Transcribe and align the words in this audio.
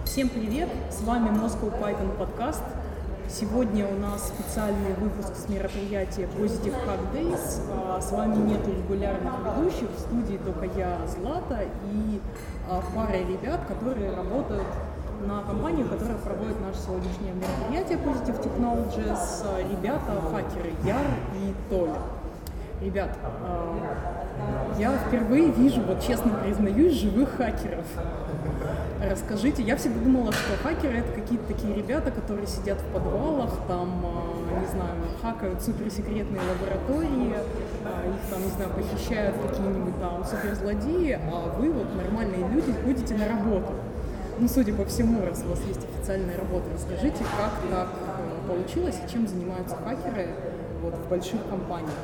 Всем 0.00 0.28
привет! 0.30 0.68
С 0.90 1.02
вами 1.02 1.28
Moscow 1.28 1.70
Python 1.80 2.16
подкаст. 2.18 2.62
Сегодня 3.28 3.86
у 3.86 3.94
нас 3.98 4.28
специальный 4.28 4.94
выпуск 4.94 5.36
с 5.36 5.48
мероприятия 5.48 6.22
Positive 6.22 6.74
Hack 6.86 7.12
Days. 7.14 7.60
А, 7.70 8.00
С 8.00 8.10
вами 8.10 8.36
нет 8.50 8.66
регулярных 8.66 9.32
ведущих, 9.56 9.90
в 9.90 10.00
студии 10.00 10.38
только 10.38 10.64
я, 10.78 10.98
Злата, 11.06 11.60
и 11.92 12.20
а, 12.68 12.82
пара 12.94 13.18
ребят, 13.18 13.60
которые 13.68 14.12
работают 14.16 14.66
на 15.26 15.42
компанию, 15.42 15.86
которая 15.88 16.16
проводит 16.16 16.60
наше 16.60 16.80
сегодняшнее 16.80 17.34
мероприятие 17.34 17.98
Positive 17.98 18.42
Technologies. 18.42 19.70
Ребята, 19.70 20.20
хакеры 20.32 20.72
Яр 20.84 21.06
и 21.36 21.54
Толя. 21.70 21.98
Ребят, 22.84 23.16
а, 23.22 23.78
я 24.76 24.92
впервые 25.06 25.52
вижу, 25.52 25.82
вот 25.82 26.02
честно 26.02 26.32
признаюсь, 26.34 26.94
живых 26.94 27.36
хакеров. 27.36 27.86
Расскажите, 29.00 29.62
я 29.62 29.76
всегда 29.76 30.00
думала, 30.00 30.32
что 30.32 30.56
хакеры 30.62 30.98
это 30.98 31.12
какие-то 31.12 31.46
такие 31.46 31.74
ребята, 31.74 32.10
которые 32.10 32.46
сидят 32.48 32.80
в 32.80 32.92
подвалах, 32.92 33.50
там, 33.68 34.04
а, 34.04 34.60
не 34.60 34.66
знаю, 34.66 34.96
хакают 35.22 35.62
суперсекретные 35.62 36.40
лаборатории, 36.40 37.36
а, 37.84 38.08
их 38.08 38.30
там, 38.30 38.42
не 38.42 38.50
знаю, 38.50 38.70
похищают 38.70 39.36
какие-нибудь 39.36 40.00
там 40.00 40.24
суперзлодеи, 40.24 41.20
а 41.32 41.54
вы 41.56 41.70
вот 41.70 41.94
нормальные 41.94 42.48
люди 42.48 42.74
ходите 42.84 43.14
на 43.14 43.28
работу. 43.28 43.74
Ну, 44.40 44.48
судя 44.48 44.74
по 44.74 44.84
всему, 44.86 45.24
раз 45.24 45.44
у 45.46 45.50
вас 45.50 45.60
есть 45.68 45.84
официальная 45.84 46.36
работа, 46.36 46.64
расскажите, 46.74 47.22
как 47.38 47.52
так 47.70 47.88
э, 48.18 48.48
получилось 48.48 48.98
и 49.06 49.12
чем 49.12 49.28
занимаются 49.28 49.76
хакеры 49.76 50.30
вот, 50.82 50.94
в 50.94 51.08
больших 51.08 51.46
компаниях. 51.48 51.94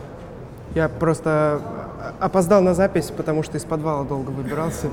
Я 0.75 0.89
просто 0.89 1.61
опоздал 2.21 2.63
на 2.63 2.75
запись, 2.75 3.11
потому 3.17 3.43
что 3.43 3.57
из 3.57 3.65
подвала 3.65 4.05
долго 4.05 4.31
выбирался. 4.31 4.89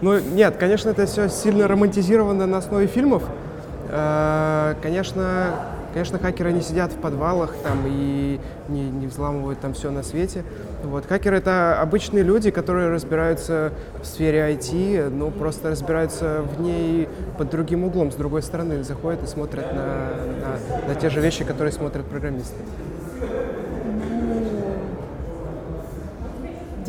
Ну, 0.00 0.18
нет, 0.18 0.56
конечно, 0.58 0.90
это 0.90 1.06
все 1.06 1.28
сильно 1.28 1.66
романтизировано 1.66 2.46
на 2.46 2.58
основе 2.58 2.86
фильмов. 2.86 3.24
Э, 3.88 4.74
Конечно, 4.82 5.54
конечно, 5.92 6.18
хакеры 6.18 6.52
не 6.52 6.60
сидят 6.60 6.92
в 6.92 6.96
подвалах 6.96 7.54
там 7.62 7.78
и 7.86 8.38
не, 8.68 8.90
не 8.90 9.06
взламывают 9.06 9.60
там 9.60 9.72
все 9.72 9.90
на 9.90 10.02
свете. 10.02 10.44
Вот. 10.84 11.06
Хакеры— 11.06 11.36
это 11.38 11.80
обычные 11.80 12.22
люди, 12.22 12.50
которые 12.50 12.90
разбираются 12.90 13.72
в 14.00 14.06
сфере 14.06 14.40
IT, 14.52 15.08
но 15.08 15.30
просто 15.30 15.70
разбираются 15.70 16.42
в 16.42 16.60
ней 16.60 17.08
под 17.38 17.50
другим 17.50 17.84
углом, 17.84 18.12
с 18.12 18.14
другой 18.14 18.42
стороны, 18.42 18.84
заходят 18.84 19.22
и 19.24 19.26
смотрят 19.26 19.72
на, 19.72 19.84
на, 19.84 20.88
на 20.88 20.94
те 20.94 21.10
же 21.10 21.20
вещи, 21.20 21.44
которые 21.44 21.72
смотрят 21.72 22.04
программисты. 22.04 22.62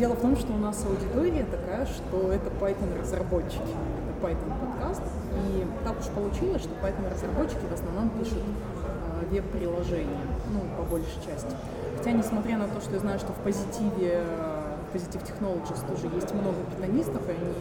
Дело 0.00 0.14
в 0.14 0.22
том, 0.22 0.34
что 0.34 0.50
у 0.54 0.56
нас 0.56 0.82
аудитория 0.86 1.44
такая, 1.44 1.84
что 1.84 2.32
это 2.32 2.48
Python-разработчики, 2.58 3.60
это 3.60 4.26
Python-подкаст, 4.26 5.02
и 5.36 5.66
так 5.84 6.00
уж 6.00 6.06
получилось, 6.06 6.62
что 6.62 6.70
Python-разработчики 6.82 7.66
в 7.70 7.74
основном 7.74 8.08
пишут 8.08 8.38
э, 8.40 9.26
веб-приложения, 9.30 10.24
ну, 10.54 10.60
по 10.78 10.88
большей 10.88 11.20
части. 11.22 11.54
Хотя, 11.98 12.12
несмотря 12.12 12.56
на 12.56 12.66
то, 12.68 12.80
что 12.80 12.94
я 12.94 13.00
знаю, 13.00 13.18
что 13.18 13.34
в 13.34 13.44
позитиве, 13.44 14.24
э, 14.24 14.76
Positive 14.94 15.22
Technologies 15.22 15.86
тоже 15.86 16.14
есть 16.14 16.32
много 16.32 16.56
питонистов, 16.74 17.20
и 17.28 17.32
они 17.32 17.52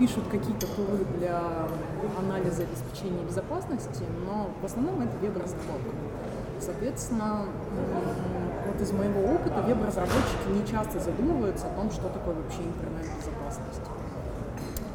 пишут 0.00 0.24
какие-то 0.28 0.66
туры 0.66 1.04
для 1.16 1.40
анализа 2.18 2.64
обеспечения 2.64 3.22
безопасности, 3.22 4.02
но 4.26 4.50
в 4.60 4.64
основном 4.64 5.00
это 5.00 5.16
веб-разработка. 5.22 5.94
Соответственно, 6.58 7.46
вот 8.74 8.82
из 8.82 8.92
моего 8.92 9.34
опыта 9.34 9.62
веб-разработчики 9.62 10.48
не 10.48 10.66
часто 10.66 10.98
задумываются 10.98 11.66
о 11.66 11.70
том, 11.70 11.90
что 11.90 12.08
такое 12.08 12.34
вообще 12.34 12.62
интернет-безопасность. 12.62 13.80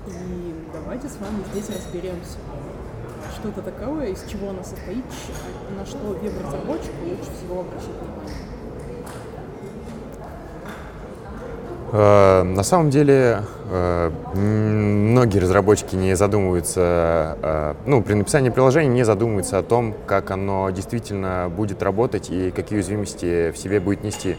И 0.08 0.56
давайте 0.74 1.08
с 1.08 1.18
вами 1.18 1.44
здесь 1.52 1.70
разберемся, 1.70 2.40
что 3.36 3.50
это 3.50 3.62
такое, 3.62 4.08
из 4.08 4.24
чего 4.26 4.50
она 4.50 4.64
состоит, 4.64 5.06
на 5.78 5.86
что 5.86 5.98
веб-разработчику 5.98 7.06
лучше 7.06 7.32
всего 7.38 7.62
обращать 7.62 7.96
внимание. 8.02 8.48
На 11.99 12.64
самом 12.64 12.92
деле 12.92 13.43
э, 13.70 14.11
многие 14.33 15.39
разработчики 15.39 15.95
не 15.95 16.15
задумываются, 16.15 17.37
э, 17.42 17.73
ну, 17.86 18.02
при 18.02 18.14
написании 18.14 18.49
приложения 18.49 18.87
не 18.87 19.04
задумываются 19.04 19.58
о 19.58 19.64
том, 19.64 19.93
как 20.05 20.32
оно 20.32 20.70
действительно 20.70 21.52
будет 21.54 21.83
работать 21.83 22.30
и 22.30 22.52
какие 22.52 22.77
уязвимости 22.77 23.52
в 23.52 23.58
себе 23.58 23.82
будет 23.82 24.04
нести. 24.04 24.38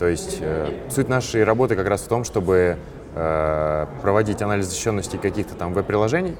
То 0.00 0.08
есть 0.08 0.38
э, 0.40 0.72
суть 0.90 1.08
нашей 1.08 1.44
работы 1.44 1.76
как 1.76 1.86
раз 1.86 2.00
в 2.00 2.08
том, 2.08 2.24
чтобы 2.24 2.78
э, 3.14 3.86
проводить 4.02 4.42
анализ 4.42 4.66
защищенности 4.66 5.18
каких-то 5.18 5.54
там 5.54 5.74
веб-приложений 5.74 6.34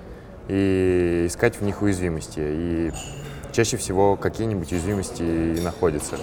и 0.48 1.26
искать 1.28 1.54
в 1.54 1.62
них 1.62 1.82
уязвимости. 1.82 2.40
И 2.40 2.92
чаще 3.52 3.76
всего 3.76 4.16
какие-нибудь 4.16 4.72
уязвимости 4.72 5.22
и 5.22 5.60
находятся. 5.60 6.16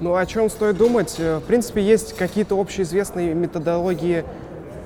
Ну, 0.00 0.14
о 0.14 0.26
чем 0.26 0.50
стоит 0.50 0.76
думать? 0.76 1.14
Э, 1.18 1.38
В 1.38 1.42
принципе, 1.44 1.80
есть 1.80 2.14
какие-то 2.16 2.60
общеизвестные 2.60 3.34
методологии 3.34 4.24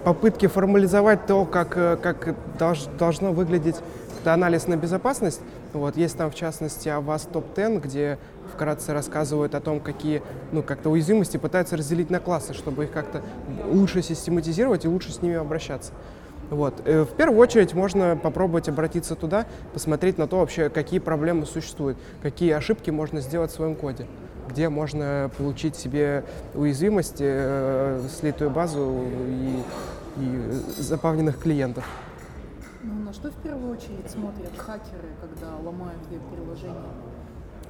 попытки 0.05 0.47
формализовать 0.47 1.27
то, 1.27 1.45
как, 1.45 1.77
э, 1.77 1.97
как 2.01 2.35
долж- 2.59 2.89
должно 2.97 3.33
выглядеть 3.33 3.77
анализ 4.25 4.67
на 4.69 4.77
безопасность. 4.77 5.41
Вот, 5.73 5.97
есть 5.97 6.17
там, 6.17 6.31
в 6.31 6.35
частности, 6.35 6.89
АВАС 6.89 7.23
ТОП-10, 7.33 7.81
где 7.81 8.19
вкратце 8.53 8.93
рассказывают 8.93 9.55
о 9.55 9.61
том, 9.61 9.81
какие 9.81 10.23
ну, 10.53 10.63
как-то 10.63 10.91
уязвимости 10.91 11.37
пытаются 11.39 11.77
разделить 11.77 12.11
на 12.11 12.21
классы, 12.21 12.53
чтобы 12.55 12.85
их 12.85 12.93
как-то 12.93 13.23
лучше 13.67 14.03
систематизировать 14.03 14.85
и 14.85 14.89
лучше 14.89 15.13
с 15.13 15.23
ними 15.23 15.37
обращаться. 15.37 15.93
Вот. 16.51 16.83
э, 16.85 17.03
В 17.05 17.15
первую 17.17 17.39
очередь 17.41 17.75
можно 17.75 18.17
попробовать 18.21 18.69
обратиться 18.69 19.15
туда, 19.17 19.47
посмотреть 19.73 20.19
на 20.19 20.27
то 20.29 20.39
вообще, 20.39 20.69
какие 20.69 21.01
проблемы 21.01 21.47
существуют, 21.47 21.97
какие 22.23 22.53
ошибки 22.53 22.91
можно 22.91 23.21
сделать 23.21 23.51
в 23.51 23.55
своем 23.55 23.75
коде, 23.75 24.07
где 24.51 24.69
можно 24.69 25.31
получить 25.39 25.77
себе 25.77 26.25
уязвимость, 26.55 27.17
э, 27.21 28.03
слитую 28.19 28.51
базу 28.51 29.05
и, 29.29 29.63
и 30.21 30.51
запавненных 30.79 31.39
клиентов. 31.39 31.85
Ну, 32.83 33.05
на 33.05 33.13
что 33.13 33.31
в 33.31 33.35
первую 33.37 33.73
очередь 33.73 34.11
смотрят 34.11 34.57
хакеры, 34.57 35.09
когда 35.21 35.57
ломают 35.57 36.01
веб-приложение? 36.11 36.75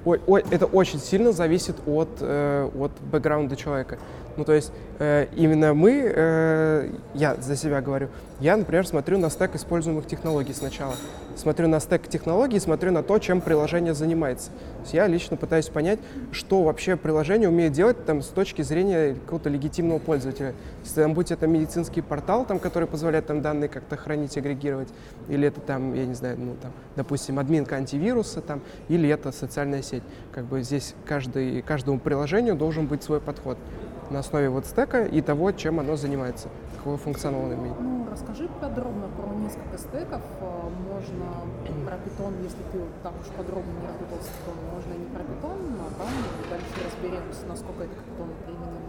Ой, 0.04 0.20
ой, 0.26 0.44
это 0.50 0.66
очень 0.66 0.98
сильно 0.98 1.32
зависит 1.32 1.76
от, 1.86 2.08
э, 2.20 2.70
от 2.78 2.92
бэкграунда 3.12 3.56
человека. 3.56 3.98
Ну, 4.40 4.44
то 4.46 4.54
есть 4.54 4.72
э, 5.00 5.26
именно 5.36 5.74
мы, 5.74 6.02
э, 6.02 6.90
я 7.12 7.34
за 7.34 7.56
себя 7.56 7.82
говорю, 7.82 8.08
я, 8.40 8.56
например, 8.56 8.86
смотрю 8.86 9.18
на 9.18 9.28
стек 9.28 9.54
используемых 9.54 10.06
технологий 10.06 10.54
сначала. 10.54 10.94
Смотрю 11.36 11.68
на 11.68 11.78
стек 11.78 12.08
технологий, 12.08 12.58
смотрю 12.58 12.90
на 12.90 13.02
то, 13.02 13.18
чем 13.18 13.42
приложение 13.42 13.92
занимается. 13.92 14.46
То 14.48 14.80
есть 14.80 14.94
я 14.94 15.06
лично 15.08 15.36
пытаюсь 15.36 15.68
понять, 15.68 15.98
что 16.32 16.62
вообще 16.62 16.96
приложение 16.96 17.50
умеет 17.50 17.72
делать 17.72 18.02
там, 18.06 18.22
с 18.22 18.28
точки 18.28 18.62
зрения 18.62 19.12
какого-то 19.12 19.50
легитимного 19.50 19.98
пользователя. 19.98 20.54
Если 20.84 21.02
там, 21.02 21.12
будь 21.12 21.30
это 21.30 21.46
медицинский 21.46 22.00
портал, 22.00 22.46
там, 22.46 22.58
который 22.58 22.88
позволяет 22.88 23.26
там 23.26 23.42
данные 23.42 23.68
как-то 23.68 23.98
хранить, 23.98 24.38
агрегировать, 24.38 24.88
или 25.28 25.48
это 25.48 25.60
там, 25.60 25.92
я 25.92 26.06
не 26.06 26.14
знаю, 26.14 26.38
ну, 26.38 26.56
там, 26.62 26.72
допустим, 26.96 27.38
админка 27.38 27.76
антивируса, 27.76 28.40
там, 28.40 28.62
или 28.88 29.06
это 29.10 29.32
социальная 29.32 29.82
сеть. 29.82 30.02
Как 30.32 30.46
бы 30.46 30.62
здесь 30.62 30.94
каждый, 31.04 31.60
каждому 31.60 31.98
приложению 31.98 32.54
должен 32.54 32.86
быть 32.86 33.02
свой 33.02 33.20
подход 33.20 33.58
на 34.10 34.18
основе 34.18 34.50
вот 34.50 34.66
стека 34.66 35.04
и 35.04 35.20
того, 35.20 35.52
чем 35.52 35.80
оно 35.80 35.96
занимается, 35.96 36.48
какой 36.76 36.96
функционал 36.96 37.44
оно 37.44 37.54
имеет. 37.54 37.80
Ну, 37.80 38.06
расскажи 38.10 38.48
подробно 38.60 39.08
про 39.16 39.34
несколько 39.36 39.78
стеков. 39.78 40.22
А, 40.40 40.70
Можно 40.92 41.86
про 41.86 41.96
питон, 41.98 42.34
если 42.42 42.58
ты 42.72 42.78
вот 42.78 42.88
так 43.02 43.12
уж 43.20 43.26
подробно 43.36 43.70
не 43.80 43.86
работал 43.86 44.18
с 44.20 44.28
питоном, 44.28 44.64
можно 44.74 44.92
и 44.94 44.98
не 44.98 45.06
про 45.06 45.22
питон, 45.22 45.58
а 45.80 45.98
там 45.98 46.08
дальше 46.50 46.66
разберемся, 46.84 47.46
насколько 47.48 47.84
это 47.84 47.94
к 47.94 48.04
питону 48.04 48.32
применимо. 48.44 48.80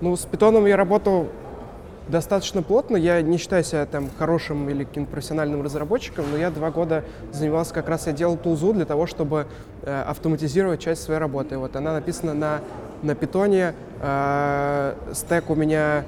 Ну, 0.00 0.16
с 0.16 0.24
питоном 0.24 0.66
я 0.66 0.76
работал 0.76 1.28
достаточно 2.08 2.62
плотно. 2.62 2.96
Я 2.96 3.20
не 3.22 3.36
считаю 3.36 3.62
себя 3.64 3.84
там 3.86 4.08
хорошим 4.18 4.68
или 4.70 4.84
каким-то 4.84 5.10
профессиональным 5.10 5.62
разработчиком, 5.62 6.24
но 6.30 6.38
я 6.38 6.50
два 6.50 6.70
года 6.70 7.04
занимался 7.32 7.74
как 7.74 7.88
раз, 7.88 8.06
я 8.06 8.12
делал 8.12 8.36
тулзу 8.36 8.72
для 8.72 8.86
того, 8.86 9.06
чтобы 9.06 9.46
э, 9.82 10.02
автоматизировать 10.02 10.80
часть 10.80 11.02
своей 11.02 11.20
работы. 11.20 11.58
Вот 11.58 11.76
она 11.76 11.92
написана 11.92 12.34
на, 12.34 12.60
на 13.02 13.14
питоне. 13.14 13.74
Э, 14.00 14.94
стек 15.12 15.50
у 15.50 15.54
меня 15.54 16.04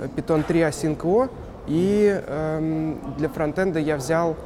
э, 0.00 0.08
Python 0.16 0.42
3 0.42 0.60
Async.o, 0.60 1.28
и 1.66 2.22
эм, 2.26 2.98
для 3.18 3.28
фронтенда 3.28 3.80
я 3.80 3.96
взял, 3.96 4.36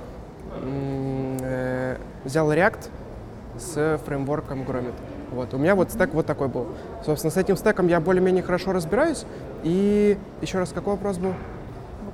э, 0.63 1.97
взял 2.25 2.53
React 2.53 2.89
с 3.59 4.01
фреймворком 4.05 4.63
Gromit. 4.63 4.95
Вот. 5.31 5.55
У 5.55 5.59
меня 5.59 5.75
вот 5.75 5.91
стек 5.93 6.13
вот 6.15 6.27
такой 6.27 6.49
был. 6.49 6.69
Собственно, 7.05 7.31
с 7.31 7.37
этим 7.37 7.57
стеком 7.57 7.87
я 7.89 8.01
более-менее 8.01 8.43
хорошо 8.43 8.73
разбираюсь. 8.73 9.25
И 9.63 10.19
еще 10.41 10.59
раз, 10.59 10.73
какой 10.73 10.95
вопрос 10.95 11.19
был? 11.19 11.35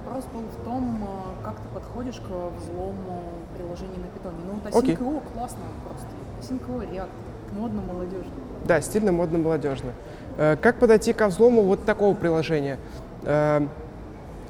Вопрос 0.04 0.24
был 0.34 0.40
в 0.40 0.64
том, 0.64 1.08
а, 1.08 1.44
как 1.44 1.56
ты 1.56 1.68
подходишь 1.72 2.16
к 2.16 2.28
взлому 2.60 3.22
приложений 3.56 3.98
на 3.98 4.08
питоне. 4.08 4.36
Ну, 4.46 4.60
вот 4.62 4.82
Окей. 4.82 4.96
Async.io 4.96 5.22
классно 5.32 5.62
просто. 5.86 6.08
Async.io 6.42 6.90
React, 6.90 7.58
модно, 7.58 7.82
молодежно. 7.82 8.32
Да, 8.66 8.80
стильно, 8.80 9.12
модно, 9.12 9.38
молодежно. 9.38 9.92
Э, 10.36 10.56
Как 10.60 10.76
подойти 10.76 11.12
ко 11.12 11.28
взлому 11.28 11.62
вот 11.62 11.84
такого 11.84 12.14
приложения? 12.14 12.78
Э, 13.22 13.66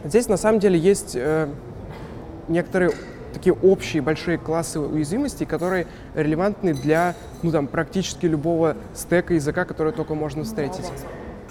Здесь 0.04 0.28
на 0.28 0.36
самом 0.36 0.60
деле 0.60 0.78
есть, 0.78 1.16
э, 1.16 1.48
некоторые 2.48 2.92
такие 3.32 3.54
общие 3.54 4.00
большие 4.02 4.38
классы 4.38 4.78
уязвимостей, 4.78 5.44
которые 5.44 5.86
релевантны 6.14 6.74
для 6.74 7.14
ну, 7.42 7.50
там, 7.50 7.66
практически 7.66 8.26
любого 8.26 8.76
стека 8.94 9.34
языка, 9.34 9.64
который 9.64 9.92
только 9.92 10.14
можно 10.14 10.44
встретить. 10.44 10.84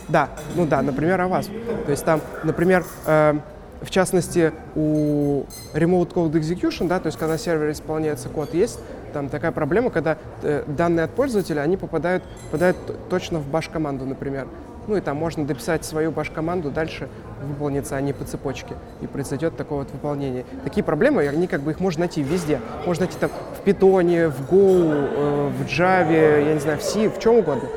Да, 0.08 0.30
ну 0.56 0.66
да, 0.66 0.82
например, 0.82 1.20
Avast. 1.20 1.50
То 1.86 1.92
есть 1.92 2.06
там, 2.06 2.22
например, 2.44 2.86
э, 3.06 3.34
в 3.82 3.90
частности, 3.90 4.52
у 4.76 5.44
Remote 5.74 6.14
Code 6.14 6.32
Execution, 6.34 6.88
да, 6.88 7.00
то 7.00 7.08
есть 7.08 7.20
когда 7.20 7.38
сервер 7.38 7.72
исполняется 7.72 8.30
код, 8.30 8.54
есть 8.54 8.80
там 9.16 9.30
такая 9.30 9.54
проблема, 9.54 9.92
когда 9.92 10.18
э, 10.44 10.66
данные 10.68 11.06
от 11.06 11.12
пользователя, 11.12 11.62
они 11.62 11.78
попадают, 11.78 12.22
попадают 12.52 12.76
точно 13.10 13.40
в 13.40 13.48
баш-команду, 13.48 14.06
например. 14.06 14.46
Ну 14.88 14.98
и 14.98 15.00
там 15.00 15.16
можно 15.16 15.46
дописать 15.46 15.86
свою 15.86 16.12
баш-команду, 16.12 16.70
дальше 16.70 17.08
выполнится 17.42 17.96
они 17.96 18.12
по 18.12 18.26
цепочке, 18.26 18.76
и 19.00 19.08
произойдет 19.08 19.56
такое 19.56 19.80
вот 19.80 19.92
выполнение. 19.92 20.44
Такие 20.66 20.84
проблемы, 20.84 21.26
они 21.30 21.48
как 21.48 21.62
бы 21.62 21.72
их 21.72 21.80
можно 21.80 22.02
найти 22.02 22.22
везде. 22.24 22.60
Можно 22.86 23.06
найти 23.06 23.18
там 23.18 23.30
в 23.30 23.66
Python, 23.66 24.28
в 24.28 24.52
Go, 24.52 24.92
э, 24.92 25.50
в 25.60 25.66
Java, 25.66 26.46
я 26.46 26.54
не 26.54 26.60
знаю, 26.60 26.78
в 26.78 26.84
C, 26.84 27.08
в 27.08 27.18
чем 27.18 27.36
угодно. 27.36 27.70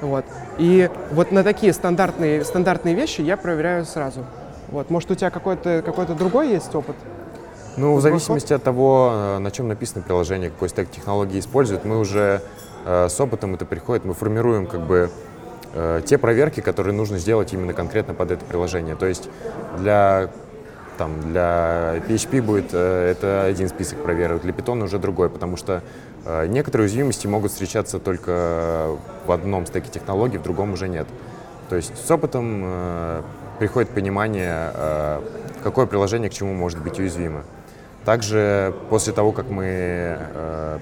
Вот. 0.00 0.24
И 0.56 0.88
вот 1.10 1.30
на 1.30 1.44
такие 1.44 1.74
стандартные, 1.74 2.42
стандартные 2.42 2.94
вещи 2.94 3.20
я 3.20 3.36
проверяю 3.36 3.84
сразу. 3.84 4.24
Вот. 4.68 4.88
Может, 4.88 5.10
у 5.10 5.14
тебя 5.14 5.28
какой-то 5.28 5.82
какой 5.84 6.06
другой 6.06 6.52
есть 6.52 6.74
опыт? 6.74 6.96
Ну, 7.76 7.94
в 7.94 8.00
зависимости 8.00 8.54
от 8.54 8.62
того, 8.62 9.10
э, 9.12 9.38
на 9.38 9.50
чем 9.50 9.68
написано 9.68 10.02
приложение, 10.02 10.48
какой 10.48 10.70
стек 10.70 10.90
технологии 10.90 11.38
использует, 11.38 11.84
мы 11.84 11.98
уже 11.98 12.40
э, 12.86 13.08
с 13.10 13.20
опытом 13.20 13.54
это 13.54 13.66
приходит, 13.66 14.06
мы 14.06 14.14
формируем 14.14 14.66
как 14.66 14.80
бы 14.80 15.10
э, 15.74 16.00
те 16.06 16.16
проверки, 16.16 16.60
которые 16.60 16.94
нужно 16.94 17.18
сделать 17.18 17.52
именно 17.52 17.74
конкретно 17.74 18.14
под 18.14 18.30
это 18.30 18.46
приложение. 18.46 18.96
То 18.96 19.04
есть 19.04 19.28
для 19.78 20.30
там, 20.96 21.20
для 21.20 21.96
PHP 22.08 22.40
будет 22.40 22.72
это 22.72 23.44
один 23.44 23.68
список 23.68 24.02
проверок, 24.02 24.40
для 24.40 24.52
Python 24.52 24.82
уже 24.82 24.98
другой, 24.98 25.28
потому 25.28 25.58
что 25.58 25.82
некоторые 26.48 26.86
уязвимости 26.86 27.26
могут 27.26 27.52
встречаться 27.52 27.98
только 27.98 28.96
в 29.26 29.30
одном 29.30 29.66
стеке 29.66 29.90
технологий, 29.92 30.38
в 30.38 30.42
другом 30.42 30.72
уже 30.72 30.88
нет. 30.88 31.06
То 31.68 31.76
есть 31.76 31.92
с 32.02 32.10
опытом 32.10 33.22
приходит 33.58 33.90
понимание, 33.90 34.72
какое 35.62 35.84
приложение 35.84 36.30
к 36.30 36.32
чему 36.32 36.54
может 36.54 36.82
быть 36.82 36.98
уязвимо. 36.98 37.42
Также 38.06 38.72
после 38.88 39.12
того, 39.12 39.32
как 39.32 39.50
мы 39.50 39.64
э, 39.66 40.78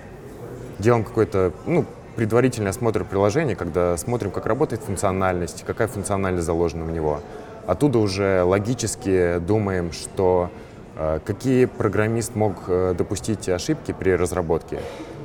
делаем 0.78 1.04
какой-то 1.04 1.52
ну, 1.64 1.86
предварительный 2.16 2.68
осмотр 2.68 3.02
приложения, 3.02 3.56
когда 3.56 3.96
смотрим, 3.96 4.30
как 4.30 4.44
работает 4.44 4.82
функциональность, 4.82 5.64
какая 5.66 5.88
функциональность 5.88 6.44
заложена 6.44 6.84
в 6.84 6.90
него, 6.90 7.20
оттуда 7.66 7.98
уже 7.98 8.42
логически 8.42 9.38
думаем, 9.38 9.92
что 9.92 10.50
э, 10.98 11.18
какие 11.24 11.64
программист 11.64 12.34
мог 12.34 12.56
э, 12.68 12.94
допустить 12.94 13.48
ошибки 13.48 13.92
при 13.98 14.10
разработке, 14.10 14.80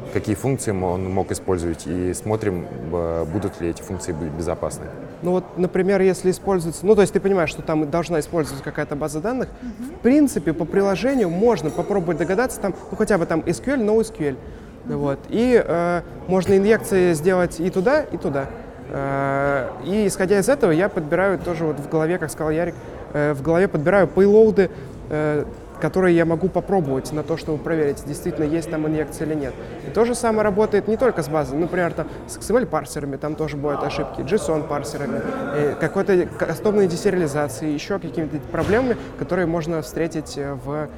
какие 0.10 0.36
функции 0.36 0.72
он 0.72 1.10
мог 1.12 1.32
использовать, 1.32 1.88
и 1.88 2.14
смотрим, 2.14 2.66
э, 2.92 3.26
будут 3.26 3.60
ли 3.62 3.70
эти 3.70 3.82
функции 3.82 4.14
безопасны. 4.38 4.86
Ну 5.22 5.32
вот, 5.32 5.58
например, 5.58 6.02
если 6.02 6.32
используется, 6.32 6.86
ну 6.86 6.96
то 6.96 7.02
есть 7.02 7.14
ты 7.14 7.20
понимаешь, 7.20 7.50
что 7.50 7.62
там 7.62 7.90
должна 7.90 8.20
использоваться 8.20 8.64
какая-то 8.64 8.96
база 8.96 9.20
данных, 9.20 9.50
mm-hmm. 9.50 9.98
в 9.98 10.00
принципе, 10.00 10.54
по 10.54 10.66
приложению 10.66 11.30
можно 11.30 11.70
попробовать 11.70 12.18
догадаться, 12.18 12.60
там, 12.60 12.74
ну 12.92 12.98
хотя 12.98 13.18
бы 13.18 13.26
там 13.26 13.42
SQL, 13.42 13.84
NoSQL, 13.84 14.18
mm-hmm. 14.18 14.96
вот, 14.96 15.20
и 15.30 15.62
э, 15.66 16.02
можно 16.28 16.58
инъекции 16.58 17.14
сделать 17.14 17.60
и 17.60 17.70
туда, 17.70 18.02
и 18.02 18.18
туда. 18.18 18.50
Э, 18.92 19.70
и 19.86 20.08
исходя 20.08 20.40
из 20.40 20.50
этого 20.50 20.72
я 20.72 20.90
подбираю 20.90 21.38
тоже 21.40 21.66
вот 21.66 21.80
в 21.80 21.90
голове, 21.90 22.18
как 22.18 22.32
сказал 22.32 22.52
Ярик, 22.52 22.76
э, 23.14 23.34
в 23.34 23.42
голове 23.42 23.68
подбираю 23.68 24.08
пейлоуды, 24.08 24.72
э, 25.10 25.46
которые 25.80 26.16
я 26.16 26.26
могу 26.26 26.50
попробовать 26.50 27.12
на 27.12 27.24
то, 27.24 27.38
чтобы 27.38 27.58
проверить, 27.64 28.04
действительно 28.06 28.46
есть 28.46 28.70
там 28.70 28.88
инъекция 28.88 29.28
или 29.28 29.36
нет. 29.36 29.54
И 29.88 29.92
то 29.92 30.06
же 30.06 30.16
самое 30.16 30.44
работает 30.44 30.88
не 30.88 30.98
только 30.98 31.24
с 31.24 31.30
базой, 31.30 31.58
например, 31.58 31.94
там, 31.94 32.08
с 32.28 32.38
XML-парсерами, 32.38 33.18
там 33.18 33.36
тоже 33.36 33.58
бывают 33.58 33.84
ошибки, 33.84 34.22
JSON-парсерами, 34.22 35.22
э, 35.56 35.76
какой-то 35.80 36.26
кастомной 36.26 36.88
десериализацией, 36.88 37.74
еще 37.74 38.00
какими-то 38.00 38.40
проблемами, 38.52 38.98
которые 39.18 39.46
можно 39.46 39.82
встретить 39.82 40.38
в, 40.38 40.90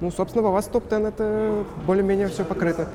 ну, 0.00 0.10
собственно, 0.10 0.48
у 0.48 0.52
вас 0.52 0.66
топ-10 0.66 1.08
это 1.08 1.64
более-менее 1.86 2.28
все 2.28 2.44
покрыто. 2.44 2.88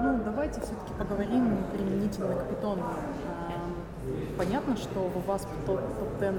Ну, 0.00 0.18
давайте 0.24 0.60
все-таки 0.60 0.92
поговорим 0.98 1.58
применительно 1.72 2.28
к 2.28 2.64
Python. 2.64 2.78
Понятно, 4.38 4.76
что 4.76 5.10
у 5.14 5.18
вас 5.28 5.46
топ-10 5.66 6.34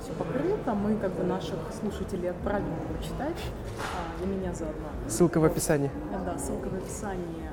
все 0.00 0.12
покрыто. 0.12 0.74
Мы 0.74 0.96
как 0.96 1.12
бы 1.12 1.24
наших 1.24 1.58
слушателей 1.78 2.30
отправим 2.30 2.66
его 2.66 3.02
читать, 3.02 3.36
а, 3.78 4.18
для 4.18 4.34
меня 4.34 4.54
заодно. 4.54 4.88
Ссылка 5.08 5.40
в 5.40 5.44
описании. 5.44 5.90
Да, 6.24 6.38
ссылка 6.38 6.68
в 6.68 6.74
описании. 6.74 7.50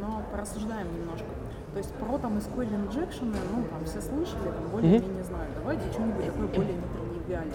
Но 0.00 0.22
порассуждаем 0.30 0.88
немножко. 0.94 1.26
То 1.72 1.78
есть 1.78 1.92
про 1.94 2.18
там 2.18 2.36
SQL 2.36 2.68
injection, 2.68 3.34
ну 3.54 3.64
там 3.70 3.84
все 3.86 4.00
слышали, 4.00 4.44
там 4.44 4.68
более-менее 4.70 5.24
знают. 5.24 5.50
Давайте 5.54 5.90
что-нибудь 5.90 6.26
такое 6.26 6.48
более 6.48 6.74
нетривиальное. 6.74 7.54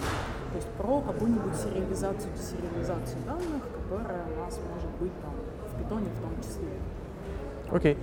То 0.51 0.55
есть 0.55 0.67
про 0.69 1.01
какую-нибудь 1.01 1.55
сериализацию, 1.55 2.33
десериализацию 2.33 3.19
данных, 3.25 3.63
которая 3.73 4.25
у 4.25 4.39
нас 4.39 4.59
может 4.73 4.89
быть 4.99 5.11
там 5.21 5.33
в 5.71 5.83
питоне 5.83 6.07
в 6.17 6.21
том 6.21 6.41
числе. 6.41 6.69
Окей. 7.69 7.93
Okay. 7.93 7.97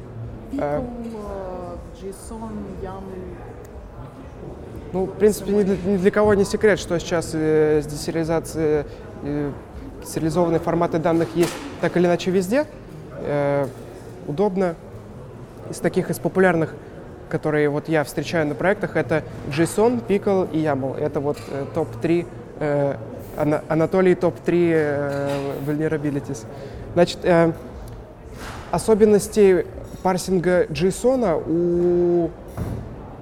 Pickle, 0.52 0.86
uh, 1.14 1.78
JSON, 2.00 2.52
YAML, 2.80 3.53
ну, 4.94 5.06
в 5.06 5.18
принципе, 5.18 5.50
ни 5.50 5.64
для, 5.64 5.76
ни 5.84 5.96
для 5.96 6.10
кого 6.12 6.34
не 6.34 6.44
секрет, 6.44 6.78
что 6.78 7.00
сейчас 7.00 7.30
э, 7.34 7.82
с 7.82 7.86
десериализацией 7.86 8.86
э, 9.24 9.50
сериализованные 10.06 10.60
форматы 10.60 10.98
данных 10.98 11.28
есть 11.34 11.52
так 11.80 11.96
или 11.96 12.06
иначе 12.06 12.30
везде. 12.30 12.64
Э, 13.18 13.66
удобно. 14.28 14.76
Из 15.68 15.78
таких, 15.78 16.10
из 16.10 16.20
популярных, 16.20 16.74
которые 17.28 17.70
вот 17.70 17.88
я 17.88 18.04
встречаю 18.04 18.46
на 18.46 18.54
проектах, 18.54 18.96
это 18.96 19.24
JSON, 19.48 20.06
Pickle 20.06 20.48
и 20.52 20.58
YAML. 20.58 20.96
Это 20.96 21.18
вот 21.18 21.38
э, 21.50 21.64
топ-3, 21.74 22.26
э, 22.60 22.96
Анатолий 23.68 24.14
топ-3 24.14 24.70
э, 24.72 25.52
vulnerabilities. 25.66 26.46
Значит, 26.92 27.18
э, 27.24 27.52
особенностей 28.70 29.66
парсинга 30.04 30.66
JSON 30.66 31.42
у 31.48 32.30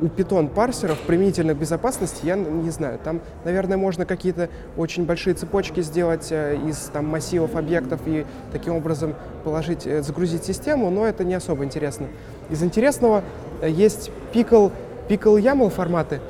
у 0.02 0.06
Python 0.06 0.48
парсеров 0.48 0.98
применительно 0.98 1.54
к 1.54 1.58
безопасности 1.58 2.26
я 2.26 2.34
не 2.34 2.70
знаю. 2.70 2.98
Там, 3.02 3.20
наверное, 3.44 3.76
можно 3.76 4.04
какие-то 4.04 4.48
очень 4.76 5.06
большие 5.06 5.34
цепочки 5.34 5.80
сделать 5.80 6.28
э, 6.30 6.58
из 6.66 6.76
там, 6.92 7.06
массивов 7.06 7.54
объектов 7.54 8.00
и 8.06 8.26
таким 8.50 8.74
образом 8.74 9.14
положить, 9.44 9.86
э, 9.86 10.02
загрузить 10.02 10.44
систему, 10.44 10.90
но 10.90 11.06
это 11.06 11.22
не 11.22 11.34
особо 11.34 11.64
интересно. 11.64 12.08
Из 12.50 12.62
интересного 12.64 13.22
э, 13.60 13.70
есть 13.70 14.10
Pickle, 14.32 14.72
Pickle 15.08 15.40
YAML 15.40 15.70
форматы, 15.70 16.20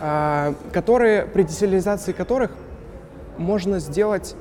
а, 0.00 0.54
которые, 0.72 1.26
при 1.26 1.42
десериализации 1.42 2.12
которых 2.12 2.50
можно 3.36 3.78
сделать 3.78 4.36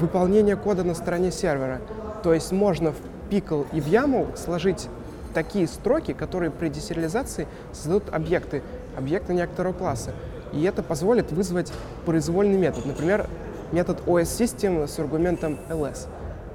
выполнение 0.00 0.56
кода 0.56 0.84
на 0.84 0.94
стороне 0.94 1.30
сервера. 1.30 1.78
То 2.22 2.32
есть 2.32 2.50
можно 2.50 2.92
в 2.92 2.96
Pickle 3.28 3.66
и 3.74 3.80
в 3.82 3.86
YAML 3.88 4.38
сложить 4.38 4.88
такие 5.34 5.66
строки, 5.66 6.12
которые 6.12 6.50
при 6.50 6.68
десериализации 6.68 7.46
создадут 7.72 8.14
объекты, 8.14 8.62
объекты 8.96 9.34
некоторого 9.34 9.72
класса. 9.72 10.12
И 10.52 10.62
это 10.62 10.82
позволит 10.82 11.32
вызвать 11.32 11.72
произвольный 12.06 12.56
метод, 12.56 12.86
например, 12.86 13.28
метод 13.72 14.00
OS-систем 14.06 14.86
с 14.86 14.98
аргументом 14.98 15.58
ls, 15.68 16.06
mm-hmm. 16.06 16.06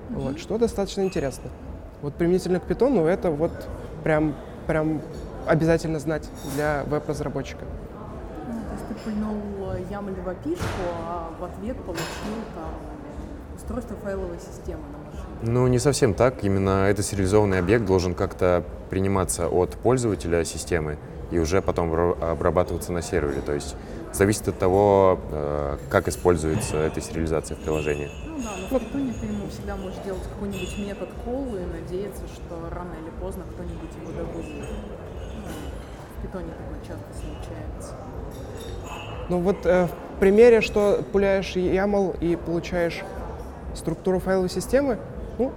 вот, 0.09 0.39
что 0.39 0.57
достаточно 0.57 1.01
интересно. 1.01 1.49
Вот 2.01 2.13
применительно 2.15 2.59
к 2.61 2.63
Python 2.63 3.05
это 3.05 3.29
вот 3.29 3.51
прям, 4.03 4.35
прям 4.67 5.01
обязательно 5.45 5.99
знать 5.99 6.29
для 6.55 6.83
веб-разработчика. 6.87 7.65
Ну, 8.47 8.53
то 8.53 8.73
есть 8.73 8.87
ты 8.87 8.93
пульнул 9.03 9.35
YAML 9.89 10.23
в 10.23 10.29
опишку, 10.29 10.63
а 11.05 11.29
в 11.37 11.43
ответ 11.43 11.75
получил 11.83 12.39
там 12.55 12.98
устройство 13.59 13.95
файловой 13.97 14.39
системы 14.39 14.83
на 14.91 14.99
ну, 15.41 15.67
не 15.67 15.79
совсем 15.79 16.13
так. 16.13 16.43
Именно 16.43 16.87
этот 16.89 17.05
сериализованный 17.05 17.59
объект 17.59 17.85
должен 17.85 18.13
как-то 18.13 18.63
приниматься 18.89 19.47
от 19.47 19.71
пользователя 19.71 20.43
системы 20.43 20.97
и 21.31 21.39
уже 21.39 21.61
потом 21.61 21.93
обрабатываться 22.21 22.91
на 22.91 23.01
сервере. 23.01 23.41
То 23.41 23.53
есть 23.53 23.75
зависит 24.11 24.49
от 24.49 24.59
того, 24.59 25.19
э, 25.31 25.77
как 25.89 26.09
используется 26.09 26.75
эта 26.77 26.99
сериализация 26.99 27.55
в 27.55 27.61
приложении. 27.61 28.09
Ну 28.27 28.37
да, 28.43 28.49
но 28.57 28.67
в 28.67 28.81
Python 28.81 29.13
ты 29.17 29.25
ему 29.27 29.47
всегда 29.49 29.77
можешь 29.77 29.99
делать 30.03 30.23
какой-нибудь 30.23 30.77
метод 30.79 31.09
call 31.25 31.63
и 31.63 31.65
надеяться, 31.65 32.23
что 32.27 32.69
рано 32.75 32.93
или 33.01 33.11
поздно 33.21 33.43
кто-нибудь 33.53 33.95
его 34.01 34.11
добудет. 34.11 34.67
Ну, 35.37 35.51
в 36.17 36.25
Python 36.25 36.49
такое 36.49 36.79
часто 36.85 37.07
случается. 37.13 37.95
Ну 39.29 39.39
вот 39.39 39.65
э, 39.65 39.87
в 39.87 40.19
примере, 40.19 40.59
что 40.59 41.01
пуляешь 41.13 41.55
YAML 41.55 42.19
и 42.19 42.35
получаешь 42.35 43.03
структуру 43.75 44.19
файловой 44.19 44.49
системы, 44.49 44.97
ну, 45.37 45.51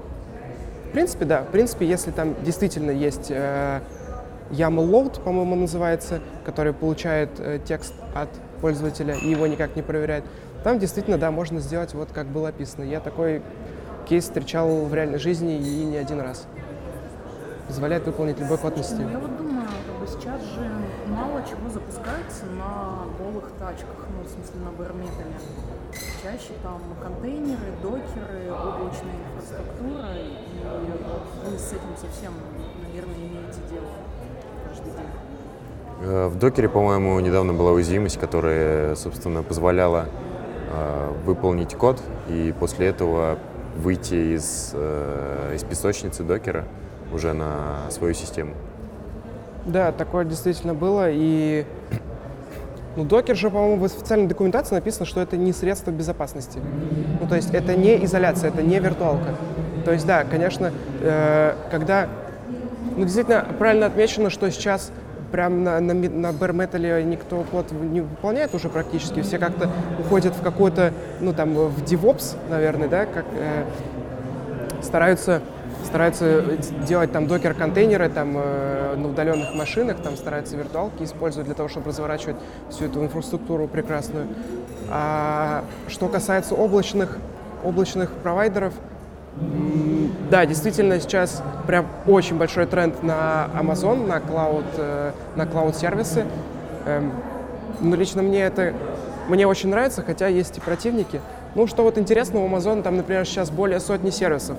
в 0.88 0.92
принципе, 0.92 1.24
да. 1.24 1.42
В 1.42 1.48
принципе, 1.48 1.86
если 1.86 2.10
там 2.10 2.34
действительно 2.44 2.90
есть 2.90 3.30
э, 3.30 3.80
YAML 4.50 4.90
load, 4.90 5.22
по-моему, 5.22 5.54
называется, 5.56 6.20
который 6.44 6.74
получает 6.74 7.30
э, 7.38 7.58
текст 7.64 7.94
от 8.14 8.28
пользователя 8.60 9.14
и 9.14 9.30
его 9.30 9.46
никак 9.46 9.74
не 9.74 9.82
проверяет, 9.82 10.24
там 10.64 10.78
действительно, 10.78 11.18
да, 11.18 11.30
можно 11.30 11.60
сделать 11.60 11.94
вот 11.94 12.10
как 12.12 12.26
было 12.26 12.48
описано. 12.48 12.84
Я 12.84 13.00
такой 13.00 13.42
кейс 14.06 14.24
встречал 14.24 14.84
в 14.84 14.94
реальной 14.94 15.18
жизни 15.18 15.56
и 15.56 15.84
не 15.84 15.96
один 15.96 16.20
раз. 16.20 16.46
Позволяет 17.66 18.04
выполнить 18.04 18.38
любой 18.38 18.58
код 18.58 18.76
на 18.76 18.80
Я 18.80 19.18
вот 19.18 19.36
думаю, 19.38 19.66
как 19.86 19.98
бы 19.98 20.06
сейчас 20.06 20.42
же 20.42 20.70
мало 21.08 21.42
чего 21.48 21.70
запускается 21.70 22.44
на 22.58 23.06
голых 23.18 23.50
тачках, 23.58 24.06
ну, 24.10 24.24
в 24.24 24.30
смысле, 24.30 24.60
на 24.60 24.70
барметале. 24.72 25.34
Чаще 26.22 26.54
там 26.62 26.80
контейнеры, 27.02 27.72
докеры, 27.82 28.50
облачная 28.50 29.14
инфраструктура, 29.26 30.14
и 30.16 31.50
вы 31.50 31.58
с 31.58 31.68
этим 31.68 31.96
совсем, 32.00 32.32
наверное, 32.82 33.16
имеете 33.16 33.58
дело 33.70 33.88
каждый 34.66 34.92
день. 34.92 35.06
Э, 36.02 36.26
в 36.28 36.38
докере, 36.38 36.68
по-моему, 36.68 37.20
недавно 37.20 37.52
была 37.52 37.72
уязвимость, 37.72 38.18
которая, 38.18 38.94
собственно, 38.94 39.42
позволяла 39.42 40.06
э, 40.70 41.12
выполнить 41.24 41.74
код 41.74 42.00
и 42.28 42.54
после 42.58 42.86
этого 42.86 43.38
выйти 43.76 44.34
из, 44.36 44.70
э, 44.74 45.52
из 45.54 45.62
песочницы 45.64 46.24
докера 46.24 46.64
уже 47.12 47.34
на 47.34 47.90
свою 47.90 48.14
систему. 48.14 48.54
Да, 49.66 49.92
такое 49.92 50.24
действительно 50.24 50.74
было. 50.74 51.10
И 51.10 51.66
ну, 52.96 53.04
докер 53.04 53.36
же, 53.36 53.50
по-моему, 53.50 53.76
в 53.76 53.84
официальной 53.84 54.26
документации 54.26 54.74
написано, 54.74 55.06
что 55.06 55.20
это 55.20 55.36
не 55.36 55.52
средство 55.52 55.90
безопасности. 55.90 56.58
Ну, 57.20 57.26
то 57.26 57.36
есть 57.36 57.54
это 57.54 57.74
не 57.74 58.04
изоляция, 58.04 58.50
это 58.50 58.62
не 58.62 58.78
виртуалка. 58.78 59.34
То 59.84 59.92
есть, 59.92 60.06
да, 60.06 60.24
конечно, 60.24 60.72
э, 61.00 61.54
когда... 61.70 62.08
Ну, 62.96 63.04
действительно, 63.04 63.46
правильно 63.58 63.86
отмечено, 63.86 64.28
что 64.28 64.50
сейчас 64.50 64.92
прям 65.30 65.64
на, 65.64 65.80
на, 65.80 65.94
на 65.94 66.26
bare 66.28 67.02
никто 67.02 67.44
код 67.50 67.72
не 67.72 68.02
выполняет 68.02 68.54
уже 68.54 68.68
практически. 68.68 69.22
Все 69.22 69.38
как-то 69.38 69.70
уходят 69.98 70.34
в 70.34 70.42
какой-то, 70.42 70.92
ну, 71.20 71.32
там, 71.32 71.54
в 71.54 71.82
DevOps, 71.82 72.36
наверное, 72.50 72.88
да, 72.88 73.06
как 73.06 73.24
э, 73.34 73.64
стараются 74.82 75.40
стараются 75.84 76.42
делать 76.86 77.12
там 77.12 77.26
докер-контейнеры 77.26 78.08
там, 78.08 78.34
э, 78.36 78.94
на 78.96 79.08
удаленных 79.08 79.54
машинах, 79.54 79.98
там 79.98 80.16
стараются 80.16 80.56
виртуалки 80.56 81.02
использовать 81.02 81.46
для 81.46 81.54
того, 81.54 81.68
чтобы 81.68 81.88
разворачивать 81.88 82.36
всю 82.70 82.86
эту 82.86 83.02
инфраструктуру 83.02 83.68
прекрасную. 83.68 84.26
А 84.90 85.64
что 85.88 86.08
касается 86.08 86.54
облачных, 86.54 87.18
облачных 87.64 88.10
провайдеров, 88.10 88.74
да, 90.30 90.44
действительно, 90.44 91.00
сейчас 91.00 91.42
прям 91.66 91.86
очень 92.06 92.36
большой 92.36 92.66
тренд 92.66 93.02
на 93.02 93.48
Amazon, 93.58 94.06
на 94.06 94.18
cloud, 94.18 94.64
э, 94.76 95.12
на 95.36 95.42
cloud 95.42 95.74
сервисы. 95.74 96.26
Эм, 96.84 97.12
ну, 97.80 97.96
лично 97.96 98.22
мне 98.22 98.42
это 98.42 98.74
мне 99.28 99.46
очень 99.46 99.70
нравится, 99.70 100.02
хотя 100.02 100.26
есть 100.26 100.58
и 100.58 100.60
противники. 100.60 101.20
Ну, 101.54 101.66
что 101.66 101.82
вот 101.82 101.98
интересно, 101.98 102.40
у 102.40 102.48
Amazon 102.48 102.82
там, 102.82 102.96
например, 102.96 103.24
сейчас 103.24 103.50
более 103.50 103.80
сотни 103.80 104.10
сервисов. 104.10 104.56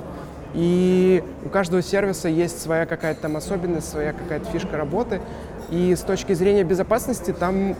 И 0.54 1.24
у 1.46 1.50
каждого 1.50 1.82
сервиса 1.82 2.30
есть 2.30 2.62
своя 2.62 2.86
какая-то 2.86 3.22
там 3.22 3.38
особенность, 3.38 3.90
своя 3.90 4.14
какая-то 4.14 4.46
фишка 4.52 4.78
работы. 4.78 5.22
И 5.70 5.96
с 5.96 6.02
точки 6.02 6.34
зрения 6.34 6.64
безопасности 6.64 7.32
там 7.32 7.76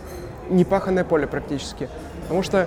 непаханное 0.50 1.04
поле 1.04 1.26
практически. 1.26 1.88
Потому 2.22 2.42
что, 2.42 2.66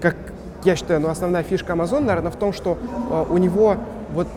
как 0.00 0.16
я 0.64 0.76
считаю, 0.76 1.00
ну, 1.00 1.08
основная 1.08 1.42
фишка 1.42 1.72
Amazon, 1.72 2.00
наверное, 2.00 2.30
в 2.30 2.36
том, 2.36 2.52
что 2.52 2.78
э, 3.10 3.24
у 3.30 3.38
него 3.38 3.76
вот 4.12 4.28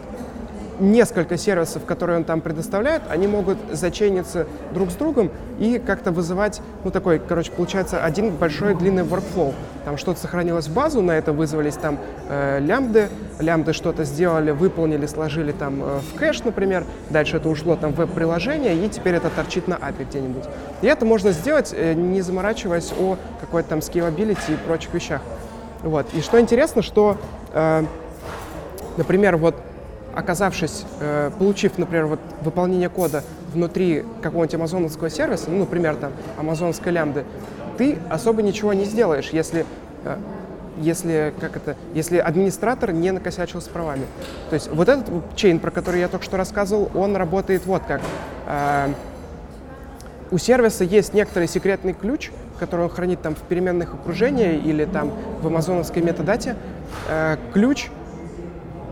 несколько 0.80 1.38
сервисов, 1.38 1.86
которые 1.86 2.18
он 2.18 2.24
там 2.24 2.42
предоставляет, 2.42 3.04
они 3.10 3.28
могут 3.28 3.58
зачейниться 3.72 4.48
друг 4.74 4.92
с 4.92 4.96
другом 4.96 5.32
и 5.60 5.80
как-то 5.80 6.12
вызывать, 6.12 6.62
ну 6.84 6.92
такой, 6.92 7.20
короче, 7.20 7.52
получается 7.52 8.04
один 8.04 8.32
большой 8.32 8.76
длинный 8.76 9.04
workflow. 9.04 9.54
Там 9.86 9.98
что-то 9.98 10.20
сохранилось 10.20 10.68
в 10.68 10.74
базу, 10.74 11.02
на 11.02 11.12
это 11.12 11.34
вызвались 11.34 11.76
там 11.76 12.00
э, 12.30 12.60
лямбды, 12.60 13.10
лямбды 13.40 13.74
что-то 13.74 14.04
сделали, 14.04 14.52
выполнили, 14.52 15.06
сложили 15.06 15.52
там 15.52 15.84
э, 15.84 16.00
в 16.00 16.18
кэш, 16.18 16.44
например, 16.44 16.86
дальше 17.10 17.38
это 17.38 17.50
ушло 17.50 17.76
там 17.76 17.94
в 17.94 17.98
веб-приложение, 17.98 18.76
и 18.76 18.90
теперь 18.90 19.16
это 19.16 19.30
торчит 19.30 19.68
на 19.68 19.76
API 19.76 20.08
где-нибудь. 20.10 20.44
И 20.82 20.88
это 20.88 21.06
можно 21.06 21.32
сделать, 21.32 21.74
э, 21.76 21.94
не 21.94 22.22
заморачиваясь 22.22 22.92
о 22.98 23.18
какой-то 23.42 23.70
там 23.70 23.80
scalability 23.80 24.54
и 24.54 24.56
прочих 24.68 24.94
вещах. 24.94 25.22
Вот. 25.84 26.08
И 26.14 26.22
что 26.22 26.40
интересно, 26.40 26.82
что, 26.82 27.18
э, 27.54 27.84
например, 28.98 29.36
вот 29.38 29.56
оказавшись, 30.16 30.86
э, 31.00 31.32
получив, 31.38 31.78
например, 31.78 32.06
вот 32.06 32.20
выполнение 32.42 32.90
кода 32.90 33.24
внутри 33.54 34.06
какого-нибудь 34.22 34.56
амазоновского 34.56 35.10
сервиса, 35.10 35.50
ну, 35.50 35.60
например, 35.60 35.96
там, 35.96 36.12
амазонской 36.38 36.92
лямбды, 36.92 37.26
ты 37.78 37.98
особо 38.10 38.42
ничего 38.42 38.74
не 38.74 38.86
сделаешь, 38.86 39.30
если, 39.30 39.66
э, 40.06 40.18
если, 40.78 41.34
как 41.40 41.56
это, 41.56 41.76
если 41.94 42.18
администратор 42.18 42.92
не 42.92 43.12
накосячил 43.12 43.62
с 43.62 43.68
правами. 43.68 44.06
То 44.50 44.56
есть 44.56 44.70
вот 44.72 44.90
этот 44.90 45.08
чейн, 45.36 45.60
про 45.60 45.72
который 45.72 46.00
я 46.00 46.08
только 46.08 46.26
что 46.26 46.38
рассказывал, 46.38 46.92
он 46.94 47.16
работает 47.16 47.66
вот 47.66 47.84
как. 47.88 48.02
Э, 48.48 48.90
у 50.32 50.38
сервиса 50.38 50.84
есть 50.84 51.14
некоторый 51.14 51.48
секретный 51.48 51.94
ключ, 51.94 52.32
который 52.60 52.86
он 52.86 52.90
хранит 52.90 53.22
там 53.22 53.36
в 53.36 53.42
переменных 53.42 53.94
окружениях 53.94 54.66
или 54.66 54.86
там 54.86 55.12
в 55.42 55.48
амазоновской 55.48 56.02
метадате. 56.02 56.56
Ключ 57.54 57.90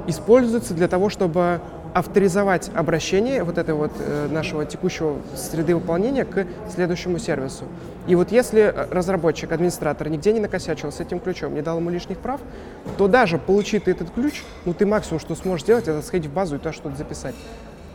используется 0.08 0.74
для 0.74 0.88
того, 0.88 1.10
чтобы 1.10 1.62
авторизовать 1.94 2.72
обращение 2.74 3.44
вот 3.44 3.58
этой 3.58 3.74
вот 3.74 3.92
э, 4.00 4.28
нашего 4.32 4.66
текущего 4.66 5.18
среды 5.36 5.76
выполнения 5.76 6.24
к 6.24 6.48
следующему 6.70 7.20
сервису. 7.20 7.66
И 8.08 8.16
вот 8.16 8.32
если 8.32 8.62
э, 8.62 8.88
разработчик, 8.90 9.52
администратор 9.52 10.08
нигде 10.10 10.32
не 10.32 10.40
накосячил 10.40 10.92
с 10.92 11.00
этим 11.00 11.20
ключом, 11.20 11.54
не 11.54 11.62
дал 11.62 11.80
ему 11.80 11.90
лишних 11.90 12.20
прав, 12.20 12.40
то 12.98 13.08
даже 13.08 13.38
получив 13.38 13.88
этот 13.88 14.12
ключ, 14.12 14.44
ну 14.66 14.74
ты 14.74 14.86
максимум, 14.86 15.20
что 15.20 15.36
сможешь 15.36 15.64
сделать, 15.64 15.88
это 15.88 16.02
сходить 16.02 16.32
в 16.32 16.34
базу 16.34 16.56
и 16.56 16.58
туда 16.60 16.72
что-то 16.72 16.96
записать. 16.96 17.36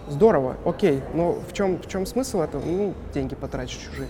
Здорово, 0.09 0.57
окей, 0.65 1.03
но 1.15 1.33
в 1.33 1.53
чем, 1.53 1.79
в 1.79 1.89
чем 1.89 2.07
смысл 2.07 2.43
этого? 2.43 2.63
Ну, 2.65 2.95
деньги 3.13 3.35
потратить 3.35 3.81
чужие. 3.81 4.09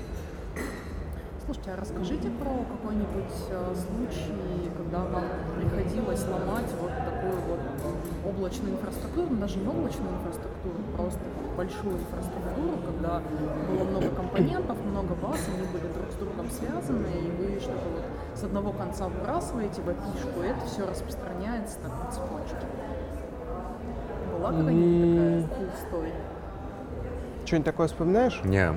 Слушайте, 1.47 1.71
а 1.71 1.81
расскажите 1.81 2.29
про 2.29 2.51
какой-нибудь 2.51 3.37
э, 3.51 3.75
случай, 3.75 4.33
когда 4.77 4.99
вам 5.05 5.25
приходилось 5.55 6.23
ломать 6.27 6.67
вот 6.81 6.91
облачную 8.29 8.75
инфраструктуру, 8.75 9.29
ну, 9.31 9.37
даже 9.37 9.59
не 9.59 9.69
облачную 9.69 10.15
инфраструктуру, 10.15 10.75
просто 10.97 11.21
большую 11.57 11.97
инфраструктуру, 11.99 12.79
когда 12.85 13.23
было 13.69 13.85
много 13.85 14.09
компонентов, 14.11 14.77
много 14.85 15.15
баз, 15.15 15.41
они 15.49 15.67
были 15.69 15.93
друг 15.93 16.11
с 16.11 16.15
другом 16.17 16.51
связаны, 16.51 17.07
и 17.07 17.31
вы 17.31 17.61
что-то 17.61 17.87
вот 17.95 18.05
с 18.35 18.45
одного 18.45 18.73
конца 18.73 19.09
выбрасываете 19.09 19.81
в 19.83 19.89
опишку, 19.89 20.43
и 20.43 20.49
это 20.49 20.67
все 20.67 20.87
распространяется 20.87 21.79
так 21.83 21.93
по 21.93 22.13
цепочке. 22.13 22.67
Была 24.33 24.51
какая-нибудь 24.51 25.49
такая 25.49 25.67
cool 25.93 26.13
Что-нибудь 27.47 27.65
такое 27.65 27.87
вспоминаешь? 27.87 28.41
Не. 28.45 28.73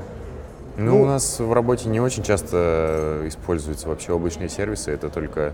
Ну, 0.78 0.92
ну, 0.92 1.02
у 1.02 1.06
нас 1.06 1.40
в 1.40 1.52
работе 1.52 1.90
не 1.90 2.00
очень 2.00 2.24
часто 2.24 3.24
используются 3.26 3.90
вообще 3.90 4.14
облачные 4.14 4.48
сервисы. 4.48 4.92
Это 4.92 5.10
только 5.10 5.54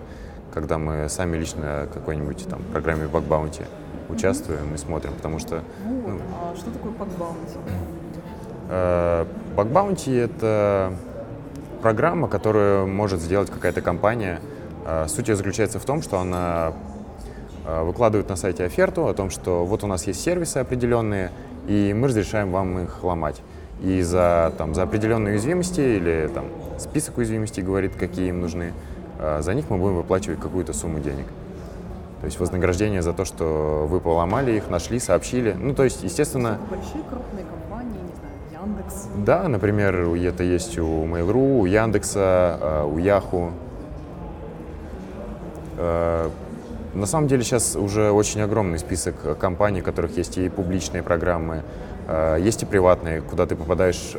когда 0.53 0.77
мы 0.77 1.09
сами 1.09 1.35
лично 1.35 1.87
какой-нибудь 1.91 2.47
там 2.47 2.61
программе 2.71 3.05
Bug 3.05 3.27
Bounty 3.27 3.65
участвуем 4.09 4.73
и 4.73 4.77
смотрим, 4.77 5.13
потому 5.13 5.39
что... 5.39 5.61
Ну, 5.85 6.19
а 6.33 6.55
что 6.55 6.71
такое 6.71 6.91
Bug 6.91 7.09
Bounty? 7.17 7.59
Э, 8.69 9.25
это 10.25 10.93
программа, 11.81 12.27
которую 12.27 12.87
может 12.87 13.19
сделать 13.19 13.49
какая-то 13.49 13.81
компания. 13.81 14.39
Э, 14.85 15.05
суть 15.07 15.27
ее 15.27 15.35
заключается 15.35 15.79
в 15.79 15.85
том, 15.85 16.01
что 16.01 16.19
она 16.19 16.73
э, 17.65 17.83
выкладывает 17.83 18.29
на 18.29 18.35
сайте 18.35 18.65
оферту 18.65 19.07
о 19.07 19.13
том, 19.13 19.29
что 19.29 19.65
вот 19.65 19.83
у 19.83 19.87
нас 19.87 20.07
есть 20.07 20.21
сервисы 20.21 20.57
определенные, 20.57 21.31
и 21.67 21.93
мы 21.93 22.07
разрешаем 22.07 22.51
вам 22.51 22.79
их 22.79 23.03
ломать 23.03 23.41
и 23.81 24.01
за, 24.01 24.53
там, 24.57 24.73
за 24.73 24.83
определенные 24.83 25.33
уязвимости 25.33 25.81
или 25.81 26.29
там, 26.33 26.45
список 26.79 27.17
уязвимостей 27.17 27.61
говорит, 27.61 27.95
какие 27.95 28.29
им 28.29 28.39
нужны, 28.39 28.71
за 29.41 29.53
них 29.53 29.69
мы 29.69 29.77
будем 29.77 29.97
выплачивать 29.97 30.39
какую-то 30.39 30.71
сумму 30.71 30.99
денег. 30.99 31.25
То 32.25 32.27
есть 32.27 32.39
вознаграждение 32.39 33.03
за 33.03 33.13
то, 33.13 33.23
что 33.23 33.85
вы 33.87 33.99
поломали 33.99 34.53
их, 34.53 34.67
нашли, 34.67 34.97
сообщили. 34.97 35.51
Ну, 35.51 35.75
то 35.75 35.83
есть, 35.83 36.01
естественно... 36.01 36.57
Большие 36.71 37.03
крупные 37.07 37.45
компании, 37.45 37.99
не 38.01 38.15
знаю, 38.15 38.67
Яндекс. 38.67 39.07
Да, 39.17 39.47
например, 39.47 39.95
это 39.95 40.41
есть 40.41 40.79
у 40.79 41.05
Mail.ru, 41.05 41.59
у 41.59 41.65
Яндекса, 41.67 42.19
а, 42.19 42.85
у 42.85 42.97
Яху. 42.97 43.51
А, 45.77 46.31
на 46.95 47.05
самом 47.05 47.27
деле 47.27 47.43
сейчас 47.43 47.75
уже 47.75 48.09
очень 48.09 48.41
огромный 48.41 48.79
список 48.79 49.37
компаний, 49.37 49.81
у 49.81 49.83
которых 49.83 50.17
есть 50.17 50.39
и 50.39 50.49
публичные 50.49 51.03
программы, 51.03 51.61
Э, 52.07 52.37
есть 52.39 52.61
и 52.63 52.65
приватные, 52.65 53.21
куда 53.21 53.45
ты 53.45 53.55
попадаешь 53.55 54.13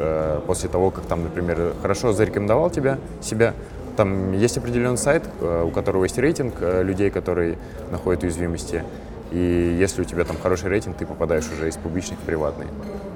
после 0.47 0.69
того, 0.69 0.91
как 0.91 1.05
там, 1.05 1.23
например, 1.23 1.75
хорошо 1.83 2.13
зарекомендовал 2.13 2.71
тебя, 2.71 2.99
себя. 3.21 3.55
Там 3.97 4.33
есть 4.33 4.59
определенный 4.59 4.99
сайт, 4.99 5.25
э, 5.41 5.65
у 5.67 5.71
которого 5.71 6.05
есть 6.05 6.19
рейтинг 6.19 6.55
людей, 6.61 7.11
которые 7.11 7.57
находят 7.91 8.23
уязвимости. 8.23 8.85
И 9.33 9.77
если 9.79 10.03
у 10.03 10.05
тебя 10.05 10.25
там 10.25 10.37
хороший 10.41 10.69
рейтинг, 10.69 10.97
ты 10.97 11.07
попадаешь 11.07 11.51
уже 11.53 11.69
из 11.69 11.77
публичных 11.77 12.19
в 12.19 12.23
приватный. 12.23 12.67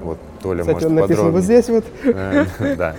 Вот 0.03 0.19
Толя 0.43 0.61
Кстати, 0.61 0.75
может 0.75 0.89
он 0.89 0.95
написан 0.97 1.33
подробнее. 1.33 1.33
вот 1.33 1.45
здесь 1.45 1.69
вот. 1.69 1.85
Да. 2.77 2.97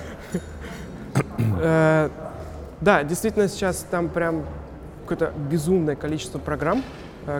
Да, 2.81 3.03
действительно 3.03 3.47
сейчас 3.47 3.85
там 3.91 4.09
прям 4.09 4.43
какое-то 5.03 5.33
безумное 5.51 5.95
количество 5.95 6.39
программ, 6.39 6.79
э, 6.79 6.81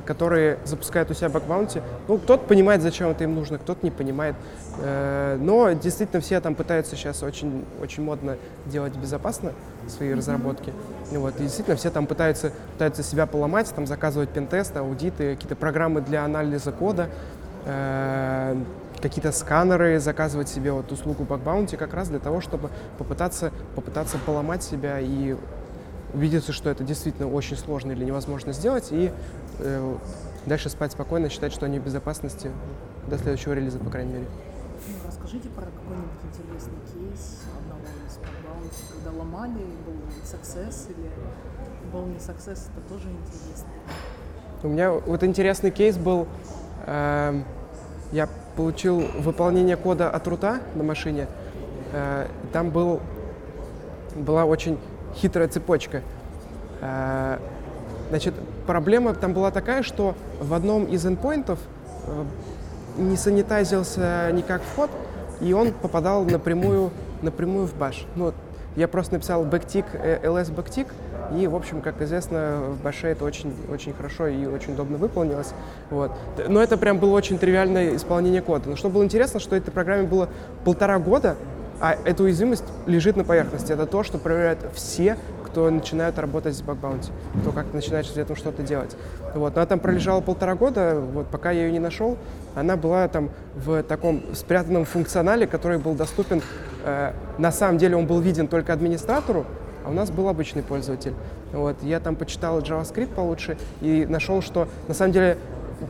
которые 0.06 0.60
запускают 0.64 1.10
у 1.12 1.14
себя 1.14 1.30
bug 1.30 1.45
bounty. 1.45 1.82
Ну, 2.08 2.18
кто-то 2.18 2.46
понимает, 2.46 2.82
зачем 2.82 3.10
это 3.10 3.24
им 3.24 3.36
нужно, 3.36 3.58
кто-то 3.58 3.80
не 3.84 3.92
понимает. 3.92 4.36
Э, 4.80 5.38
но 5.40 5.72
действительно 5.72 6.22
все 6.22 6.40
там 6.40 6.56
пытаются 6.56 6.96
сейчас 6.96 7.24
очень, 7.24 7.66
очень 7.82 8.04
модно 8.04 8.38
делать 8.66 8.96
безопасно 8.96 9.54
свои 9.88 10.14
разработки. 10.14 10.74
Вот, 11.12 11.36
и 11.40 11.44
действительно 11.44 11.76
все 11.76 11.90
там 11.90 12.08
пытаются, 12.08 12.52
пытаются 12.74 13.04
себя 13.04 13.26
поломать, 13.26 13.74
там 13.74 13.88
заказывать 13.88 14.30
пентесты, 14.30 14.80
аудиты, 14.80 15.36
какие-то 15.36 15.56
программы 15.56 16.02
для 16.02 16.24
анализа 16.24 16.72
кода, 16.72 17.10
э, 17.66 18.56
какие-то 19.02 19.32
сканеры, 19.32 20.00
заказывать 20.00 20.48
себе 20.48 20.72
вот 20.72 20.92
услугу 20.92 21.24
bug 21.24 21.41
bounty 21.41 21.76
как 21.76 21.94
раз 21.94 22.10
для 22.10 22.20
того, 22.20 22.40
чтобы 22.40 22.70
попытаться, 22.98 23.52
попытаться 23.76 24.18
поломать 24.26 24.64
себя 24.64 25.00
и 25.00 25.36
убедиться, 26.14 26.52
что 26.52 26.70
это 26.70 26.84
действительно 26.84 27.30
очень 27.30 27.58
сложно 27.58 27.92
или 27.92 28.04
невозможно 28.04 28.54
сделать, 28.54 28.88
и 28.92 29.08
э, 29.08 29.12
дальше 30.46 30.70
спать 30.70 30.92
спокойно, 30.92 31.30
считать, 31.30 31.54
что 31.54 31.66
они 31.66 31.80
в 31.80 31.84
безопасности 31.84 32.52
до 33.08 33.18
следующего 33.18 33.54
релиза, 33.54 33.80
по 33.80 33.90
крайней 33.90 34.14
мере. 34.14 34.26
Ну, 34.88 34.94
расскажите 35.08 35.50
про 35.50 35.66
какой-нибудь 35.66 36.10
интересный 36.24 36.74
кейс 36.94 37.40
одного 37.60 37.82
из 38.08 38.18
bug 38.18 38.37
bounty, 38.37 38.82
когда 38.94 39.18
ломали, 39.18 39.66
был 39.86 39.94
success 40.24 40.90
или 40.90 41.10
был 41.92 42.06
не 42.06 42.18
success, 42.18 42.70
это 42.72 42.90
тоже 42.90 43.10
интересно. 43.10 43.68
У 44.64 44.68
меня 44.68 44.92
вот 44.92 45.24
интересный 45.24 45.72
кейс 45.72 45.98
был, 45.98 46.28
э, 46.86 47.42
я 48.12 48.30
получил 48.56 49.00
выполнение 49.20 49.78
кода 49.78 50.10
от 50.10 50.28
рута 50.28 50.62
на 50.76 50.84
машине, 50.84 51.28
э, 51.94 52.28
там 52.54 52.70
был, 52.70 53.02
была 54.16 54.46
очень 54.46 54.80
хитрая 55.16 55.48
цепочка. 55.48 56.02
Э, 56.82 57.40
значит, 58.12 58.34
проблема 58.68 59.14
там 59.14 59.34
была 59.34 59.52
такая, 59.52 59.84
что 59.84 60.16
в 60.42 60.54
одном 60.54 60.84
из 60.84 61.06
endpointов 61.06 61.60
э, 62.06 62.24
не 62.98 63.16
санитайзился 63.16 64.30
никак 64.34 64.62
вход, 64.62 64.90
и 65.40 65.54
он 65.54 65.72
попадал 65.72 66.26
напрямую, 66.26 66.92
напрямую 67.22 67.68
в 67.68 67.74
баш. 67.74 68.06
Ну, 68.16 68.34
я 68.76 68.90
просто 68.90 69.14
написал 69.14 69.46
backtick, 69.46 69.86
ls 70.24 70.54
backtick, 70.54 70.88
и, 71.38 71.48
в 71.48 71.56
общем, 71.56 71.80
как 71.80 72.02
известно, 72.02 72.60
в 72.68 72.84
баше 72.84 73.08
это 73.08 73.24
очень, 73.24 73.54
очень 73.72 73.94
хорошо 73.94 74.28
и 74.28 74.46
очень 74.46 74.74
удобно 74.74 74.98
выполнилось. 74.98 75.54
Вот. 75.90 76.12
Но 76.50 76.62
это 76.62 76.78
прям 76.78 77.00
было 77.00 77.12
очень 77.12 77.40
тривиальное 77.40 77.96
исполнение 77.96 78.42
кода. 78.42 78.70
Но 78.70 78.76
что 78.76 78.90
было 78.90 79.06
интересно, 79.06 79.40
что 79.40 79.56
этой 79.56 79.72
программе 79.72 80.04
было 80.04 80.28
полтора 80.66 81.00
года, 81.00 81.38
а 81.80 81.96
эта 82.04 82.24
уязвимость 82.24 82.66
лежит 82.86 83.16
на 83.16 83.24
поверхности. 83.24 83.72
Это 83.72 83.86
то, 83.86 84.04
что 84.04 84.18
проверяют 84.18 84.60
все, 84.74 85.18
кто 85.52 85.70
начинает 85.70 86.18
работать 86.18 86.56
с 86.56 86.62
баг-баунти, 86.62 87.12
кто 87.42 87.52
как 87.52 87.74
начинает 87.74 88.06
с 88.06 88.16
этим 88.16 88.36
что-то 88.36 88.64
делать. 88.64 88.96
Вот. 89.36 89.56
Она 89.58 89.66
там 89.66 89.80
пролежала 89.80 90.22
полтора 90.22 90.56
года, 90.56 91.00
вот, 91.00 91.28
пока 91.28 91.52
я 91.52 91.66
ее 91.66 91.72
не 91.72 91.80
нашел. 91.80 92.18
Она 92.56 92.78
была 92.78 93.08
там 93.08 93.30
в 93.56 93.84
таком 93.84 94.24
спрятанном 94.34 94.86
функционале, 94.86 95.48
который 95.48 95.78
был 95.78 95.94
доступен. 95.94 96.42
Э, 96.86 97.12
на 97.38 97.52
самом 97.52 97.78
деле 97.78 97.98
он 97.98 98.08
был 98.08 98.20
виден 98.22 98.48
только 98.48 98.72
администратору, 98.72 99.46
а 99.86 99.90
у 99.90 99.94
нас 99.94 100.10
был 100.10 100.30
обычный 100.30 100.64
пользователь. 100.64 101.14
Вот. 101.52 101.76
Я 101.84 102.00
там 102.00 102.16
почитал 102.16 102.60
JavaScript 102.60 103.14
получше 103.14 103.58
и 103.82 104.06
нашел, 104.06 104.42
что 104.42 104.70
на 104.88 104.94
самом 104.94 105.12
деле 105.12 105.38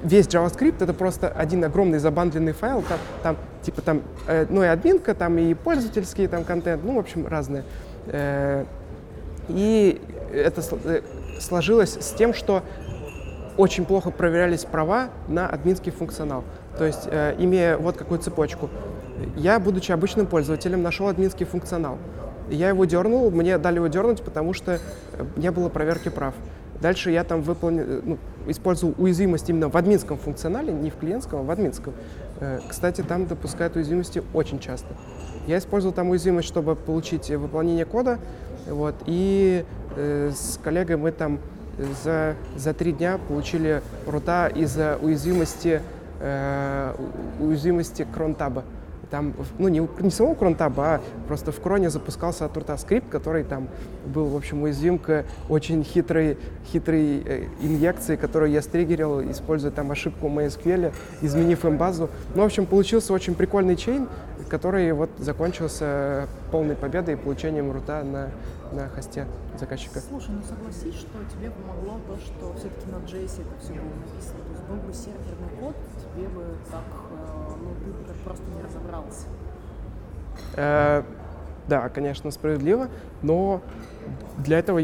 весь 0.04 0.26
JavaScript 0.26 0.84
это 0.84 0.94
просто 0.94 1.28
один 1.28 1.64
огромный 1.64 2.00
забандленный 2.00 2.54
файл, 2.54 2.84
там, 2.88 2.98
там 3.22 3.38
типа 3.62 3.82
там, 3.82 4.02
э, 4.28 4.48
ну 4.50 4.64
и 4.64 4.68
админка, 4.68 5.14
там 5.14 5.38
и 5.38 5.54
пользовательский 5.54 6.28
там 6.28 6.46
контент, 6.46 6.84
ну, 6.84 6.96
в 6.96 7.00
общем, 7.00 7.28
разные. 7.28 7.64
Э, 8.08 8.66
и 9.54 10.02
это 10.34 10.62
э, 10.86 11.02
сложилось 11.40 11.98
с 12.00 12.14
тем, 12.14 12.34
что 12.34 12.64
очень 13.58 13.86
плохо 13.86 14.12
проверялись 14.12 14.66
права 14.66 15.10
на 15.28 15.48
админский 15.48 15.92
функционал. 15.92 16.44
То 16.78 16.86
есть, 16.86 17.04
э, 17.06 17.36
имея 17.38 17.78
вот 17.78 17.98
какую 17.98 18.20
цепочку, 18.20 18.70
я, 19.36 19.60
будучи 19.60 19.92
обычным 19.92 20.26
пользователем, 20.26 20.82
нашел 20.82 21.08
админский 21.08 21.46
функционал. 21.46 21.98
Я 22.50 22.70
его 22.70 22.86
дернул, 22.86 23.30
мне 23.32 23.58
дали 23.58 23.76
его 23.76 23.88
дернуть, 23.88 24.22
потому 24.22 24.54
что 24.54 24.74
э, 24.74 24.80
не 25.36 25.52
было 25.52 25.70
проверки 25.70 26.10
прав. 26.10 26.34
Дальше 26.82 27.12
я 27.12 27.24
там 27.24 27.44
выполнил, 27.44 28.02
ну, 28.04 28.18
использовал 28.48 28.96
уязвимость 28.98 29.48
именно 29.50 29.70
в 29.70 29.78
админском 29.78 30.18
функционале, 30.18 30.74
не 30.74 30.90
в 30.90 30.96
клиентском, 30.96 31.42
а 31.42 31.44
в 31.44 31.52
админском. 31.52 31.94
Кстати, 32.68 33.02
там 33.02 33.28
допускают 33.28 33.76
уязвимости 33.76 34.24
очень 34.34 34.58
часто. 34.58 34.88
Я 35.46 35.60
использовал 35.60 35.94
там 35.94 36.10
уязвимость, 36.10 36.48
чтобы 36.48 36.76
получить 36.76 37.30
выполнение 37.30 37.86
кода, 37.86 38.18
вот, 38.68 38.96
и 39.06 39.66
э, 39.96 40.32
с 40.34 40.60
коллегой 40.64 40.98
мы 40.98 41.12
там 41.12 41.40
за, 42.04 42.36
за 42.56 42.74
три 42.74 42.92
дня 42.92 43.20
получили 43.28 43.82
рута 44.06 44.48
из-за 44.48 44.98
уязвимости, 45.02 45.82
э, 46.20 46.94
уязвимости 47.40 48.06
кронтаба. 48.14 48.64
Там, 49.10 49.34
ну, 49.60 49.68
не, 49.68 49.86
не 50.00 50.10
самого 50.10 50.36
кронтаба, 50.36 50.96
а 50.96 51.02
просто 51.28 51.52
в 51.52 51.60
кроне 51.60 51.90
запускался 51.90 52.46
от 52.46 52.56
рута 52.56 52.78
скрипт, 52.78 53.10
который 53.10 53.44
там 53.44 53.68
был, 54.06 54.28
в 54.28 54.38
общем, 54.38 54.64
уязвим 54.64 54.98
к 54.98 55.26
очень 55.50 55.84
хитрой, 55.84 56.38
хитрой 56.72 57.22
э, 57.26 57.44
инъекции, 57.62 58.16
которую 58.16 58.52
я 58.52 58.62
стригерил, 58.62 59.22
используя 59.30 59.72
там 59.72 59.92
ошибку 59.92 60.28
MySQL, 60.28 60.94
изменив 61.22 61.66
им 61.66 61.78
базу. 61.78 62.10
Ну, 62.36 62.44
в 62.44 62.46
общем, 62.46 62.66
получился 62.66 63.12
очень 63.12 63.36
прикольный 63.36 63.76
чейн, 63.76 64.08
который 64.52 64.92
вот 64.92 65.10
закончился 65.18 66.28
полной 66.52 66.76
победой 66.76 67.14
и 67.14 67.18
получением 67.18 67.72
рута 67.72 68.04
на, 68.04 68.32
на 68.74 68.90
хосте 68.90 69.26
заказчика. 69.58 70.02
Слушай, 70.02 70.32
ну 70.32 70.42
согласись, 70.44 71.00
что 71.00 71.20
тебе 71.34 71.52
помогло 71.52 72.02
то, 72.06 72.18
что 72.18 72.54
все-таки 72.60 72.92
на 72.92 72.98
JS 72.98 73.44
это 73.44 73.62
все 73.62 73.74
было 73.74 73.94
написано. 73.96 74.44
То 74.44 74.52
есть 74.52 74.64
был 74.68 74.76
бы 74.76 74.94
серверный 74.94 75.58
код, 75.58 75.76
тебе 75.98 76.28
бы 76.28 76.44
так 76.70 76.84
ну, 77.62 77.70
ты 78.06 78.14
просто 78.26 78.44
не 78.54 78.62
разобрался. 78.62 79.28
Э, 80.58 81.04
да, 81.70 81.88
конечно, 81.88 82.30
справедливо, 82.30 82.90
но 83.22 83.62
для 84.38 84.60
этого, 84.60 84.82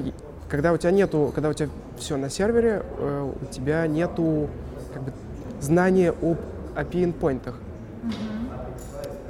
когда 0.48 0.72
у 0.72 0.78
тебя 0.78 0.92
нету, 0.92 1.34
когда 1.36 1.50
у 1.50 1.54
тебя 1.54 1.70
все 1.98 2.16
на 2.16 2.30
сервере, 2.30 2.86
э, 3.00 3.34
у 3.42 3.46
тебя 3.48 3.86
нету 3.86 4.48
как 4.94 5.04
бы, 5.04 5.12
знания 5.60 6.12
об 6.12 6.38
API 6.78 7.12
endpointах. 7.12 7.60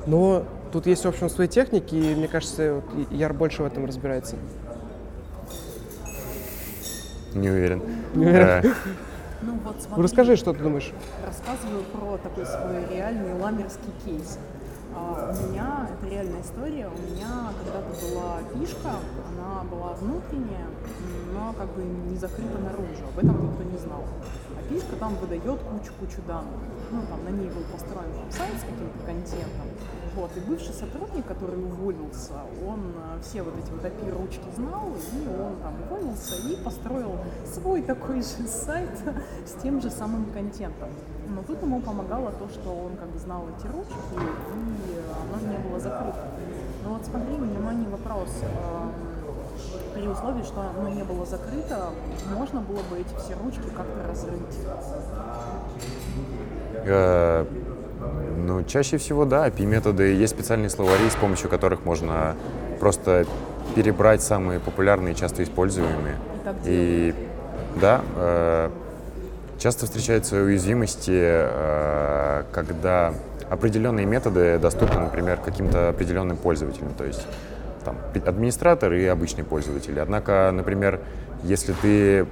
Но 0.08 0.44
тут 0.72 0.88
есть, 0.88 1.04
в 1.06 1.08
общем, 1.08 1.30
свои 1.30 1.48
техники, 1.48 1.94
и 1.94 2.16
мне 2.16 2.28
кажется, 2.28 2.76
вот, 2.76 3.12
Яр 3.12 3.34
больше 3.34 3.62
в 3.62 3.66
этом 3.66 3.86
разбирается. 3.86 4.38
Не 7.36 7.50
уверен. 7.50 7.82
Не 8.16 8.26
уверен. 8.26 8.48
Э, 8.48 8.64
Ну 9.40 9.54
вот 9.64 9.76
смотри, 9.80 10.04
Расскажи, 10.04 10.36
что 10.36 10.52
ты 10.52 10.64
думаешь. 10.64 10.92
рассказываю 11.24 11.84
про 11.94 12.18
такой 12.18 12.44
свой 12.48 12.88
реальный 12.90 13.40
ламерский 13.40 13.94
кейс. 14.04 14.40
А, 14.96 15.32
у 15.32 15.52
меня, 15.52 15.88
это 15.94 16.12
реальная 16.12 16.42
история, 16.42 16.88
у 16.88 16.98
меня 17.12 17.54
когда-то 17.64 17.94
была 18.02 18.40
фишка, 18.56 18.94
она 19.30 19.64
была 19.70 19.94
внутренняя, 19.94 20.66
но 21.36 21.54
как 21.54 21.70
бы 21.76 21.84
не 21.84 22.18
закрыта 22.18 22.58
наружу, 22.58 23.06
об 23.14 23.20
этом 23.20 23.52
никто 23.52 23.64
не 23.64 23.78
знал. 23.78 24.04
А 24.58 24.74
фишка 24.74 24.96
там 25.00 25.16
выдает 25.18 25.44
кучу-кучу 25.44 26.20
данных. 26.28 26.58
Ну, 26.92 27.02
там 27.08 27.24
на 27.24 27.30
ней 27.30 27.50
был 27.50 27.62
построен 27.72 28.10
там, 28.10 28.32
сайт 28.32 28.56
с 28.58 28.62
каким-то 28.62 29.06
контентом. 29.06 29.68
Вот, 30.18 30.32
и 30.36 30.40
бывший 30.40 30.74
сотрудник, 30.74 31.28
который 31.28 31.64
уволился, 31.64 32.34
он 32.68 32.92
э, 32.96 33.22
все 33.22 33.44
вот 33.44 33.54
эти 33.56 33.70
вот 33.70 33.86
API 33.86 34.10
ручки 34.20 34.46
знал, 34.56 34.88
и 35.14 35.28
он 35.28 35.58
там 35.62 35.76
уволился 35.84 36.36
и 36.50 36.56
построил 36.64 37.20
свой 37.46 37.84
такой 37.84 38.24
же 38.24 38.48
сайт 38.48 38.90
с 39.46 39.62
тем 39.62 39.80
же 39.80 39.92
самым 39.92 40.26
контентом. 40.32 40.90
Но 41.30 41.44
тут 41.44 41.62
ему 41.62 41.82
помогало 41.82 42.32
то, 42.32 42.50
что 42.50 42.72
он 42.72 42.98
как 42.98 43.10
бы 43.10 43.20
знал 43.20 43.46
эти 43.60 43.68
ручки, 43.68 43.94
и 43.94 44.18
оно 44.18 45.52
не 45.52 45.58
было 45.60 45.80
закрыто. 45.80 46.26
Но 46.84 46.96
вот 46.96 47.06
смотри, 47.06 47.36
внимание, 47.36 47.88
вопрос. 47.88 48.30
Эм, 48.42 48.92
При 49.94 50.08
условии, 50.08 50.42
что 50.44 50.62
оно 50.62 50.90
не 50.90 51.04
было 51.04 51.28
закрыто, 51.28 51.92
можно 52.36 52.62
было 52.62 52.82
бы 52.90 52.98
эти 52.98 53.14
все 53.20 53.36
ручки 53.36 53.70
как-то 53.76 54.08
разрыть. 54.08 54.58
Ну, 58.38 58.64
чаще 58.64 58.98
всего, 58.98 59.26
да, 59.26 59.48
API-методы. 59.48 60.14
Есть 60.14 60.34
специальные 60.34 60.70
словари, 60.70 61.10
с 61.10 61.16
помощью 61.16 61.50
которых 61.50 61.86
можно 61.86 62.36
просто 62.80 63.26
перебрать 63.76 64.22
самые 64.22 64.60
популярные, 64.60 65.16
часто 65.16 65.44
используемые. 65.44 66.16
И 66.66 67.14
И 67.14 67.14
да, 67.80 68.02
э, 68.16 68.70
часто 69.60 69.86
встречаются 69.86 70.38
уязвимости, 70.38 71.12
э, 71.14 72.44
когда 72.52 73.14
определенные 73.50 74.06
методы 74.06 74.58
доступны, 74.60 75.00
например, 75.00 75.38
каким-то 75.38 75.90
определенным 75.90 76.38
пользователям, 76.38 76.94
то 76.98 77.06
есть 77.06 77.26
там 77.86 77.96
администратор 78.26 78.94
и 78.94 79.06
обычный 79.06 79.44
пользователь. 79.44 80.00
Однако, 80.00 80.52
например, 80.54 81.00
если 81.44 81.74
ты 81.74 82.28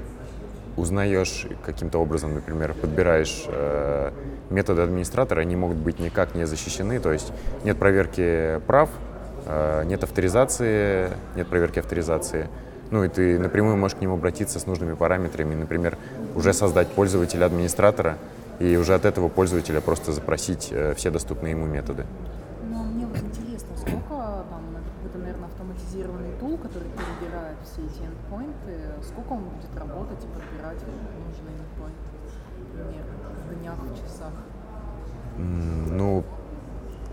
узнаешь 0.78 1.48
каким-то 1.66 2.00
образом, 2.00 2.34
например, 2.34 2.74
подбираешь 2.74 3.46
э, 3.48 4.12
методы 4.50 4.82
администратора, 4.82 5.42
они 5.42 5.56
могут 5.56 5.78
быть 5.78 6.00
никак 6.00 6.36
не 6.36 6.46
защищены, 6.46 7.00
то 7.00 7.12
есть 7.12 7.32
нет 7.64 7.78
проверки 7.78 8.60
прав, 8.68 8.90
э, 9.46 9.84
нет 9.86 10.04
авторизации, 10.04 11.10
нет 11.36 11.48
проверки 11.48 11.80
авторизации, 11.80 12.48
Ну 12.92 13.04
и 13.04 13.10
ты 13.10 13.40
напрямую 13.40 13.78
можешь 13.78 13.98
к 13.98 14.02
нему 14.02 14.14
обратиться 14.14 14.60
с 14.60 14.68
нужными 14.68 14.94
параметрами, 14.94 15.56
например, 15.56 15.98
уже 16.36 16.54
создать 16.54 16.88
пользователя-администратора 16.90 18.18
и 18.60 18.78
уже 18.78 18.94
от 18.94 19.06
этого 19.06 19.28
пользователя 19.28 19.82
просто 19.82 20.12
запросить 20.12 20.70
э, 20.72 20.94
все 20.96 21.10
доступные 21.10 21.52
ему 21.52 21.66
методы. 21.66 22.06
Ну, 22.70 22.84
мне 22.84 23.06
вот 23.06 23.18
интересно, 23.18 23.76
сколько 23.76 24.46
там, 24.50 24.64
какой-то, 24.98 25.18
наверное, 25.18 25.48
автоматизированный 25.48 26.38
тул, 26.40 26.58
который 26.58 26.90
перебирает 26.90 27.58
все 27.64 27.82
эти 27.82 28.06
эндпоинты, 28.06 29.04
сколько 29.04 29.34
он 29.34 29.44
будет 29.46 29.78
работать 29.78 30.24
и 30.24 30.28
подбирать 30.80 31.16
нужный 31.28 31.54
эндпоинт, 31.60 31.96
например, 32.74 33.06
в 33.50 33.60
днях, 33.60 33.76
в 33.76 34.04
часах? 34.04 34.34
Ну, 35.38 36.24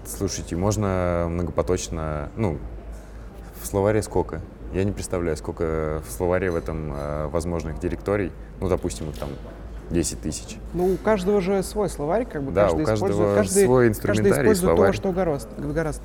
слушайте, 0.07 0.57
можно 0.57 1.27
многопоточно, 1.29 2.31
ну, 2.37 2.59
в 3.61 3.66
словаре 3.66 4.03
сколько? 4.03 4.40
Я 4.72 4.85
не 4.85 4.92
представляю, 4.92 5.37
сколько 5.37 6.03
в 6.07 6.11
словаре 6.11 6.51
в 6.51 6.57
этом 6.57 6.92
э, 6.94 7.27
возможных 7.27 7.79
директорий. 7.79 8.33
Ну, 8.61 8.68
допустим, 8.68 9.11
их 9.11 9.18
там 9.18 9.29
10 9.90 10.20
тысяч. 10.22 10.57
Ну, 10.72 10.94
у 10.94 10.96
каждого 10.96 11.40
же 11.42 11.62
свой 11.62 11.90
словарь, 11.90 12.25
как 12.25 12.42
бы 12.42 12.53
Да, 12.53 12.64
каждый 12.64 12.83
у 12.83 12.87
каждого 12.87 13.09
использует, 13.11 13.37
каждый, 13.37 13.64
свой 13.64 13.88
каждый 13.88 13.90
инструментарий, 13.90 14.53
использует 14.53 14.77
словарь. 14.77 14.90
то, 14.90 14.96
что 14.96 15.12
гораст, 15.12 15.48
гораст. 15.59 16.03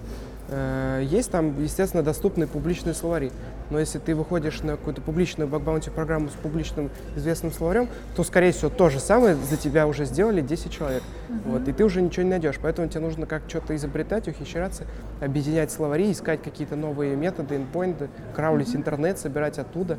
Э, 0.49 1.01
Есть 1.03 1.31
там, 1.31 1.62
естественно, 1.62 2.03
доступные 2.03 2.47
публичные 2.47 2.93
словари. 2.93 3.31
Но 3.69 3.79
если 3.79 3.99
ты 3.99 4.15
выходишь 4.15 4.62
на 4.62 4.77
какую-то 4.77 5.01
публичную 5.01 5.47
бакбаунти 5.47 5.89
программу 5.89 6.29
с 6.29 6.33
публичным 6.33 6.89
известным 7.15 7.51
словарем, 7.51 7.89
то, 8.15 8.23
скорее 8.23 8.53
всего, 8.53 8.69
то 8.69 8.89
же 8.89 8.99
самое 8.99 9.36
за 9.36 9.57
тебя 9.57 9.88
уже 9.88 10.05
сделали 10.05 10.41
10 10.41 10.71
человек. 10.71 11.03
Вот, 11.45 11.67
и 11.67 11.73
ты 11.73 11.83
уже 11.83 12.01
ничего 12.01 12.23
не 12.23 12.29
найдешь. 12.29 12.60
Поэтому 12.62 12.88
тебе 12.88 13.01
нужно 13.01 13.25
как 13.25 13.43
что-то 13.47 13.75
изобретать, 13.75 14.27
ухищряться, 14.27 14.86
объединять 15.19 15.71
словари, 15.71 16.12
искать 16.12 16.41
какие-то 16.41 16.75
новые 16.75 17.15
методы, 17.15 17.57
инпоинты, 17.57 18.10
краулить 18.33 18.73
интернет, 18.75 19.19
собирать 19.19 19.60
оттуда. 19.60 19.97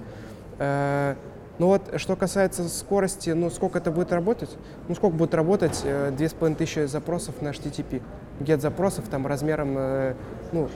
Э, 1.59 1.61
Ну 1.61 1.67
вот, 1.67 1.83
что 1.97 2.17
касается 2.17 2.69
скорости, 2.69 3.31
ну 3.31 3.51
сколько 3.51 3.79
это 3.79 3.91
будет 3.91 4.13
работать? 4.13 4.51
Ну 4.89 4.95
сколько 4.95 5.17
будет 5.17 5.35
работать 5.35 5.81
э, 5.85 6.13
две 6.17 6.29
с 6.29 6.33
половиной 6.33 6.57
тысячи 6.59 6.87
запросов 6.87 7.43
на 7.43 7.49
HTTP? 7.49 8.01
Get 8.41 8.61
запросов 8.61 9.07
там 9.11 9.27
размером, 9.27 9.75
э, 9.77 10.15
ну, 10.53 10.69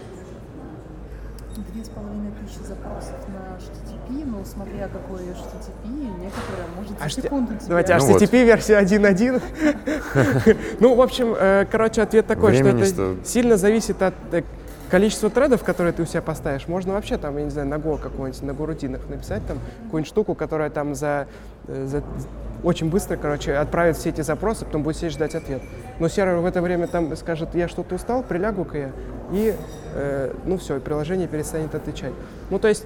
Две 1.74 1.84
с 1.84 1.88
половиной 1.90 2.32
тысячи 2.32 2.66
запросов 2.66 3.14
на 3.28 3.58
HTTP, 3.58 4.24
но 4.24 4.42
смотря 4.42 4.88
какой 4.88 5.20
HTTP, 5.20 5.86
некоторые 6.18 6.66
может 6.74 6.98
за 6.98 7.04
HT 7.04 7.22
секунду 7.22 7.54
тебе... 7.56 7.68
давайте 7.68 7.94
Ну 7.94 8.06
вот. 8.06 8.22
HTTP 8.22 8.44
версия 8.44 8.80
1.1. 8.80 9.42
Ну, 10.80 10.94
в 10.94 11.02
общем, 11.02 11.34
э, 11.38 11.66
короче, 11.70 12.00
ответ 12.02 12.26
такой, 12.26 12.54
что 12.54 12.68
это 12.68 13.16
сильно 13.24 13.56
зависит 13.58 14.00
от 14.00 14.14
количества 14.92 15.30
тредов, 15.30 15.64
которые 15.64 15.94
ты 15.94 16.02
у 16.02 16.04
себя 16.04 16.20
поставишь. 16.20 16.68
Можно 16.68 16.92
вообще 16.92 17.16
там, 17.16 17.38
я 17.38 17.44
не 17.44 17.50
знаю, 17.50 17.66
на 17.66 17.76
Go 17.76 17.98
какой-нибудь, 17.98 18.42
на 18.42 18.50
Go 18.50 18.66
рутинах 18.66 19.00
написать 19.08 19.40
там 19.46 19.58
какую-нибудь 19.84 20.06
штуку, 20.06 20.34
которая 20.34 20.68
там 20.68 20.94
за, 20.94 21.26
э, 21.66 21.86
за- 21.86 22.02
очень 22.62 22.90
быстро, 22.90 23.16
короче, 23.16 23.54
отправит 23.54 23.96
все 23.96 24.10
эти 24.10 24.20
запросы, 24.20 24.66
потом 24.66 24.82
будет 24.82 24.96
сидеть 24.98 25.12
ждать 25.12 25.34
ответ. 25.34 25.62
Но 25.98 26.08
сервер 26.08 26.36
в 26.36 26.44
это 26.44 26.60
время 26.60 26.88
там 26.88 27.16
скажет, 27.16 27.54
я 27.54 27.68
что-то 27.68 27.94
устал, 27.94 28.22
прилягу-ка 28.22 28.78
я, 28.78 28.90
и, 29.32 29.56
э, 29.94 30.34
ну 30.44 30.58
все, 30.58 30.78
приложение 30.78 31.26
перестанет 31.26 31.74
отвечать. 31.74 32.12
Ну, 32.50 32.58
то 32.58 32.68
есть, 32.68 32.84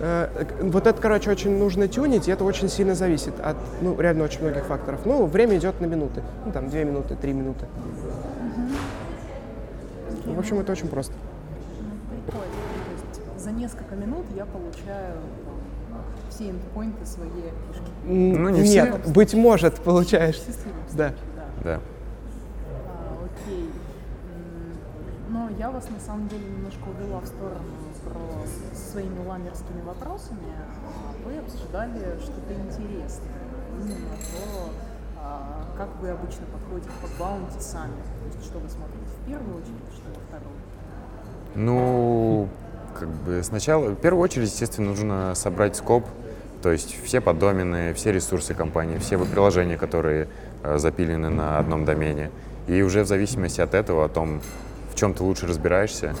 э, 0.00 0.26
вот 0.60 0.88
это, 0.88 1.00
короче, 1.00 1.30
очень 1.30 1.56
нужно 1.56 1.86
тюнить, 1.86 2.26
и 2.26 2.32
это 2.32 2.42
очень 2.42 2.68
сильно 2.68 2.96
зависит 2.96 3.34
от, 3.40 3.56
ну, 3.80 3.96
реально 4.00 4.24
очень 4.24 4.40
многих 4.40 4.64
факторов. 4.64 5.02
Ну, 5.04 5.26
время 5.26 5.56
идет 5.56 5.80
на 5.80 5.86
минуты, 5.86 6.20
ну, 6.44 6.50
там, 6.50 6.68
две 6.68 6.82
минуты, 6.82 7.14
три 7.14 7.32
минуты. 7.32 7.66
Ну, 10.24 10.34
в 10.34 10.38
общем, 10.40 10.58
это 10.58 10.72
очень 10.72 10.88
просто. 10.88 11.14
Прикольно. 12.26 12.52
То 12.52 12.92
есть 12.92 13.42
за 13.42 13.50
несколько 13.52 13.94
минут 13.96 14.24
я 14.34 14.46
получаю 14.46 15.16
все 16.30 16.50
эндпоинты 16.50 17.06
своей 17.06 17.52
фишки. 17.68 17.90
Ну, 18.04 18.48
не 18.48 18.62
Нет, 18.62 19.00
все. 19.02 19.12
быть 19.12 19.34
может, 19.34 19.80
получаешь. 19.80 20.36
В 20.36 20.46
счастливом 20.46 20.78
Да. 20.94 21.12
да. 21.36 21.46
Да. 21.64 21.80
А, 22.88 23.24
окей. 23.24 23.70
Но 25.30 25.48
я 25.58 25.70
вас 25.70 25.88
на 25.90 26.00
самом 26.00 26.28
деле 26.28 26.44
немножко 26.44 26.82
увела 26.88 27.20
в 27.20 27.26
сторону 27.26 27.72
про 28.04 28.20
с- 28.76 28.90
своими 28.92 29.24
ламерскими 29.26 29.80
вопросами. 29.82 30.40
А 30.58 31.28
Вы 31.28 31.38
обсуждали 31.38 32.18
что-то 32.20 32.52
интересное. 32.54 33.42
Именно 33.80 34.16
то, 34.32 34.70
а, 35.18 35.64
как 35.76 35.88
вы 36.00 36.10
обычно 36.10 36.46
подходите 36.52 36.88
к 36.88 37.18
баунти 37.20 37.58
сами. 37.60 37.92
То 38.22 38.26
есть 38.36 38.44
что 38.46 38.58
вы 38.58 38.68
смотрите 38.68 39.06
в 39.22 39.26
первую 39.26 39.56
очередь, 39.58 39.92
что 39.94 40.08
во 40.08 40.20
вторую. 40.26 40.56
Ну, 41.54 42.48
как 42.98 43.08
бы 43.08 43.42
сначала, 43.42 43.90
в 43.90 43.96
первую 43.96 44.22
очередь, 44.22 44.48
естественно, 44.48 44.88
нужно 44.88 45.34
собрать 45.34 45.76
скоп, 45.76 46.04
то 46.62 46.72
есть 46.72 46.96
все 47.04 47.20
поддомены, 47.20 47.92
все 47.94 48.12
ресурсы 48.12 48.54
компании, 48.54 48.98
все 48.98 49.18
приложения, 49.18 49.76
которые 49.76 50.28
э, 50.62 50.78
запилены 50.78 51.28
на 51.28 51.58
одном 51.58 51.84
домене. 51.84 52.30
И 52.66 52.80
уже 52.82 53.02
в 53.04 53.06
зависимости 53.06 53.60
от 53.60 53.74
этого, 53.74 54.06
о 54.06 54.08
том, 54.08 54.40
в 54.90 54.96
чем 54.96 55.12
ты 55.12 55.22
лучше 55.22 55.46
разбираешься, 55.46 56.14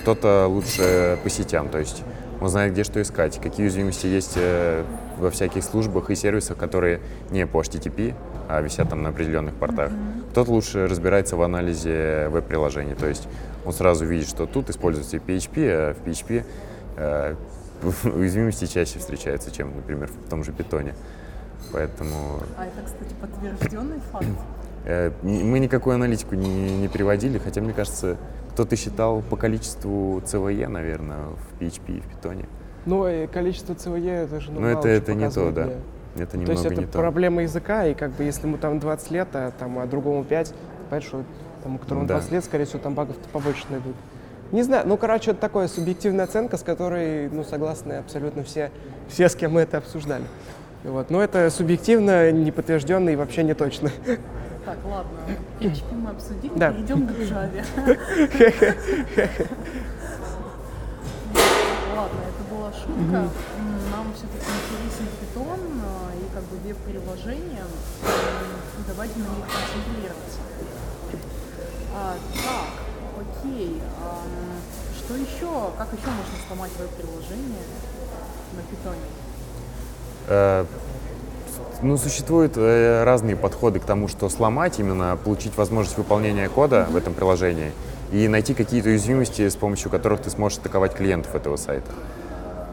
кто-то 0.00 0.46
лучше 0.48 1.18
по 1.22 1.30
сетям, 1.30 1.68
то 1.68 1.78
есть 1.78 2.02
он 2.44 2.50
знает, 2.50 2.74
где 2.74 2.84
что 2.84 3.00
искать, 3.00 3.40
какие 3.40 3.64
уязвимости 3.64 4.06
есть 4.06 4.34
э, 4.36 4.84
во 5.18 5.30
всяких 5.30 5.64
службах 5.64 6.10
и 6.10 6.14
сервисах, 6.14 6.58
которые 6.58 7.00
не 7.30 7.46
по 7.46 7.62
HTTP, 7.62 8.14
а 8.50 8.60
висят 8.60 8.90
там 8.90 9.02
на 9.02 9.08
определенных 9.08 9.54
портах. 9.54 9.90
Кто-то 10.30 10.50
лучше 10.50 10.86
разбирается 10.86 11.36
в 11.36 11.42
анализе 11.42 12.28
веб-приложений, 12.28 12.96
то 13.00 13.06
есть 13.06 13.26
он 13.64 13.72
сразу 13.72 14.04
видит, 14.04 14.28
что 14.28 14.44
тут 14.44 14.68
используется 14.68 15.16
PHP, 15.16 15.54
а 15.70 15.94
в 15.94 16.06
PHP 16.06 16.44
э, 16.98 17.34
уязвимости 18.14 18.66
чаще 18.66 18.98
встречаются, 18.98 19.50
чем, 19.50 19.74
например, 19.74 20.10
в 20.10 20.28
том 20.28 20.44
же 20.44 20.52
питоне. 20.52 20.94
Поэтому 21.72 22.40
А 22.58 22.66
это, 22.66 22.82
кстати, 22.84 23.14
подтвержденный 23.22 24.00
факт. 24.12 24.26
Э, 24.84 25.10
мы 25.22 25.58
никакую 25.58 25.94
аналитику 25.94 26.34
не, 26.34 26.76
не 26.78 26.88
приводили, 26.88 27.38
хотя, 27.38 27.60
мне 27.60 27.72
кажется, 27.72 28.16
кто-то 28.52 28.76
считал 28.76 29.22
по 29.22 29.36
количеству 29.36 30.20
CVE, 30.24 30.68
наверное, 30.68 31.26
в 31.28 31.60
PHP 31.60 31.98
и 31.98 32.00
в 32.00 32.06
питоне. 32.06 32.46
Но 32.86 33.08
и 33.08 33.26
количество 33.26 33.74
CVE 33.74 34.10
это 34.24 34.40
же 34.40 34.50
ну, 34.50 34.60
Но 34.60 34.68
мало 34.68 34.78
это, 34.78 34.88
это 34.88 35.14
не 35.14 35.30
то, 35.30 35.50
да. 35.50 35.70
Это 36.16 36.32
То 36.32 36.36
немного 36.36 36.52
есть 36.52 36.64
это 36.64 36.74
не 36.76 36.86
то. 36.86 36.98
проблема 36.98 37.42
языка, 37.42 37.86
и 37.86 37.94
как 37.94 38.12
бы 38.12 38.22
если 38.22 38.46
ему 38.46 38.56
там 38.58 38.78
20 38.78 39.10
лет, 39.10 39.28
а, 39.32 39.50
там, 39.58 39.78
а 39.78 39.86
другому 39.86 40.22
5, 40.22 40.54
понимаешь, 40.88 41.04
что 41.08 41.24
тому, 41.64 41.78
которому 41.78 42.06
Да. 42.06 42.14
20 42.14 42.32
лет, 42.32 42.44
скорее 42.44 42.66
всего, 42.66 42.78
там 42.78 42.94
багов 42.94 43.16
побольше 43.32 43.64
найдут. 43.70 43.96
Не 44.52 44.62
знаю, 44.62 44.86
ну, 44.86 44.96
короче, 44.96 45.32
это 45.32 45.40
такая 45.40 45.66
субъективная 45.66 46.26
оценка, 46.26 46.56
с 46.56 46.62
которой, 46.62 47.28
ну, 47.30 47.42
согласны 47.42 47.94
абсолютно 47.94 48.44
все, 48.44 48.70
все, 49.08 49.28
с 49.28 49.34
кем 49.34 49.52
мы 49.52 49.62
это 49.62 49.78
обсуждали. 49.78 50.24
Вот. 50.84 51.10
Но 51.10 51.22
это 51.22 51.50
субъективно, 51.50 52.30
неподтвержденно 52.30 53.08
и 53.08 53.16
вообще 53.16 53.42
не 53.42 53.54
точно. 53.54 53.90
Так, 54.64 54.78
ладно, 54.84 55.18
PHP 55.60 55.94
мы 55.94 56.10
обсудили, 56.10 56.52
Да. 56.56 56.72
перейдем 56.72 57.06
к 57.06 57.10
Java. 57.12 57.64
Ладно, 61.96 62.18
это 62.26 62.54
была 62.54 62.72
шутка. 62.72 63.28
Нам 63.92 64.12
все-таки 64.14 64.50
интересен 64.50 65.06
питон 65.20 65.60
а, 65.84 66.12
и 66.16 66.34
как 66.34 66.42
бы 66.44 66.56
веб-приложения. 66.66 67.64
Давайте 68.88 69.18
на 69.20 69.28
них 69.36 69.46
концентрироваться. 69.46 70.38
А, 71.94 72.16
так, 72.34 72.70
окей. 73.44 73.80
ам, 74.02 74.60
Что 74.98 75.14
еще? 75.14 75.70
Как 75.78 75.88
еще 75.92 76.06
можно 76.08 76.34
сломать 76.48 76.72
веб-приложение 76.78 77.62
на 78.54 78.62
питоне? 78.62 79.08
Ну, 81.84 81.98
существуют 81.98 82.54
э, 82.56 83.04
разные 83.04 83.36
подходы 83.36 83.78
к 83.78 83.84
тому, 83.84 84.08
что 84.08 84.30
сломать, 84.30 84.78
именно 84.78 85.18
получить 85.22 85.54
возможность 85.58 85.98
выполнения 85.98 86.48
кода 86.48 86.86
в 86.90 86.96
этом 86.96 87.12
приложении 87.12 87.72
и 88.10 88.26
найти 88.26 88.54
какие-то 88.54 88.88
уязвимости, 88.88 89.46
с 89.46 89.54
помощью 89.54 89.90
которых 89.90 90.22
ты 90.22 90.30
сможешь 90.30 90.60
атаковать 90.60 90.94
клиентов 90.94 91.34
этого 91.34 91.56
сайта. 91.56 91.84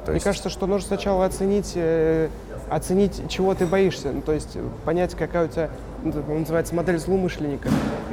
То 0.06 0.12
Мне 0.12 0.14
есть, 0.14 0.24
кажется, 0.24 0.50
что 0.50 0.66
нужно 0.66 0.88
сначала 0.88 1.26
оценить, 1.26 1.74
э, 1.76 2.30
оценить, 2.70 3.22
чего 3.28 3.54
ты 3.54 3.66
боишься, 3.66 4.14
ну, 4.14 4.22
то 4.22 4.32
есть 4.32 4.56
э, 4.56 4.64
понять, 4.86 5.14
какая 5.14 5.48
у 5.48 5.50
тебя, 5.50 5.70
ну, 6.04 6.40
называется 6.40 6.74
модель 6.74 6.98
злоумышленника. 6.98 7.68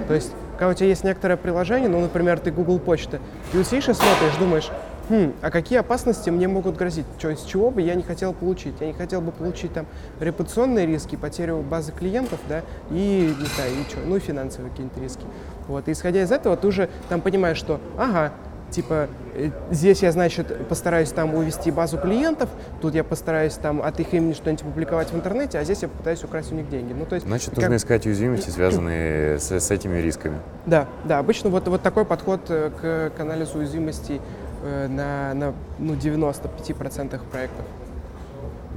То 0.08 0.14
есть, 0.14 0.32
когда 0.58 0.72
у 0.72 0.74
тебя 0.74 0.88
есть 0.88 1.04
некоторое 1.04 1.36
приложение, 1.36 1.88
ну, 1.88 2.00
например, 2.00 2.40
ты 2.40 2.50
Google 2.50 2.80
Почта, 2.80 3.20
ты 3.52 3.58
вот 3.58 3.66
сидишь 3.68 3.88
и 3.88 3.94
смотришь, 3.94 4.34
думаешь, 4.40 4.68
хм, 5.08 5.32
а 5.40 5.50
какие 5.50 5.78
опасности 5.78 6.30
мне 6.30 6.48
могут 6.48 6.76
грозить? 6.76 7.06
Чё, 7.18 7.30
из 7.30 7.42
чего 7.42 7.70
бы 7.70 7.82
я 7.82 7.94
не 7.94 8.02
хотел 8.02 8.32
получить? 8.32 8.74
Я 8.80 8.86
не 8.88 8.92
хотел 8.92 9.20
бы 9.20 9.32
получить 9.32 9.72
там 9.72 9.86
репутационные 10.20 10.86
риски, 10.86 11.16
потерю 11.16 11.58
базы 11.58 11.92
клиентов, 11.92 12.40
да, 12.48 12.62
и, 12.90 13.34
не 13.38 13.46
знаю, 13.46 13.72
и 13.72 13.90
чё, 13.92 13.98
ну, 14.04 14.16
и 14.16 14.20
финансовые 14.20 14.70
какие-нибудь 14.70 15.02
риски. 15.02 15.24
Вот, 15.66 15.88
и 15.88 15.92
исходя 15.92 16.22
из 16.22 16.32
этого, 16.32 16.56
ты 16.56 16.66
уже 16.66 16.88
там 17.08 17.20
понимаешь, 17.20 17.58
что, 17.58 17.80
ага, 17.96 18.32
Типа, 18.70 19.08
э, 19.34 19.50
здесь 19.70 20.02
я, 20.02 20.12
значит, 20.12 20.68
постараюсь 20.68 21.10
там 21.10 21.34
увести 21.34 21.70
базу 21.70 21.96
клиентов, 21.96 22.50
тут 22.82 22.94
я 22.94 23.02
постараюсь 23.02 23.54
там 23.54 23.80
от 23.80 23.98
их 23.98 24.12
имени 24.12 24.34
что-нибудь 24.34 24.62
публиковать 24.62 25.10
в 25.10 25.16
интернете, 25.16 25.58
а 25.58 25.64
здесь 25.64 25.80
я 25.82 25.88
попытаюсь 25.88 26.22
украсть 26.22 26.52
у 26.52 26.54
них 26.54 26.68
деньги. 26.68 26.92
Ну, 26.92 27.06
то 27.06 27.14
есть, 27.14 27.26
значит, 27.26 27.50
как- 27.50 27.58
нужно 27.60 27.76
искать 27.76 28.04
уязвимости, 28.04 28.50
связанные 28.50 29.38
с, 29.38 29.50
с 29.50 29.70
этими 29.70 29.98
рисками. 30.00 30.38
Да, 30.66 30.86
да, 31.04 31.18
обычно 31.18 31.48
вот, 31.48 31.66
вот 31.66 31.80
такой 31.80 32.04
подход 32.04 32.42
э, 32.50 32.70
к, 32.78 33.16
к 33.16 33.20
анализу 33.20 33.58
уязвимостей 33.58 34.20
на, 34.62 35.34
на 35.34 35.54
ну, 35.78 35.94
95% 35.94 37.20
проектов. 37.30 37.64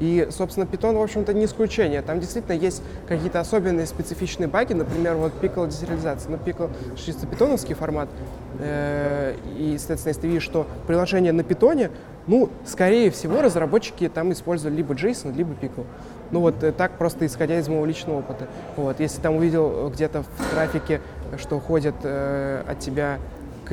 И, 0.01 0.27
собственно, 0.31 0.65
Python, 0.65 0.97
в 0.97 1.01
общем-то, 1.01 1.31
не 1.31 1.45
исключение. 1.45 2.01
Там 2.01 2.19
действительно 2.19 2.55
есть 2.55 2.81
какие-то 3.07 3.39
особенные 3.39 3.85
специфичные 3.85 4.47
баги, 4.47 4.73
например, 4.73 5.15
вот 5.15 5.31
pickle 5.39 5.67
десериализация. 5.67 6.31
Ну, 6.31 6.37
pickle 6.37 6.71
чисто 6.97 7.27
питоновский 7.27 7.75
формат. 7.75 8.09
Э, 8.57 9.35
и, 9.59 9.77
соответственно, 9.77 10.09
если 10.09 10.21
ты 10.21 10.27
видишь, 10.27 10.43
что 10.43 10.65
приложение 10.87 11.31
на 11.33 11.43
питоне, 11.43 11.91
ну, 12.25 12.49
скорее 12.65 13.11
всего, 13.11 13.43
разработчики 13.43 14.09
там 14.09 14.31
использовали 14.31 14.77
либо 14.77 14.95
JSON, 14.95 15.35
либо 15.35 15.53
pickle. 15.53 15.85
Ну 16.31 16.39
вот 16.39 16.63
э, 16.63 16.71
так 16.71 16.97
просто 16.97 17.27
исходя 17.27 17.59
из 17.59 17.67
моего 17.67 17.85
личного 17.85 18.19
опыта. 18.19 18.47
Вот, 18.77 18.99
если 18.99 19.21
там 19.21 19.35
увидел 19.35 19.91
где-то 19.91 20.23
в 20.23 20.51
трафике, 20.51 20.99
что 21.37 21.59
ходят 21.59 21.95
э, 22.03 22.63
от 22.67 22.79
тебя 22.79 23.19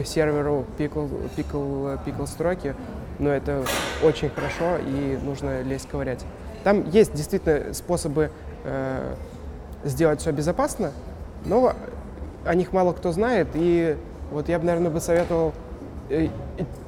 серверу 0.05 0.65
pickle, 0.79 1.11
pickle, 1.37 1.99
pickle 2.05 2.27
строки, 2.27 2.75
но 3.19 3.31
это 3.31 3.65
очень 4.03 4.31
хорошо 4.31 4.79
и 4.79 5.19
нужно 5.23 5.63
лезть 5.63 5.89
ковырять. 5.89 6.25
Там 6.65 6.89
есть 6.91 7.15
действительно 7.15 7.73
способы 7.73 8.31
э, 8.65 9.15
сделать 9.85 10.21
все 10.21 10.33
безопасно, 10.33 10.93
но 11.45 11.75
о 12.45 12.55
них 12.55 12.73
мало 12.73 12.93
кто 12.93 13.13
знает, 13.13 13.49
и 13.55 13.97
вот 14.31 14.49
я 14.49 14.59
бы, 14.59 14.67
наверное, 14.67 14.91
бы 14.91 15.01
советовал 15.01 15.53
э, 16.11 16.29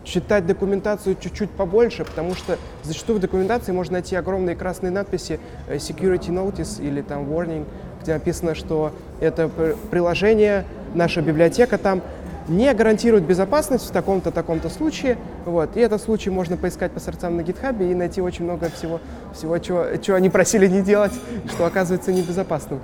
читать 0.05 0.47
документацию 0.47 1.17
чуть-чуть 1.19 1.51
побольше, 1.51 2.05
потому 2.05 2.35
что 2.35 2.59
зачастую 2.83 3.19
в 3.19 3.21
документации 3.21 3.73
можно 3.73 3.95
найти 3.95 4.17
огромные 4.17 4.57
красные 4.57 4.91
надписи 4.91 5.41
э, 5.69 5.77
security 5.77 6.29
notice 6.29 6.83
или 6.83 7.03
там 7.03 7.25
warning, 7.31 7.65
где 8.03 8.15
написано, 8.15 8.55
что 8.55 8.93
это 9.21 9.49
приложение, 9.91 10.65
наша 10.95 11.23
библиотека 11.23 11.79
там, 11.79 12.03
не 12.51 12.73
гарантирует 12.75 13.25
безопасность 13.25 13.89
в 13.89 13.93
таком-то, 13.93 14.31
таком-то 14.31 14.69
случае. 14.69 15.17
Вот. 15.47 15.77
И 15.77 15.81
этот 15.81 16.03
случай 16.03 16.31
можно 16.31 16.57
поискать 16.57 16.93
по 16.93 17.01
сорцам 17.01 17.37
на 17.37 17.43
гитхабе 17.43 17.91
и 17.91 17.95
найти 17.95 18.21
очень 18.21 18.45
много 18.45 18.69
всего, 18.71 19.01
всего 19.33 19.59
чего, 19.59 19.87
чего 20.03 20.17
они 20.17 20.29
просили 20.29 20.67
не 20.67 20.83
делать, 20.83 21.13
что 21.49 21.65
оказывается 21.65 22.13
небезопасным. 22.13 22.81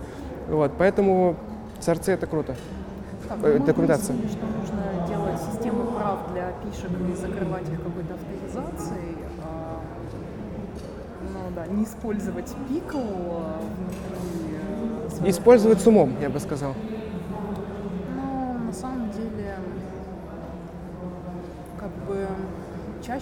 Вот. 0.49 0.73
Поэтому 0.79 1.37
сорцы 1.81 2.13
это 2.13 2.27
круто. 2.27 2.55
Так, 3.29 3.39
э, 3.43 3.59
документация. 3.59 4.17
Что 4.17 4.47
нужно 4.47 5.07
делать 5.09 5.41
системы 5.53 5.85
прав 5.93 6.33
для 6.33 6.53
пишек 6.63 6.91
и 6.91 7.17
закрывать 7.17 7.69
их 7.69 7.83
какой-то 7.83 8.15
авторизацией. 8.15 9.17
А, 9.43 9.81
ну 11.33 11.41
да, 11.57 11.67
не 11.67 11.85
использовать 11.85 12.55
пикл 12.69 12.99
внутри. 12.99 15.25
Э, 15.25 15.31
использовать 15.31 15.81
с 15.81 15.87
умом, 15.89 16.15
я 16.21 16.31
бы 16.31 16.39
сказал. 16.39 16.75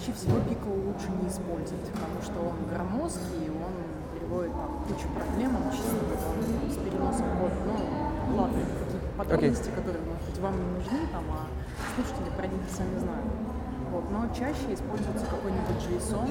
Чаще 0.05 0.17
всего 0.17 0.37
пикл 0.47 0.69
лучше 0.69 1.09
не 1.21 1.29
использовать, 1.29 1.89
потому 1.89 2.21
что 2.21 2.37
он 2.45 2.69
громоздкий, 2.69 3.49
он 3.49 3.73
приводит 4.13 4.51
там, 4.53 4.85
кучу 4.87 5.07
проблем, 5.09 5.55
он 5.55 5.71
чисто 5.71 5.97
он 5.97 6.69
с 6.69 6.77
переносом 6.77 7.25
кода. 7.39 7.55
Ну, 7.65 8.37
ладно, 8.37 8.59
какие 8.85 9.01
подробности, 9.17 9.69
okay. 9.69 9.75
которые, 9.75 10.03
может 10.05 10.29
быть, 10.29 10.39
вам 10.39 10.53
не 10.53 10.77
нужны, 10.77 10.99
там, 11.11 11.23
а 11.31 11.47
слушатели 11.95 12.29
про 12.37 12.45
них 12.45 12.61
сами 12.69 12.99
знают. 12.99 13.25
Вот, 13.91 14.03
но 14.11 14.27
чаще 14.33 14.73
используется 14.73 15.25
какой-нибудь 15.25 15.81
JSON. 15.89 16.29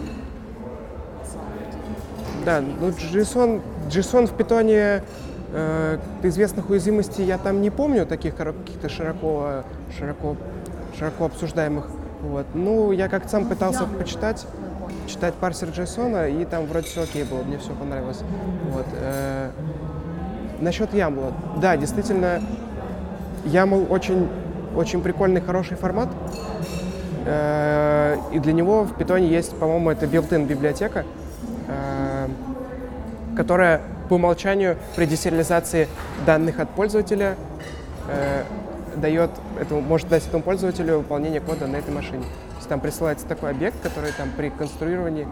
Да, 2.45 2.61
ну 2.61 2.89
JSON, 2.91 3.63
JSON 3.89 4.27
в 4.27 4.37
питоне 4.37 5.03
э, 5.53 5.99
известных 6.23 6.71
уязвимостей 6.71 7.25
я 7.25 7.39
там 7.39 7.61
не 7.63 7.71
помню, 7.71 8.07
таких 8.07 8.37
каких-то 8.37 8.89
широко, 8.89 9.65
широко, 9.99 10.37
широко 10.97 11.25
обсуждаемых. 11.25 11.87
Вот. 12.31 12.47
Ну, 12.55 12.93
я 12.93 13.09
как-то 13.09 13.29
сам 13.29 13.47
пытался 13.47 13.85
почитать, 13.85 14.47
читать 15.07 15.35
парсер 15.35 15.69
JSON, 15.69 16.41
и 16.41 16.45
там 16.45 16.67
вроде 16.67 16.87
все 16.87 17.03
окей 17.03 17.25
было, 17.25 17.43
мне 17.43 17.59
все 17.59 17.73
понравилось. 17.73 18.23
Вот. 18.73 18.87
Э, 18.95 19.51
насчет 20.61 20.95
YAML. 20.95 21.33
Да, 21.61 21.77
действительно, 21.77 22.41
YAML 23.45 23.89
очень, 23.89 24.29
очень 24.75 25.03
прикольный, 25.03 25.43
хороший 25.43 25.77
формат. 25.77 26.09
Э, 27.27 28.17
и 28.33 28.39
для 28.39 28.53
него 28.53 28.85
в 28.85 28.93
Python 28.99 29.27
есть, 29.27 29.57
по-моему, 29.59 29.91
это 29.91 30.07
built-in 30.07 30.47
библиотека, 30.47 31.05
э, 31.69 32.29
которая 33.37 33.83
по 34.09 34.15
умолчанию 34.15 34.77
при 34.97 35.07
десериализации 35.07 35.89
данных 36.27 36.59
от 36.59 36.71
пользователя 36.71 37.37
дает, 38.97 39.31
это 39.59 39.75
может 39.75 40.09
дать 40.09 40.27
этому 40.27 40.43
пользователю 40.43 40.99
выполнение 40.99 41.41
кода 41.41 41.67
на 41.67 41.77
этой 41.77 41.93
машине. 41.93 42.23
То 42.23 42.57
есть 42.57 42.69
там 42.69 42.81
присылается 42.81 43.27
такой 43.27 43.51
объект, 43.51 43.81
который 43.83 44.13
там 44.13 44.31
при 44.37 44.51
конструировании 44.51 45.29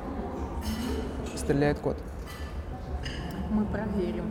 стреляет 1.37 1.79
код. 1.79 1.97
Мы 3.51 3.65
проверим. 3.67 4.25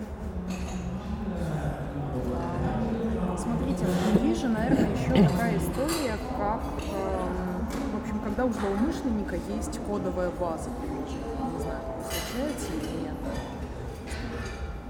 Смотрите, 3.37 3.85
есть 4.23 4.41
же, 4.41 4.47
наверное, 4.49 4.89
еще 4.91 5.27
такая 5.29 5.57
история, 5.57 6.17
как, 6.37 6.61
э, 6.77 7.93
в 7.93 8.01
общем, 8.01 8.19
когда 8.23 8.45
у 8.45 8.51
злоумышленника 8.51 9.35
есть 9.55 9.79
кодовая 9.87 10.29
база 10.39 10.69
Не 10.69 11.61
знаю, 11.61 11.79
случается 12.03 12.67
или 12.73 13.03
нет? 13.03 13.15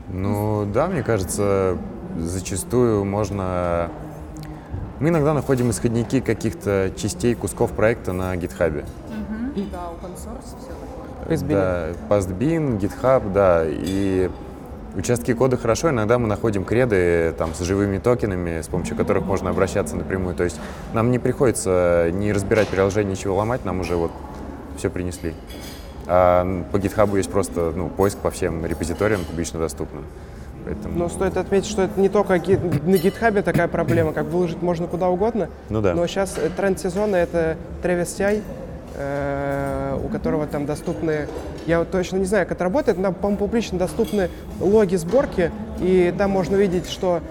Ну 0.09 0.65
да, 0.73 0.87
мне 0.87 1.03
кажется, 1.03 1.77
зачастую 2.17 3.05
можно 3.05 3.89
мы 5.01 5.09
иногда 5.09 5.33
находим 5.33 5.71
исходники 5.71 6.21
каких-то 6.21 6.91
частей, 6.95 7.33
кусков 7.33 7.71
проекта 7.71 8.13
на 8.13 8.35
GitHub. 8.35 8.79
Угу. 8.79 9.65
Да, 9.71 9.89
open 9.89 10.15
source, 10.15 10.55
все 10.59 11.37
такое. 11.39 11.49
Да, 11.49 11.89
Pastbin, 12.07 12.79
GitHub, 12.79 13.31
да, 13.33 13.63
и 13.67 14.29
участки 14.95 15.33
кода 15.33 15.57
хорошо, 15.57 15.89
иногда 15.89 16.19
мы 16.19 16.27
находим 16.27 16.63
креды 16.63 17.33
там, 17.37 17.53
с 17.55 17.61
живыми 17.61 17.97
токенами, 17.97 18.61
с 18.61 18.67
помощью 18.67 18.95
которых 18.95 19.25
можно 19.25 19.49
обращаться 19.49 19.95
напрямую. 19.95 20.35
То 20.35 20.43
есть 20.43 20.59
нам 20.93 21.09
не 21.09 21.17
приходится 21.17 22.09
не 22.13 22.31
разбирать 22.31 22.67
приложение, 22.67 23.13
ничего 23.13 23.35
ломать, 23.35 23.65
нам 23.65 23.79
уже 23.79 23.95
вот 23.95 24.11
все 24.77 24.91
принесли. 24.91 25.33
А 26.05 26.63
по 26.71 26.77
GitHub 26.77 27.15
есть 27.17 27.31
просто 27.31 27.73
ну, 27.75 27.89
поиск 27.89 28.19
по 28.19 28.29
всем 28.29 28.65
репозиториям 28.65 29.25
публично 29.25 29.59
доступным. 29.59 30.03
Поэтому... 30.65 30.97
Но 30.97 31.09
стоит 31.09 31.37
отметить, 31.37 31.69
что 31.69 31.83
это 31.83 31.99
не 31.99 32.09
только 32.09 32.33
на 32.33 32.37
GitHub 32.37 33.41
такая 33.41 33.67
проблема, 33.67 34.13
как 34.13 34.25
выложить 34.25 34.61
можно 34.61 34.87
куда 34.87 35.09
угодно. 35.09 35.49
Ну 35.69 35.81
да. 35.81 35.93
Но 35.93 36.05
сейчас 36.07 36.37
тренд 36.55 36.79
сезона 36.79 37.15
это 37.15 37.57
Travis 37.83 38.03
CI, 38.03 38.41
э, 38.95 39.99
у 40.03 40.07
которого 40.09 40.47
там 40.47 40.65
доступны, 40.65 41.27
я 41.65 41.79
вот 41.79 41.91
точно 41.91 42.17
не 42.17 42.25
знаю, 42.25 42.45
как 42.45 42.57
это 42.57 42.63
работает, 42.63 42.97
но, 42.97 43.11
по-моему, 43.11 43.37
публично 43.37 43.77
доступны 43.77 44.29
логи 44.59 44.95
сборки, 44.95 45.51
и 45.79 46.13
там 46.17 46.31
можно 46.31 46.57
увидеть, 46.57 46.89
что 46.89 47.21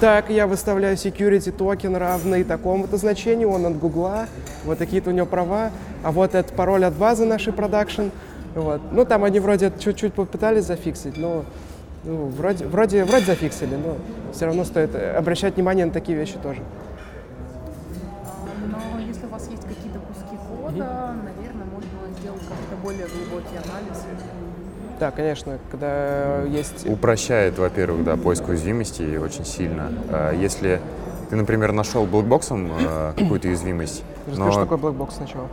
так, 0.00 0.28
я 0.28 0.46
выставляю 0.46 0.96
security 0.96 1.52
токен 1.52 1.96
равный 1.96 2.42
такому-то 2.42 2.96
значению, 2.96 3.50
он 3.50 3.64
от 3.66 3.78
Гугла, 3.78 4.26
вот 4.64 4.78
такие-то 4.78 5.10
у 5.10 5.12
него 5.12 5.26
права, 5.26 5.70
а 6.02 6.10
вот 6.10 6.34
этот 6.34 6.54
пароль 6.54 6.84
от 6.84 6.94
базы 6.94 7.24
нашей 7.24 7.52
продакшн. 7.52 8.08
Вот. 8.54 8.80
Ну, 8.90 9.04
там 9.04 9.22
они 9.22 9.38
вроде 9.38 9.72
чуть-чуть 9.78 10.14
попытались 10.14 10.64
зафиксить, 10.64 11.16
но 11.16 11.44
ну, 12.08 12.26
вроде, 12.28 12.66
вроде, 12.66 13.04
вроде 13.04 13.26
зафиксили, 13.26 13.76
но 13.76 13.96
все 14.32 14.46
равно 14.46 14.64
стоит 14.64 14.94
обращать 14.94 15.56
внимание 15.56 15.84
на 15.84 15.92
такие 15.92 16.16
вещи 16.16 16.38
тоже. 16.42 16.62
Но 18.66 18.98
если 19.06 19.26
у 19.26 19.28
вас 19.28 19.46
есть 19.48 19.62
какие-то 19.62 19.98
куски 19.98 20.36
кода, 20.48 20.78
mm-hmm. 20.78 21.36
наверное, 21.36 21.66
можно 21.66 22.18
сделать 22.18 22.40
какой-то 22.40 22.76
более 22.82 23.06
глубокий 23.06 23.56
анализ. 23.56 24.04
Да, 24.98 25.10
конечно, 25.10 25.58
когда 25.70 26.42
есть... 26.44 26.88
Упрощает, 26.88 27.58
во-первых, 27.58 28.04
да, 28.04 28.16
поиск 28.16 28.48
уязвимости 28.48 29.16
очень 29.18 29.44
сильно. 29.44 29.92
А 30.10 30.32
если 30.32 30.80
ты, 31.28 31.36
например, 31.36 31.72
нашел 31.72 32.06
black 32.06 32.39
box 32.39 32.59
ом 32.59 32.72
э, 32.80 33.12
какую-то 33.16 33.48
уязвимость... 33.48 34.02
Расскажи, 34.26 34.44
но... 34.46 34.50
что 34.50 34.62
такое 34.62 34.78
black 34.78 35.02
box 35.02 35.16
сначала. 35.16 35.46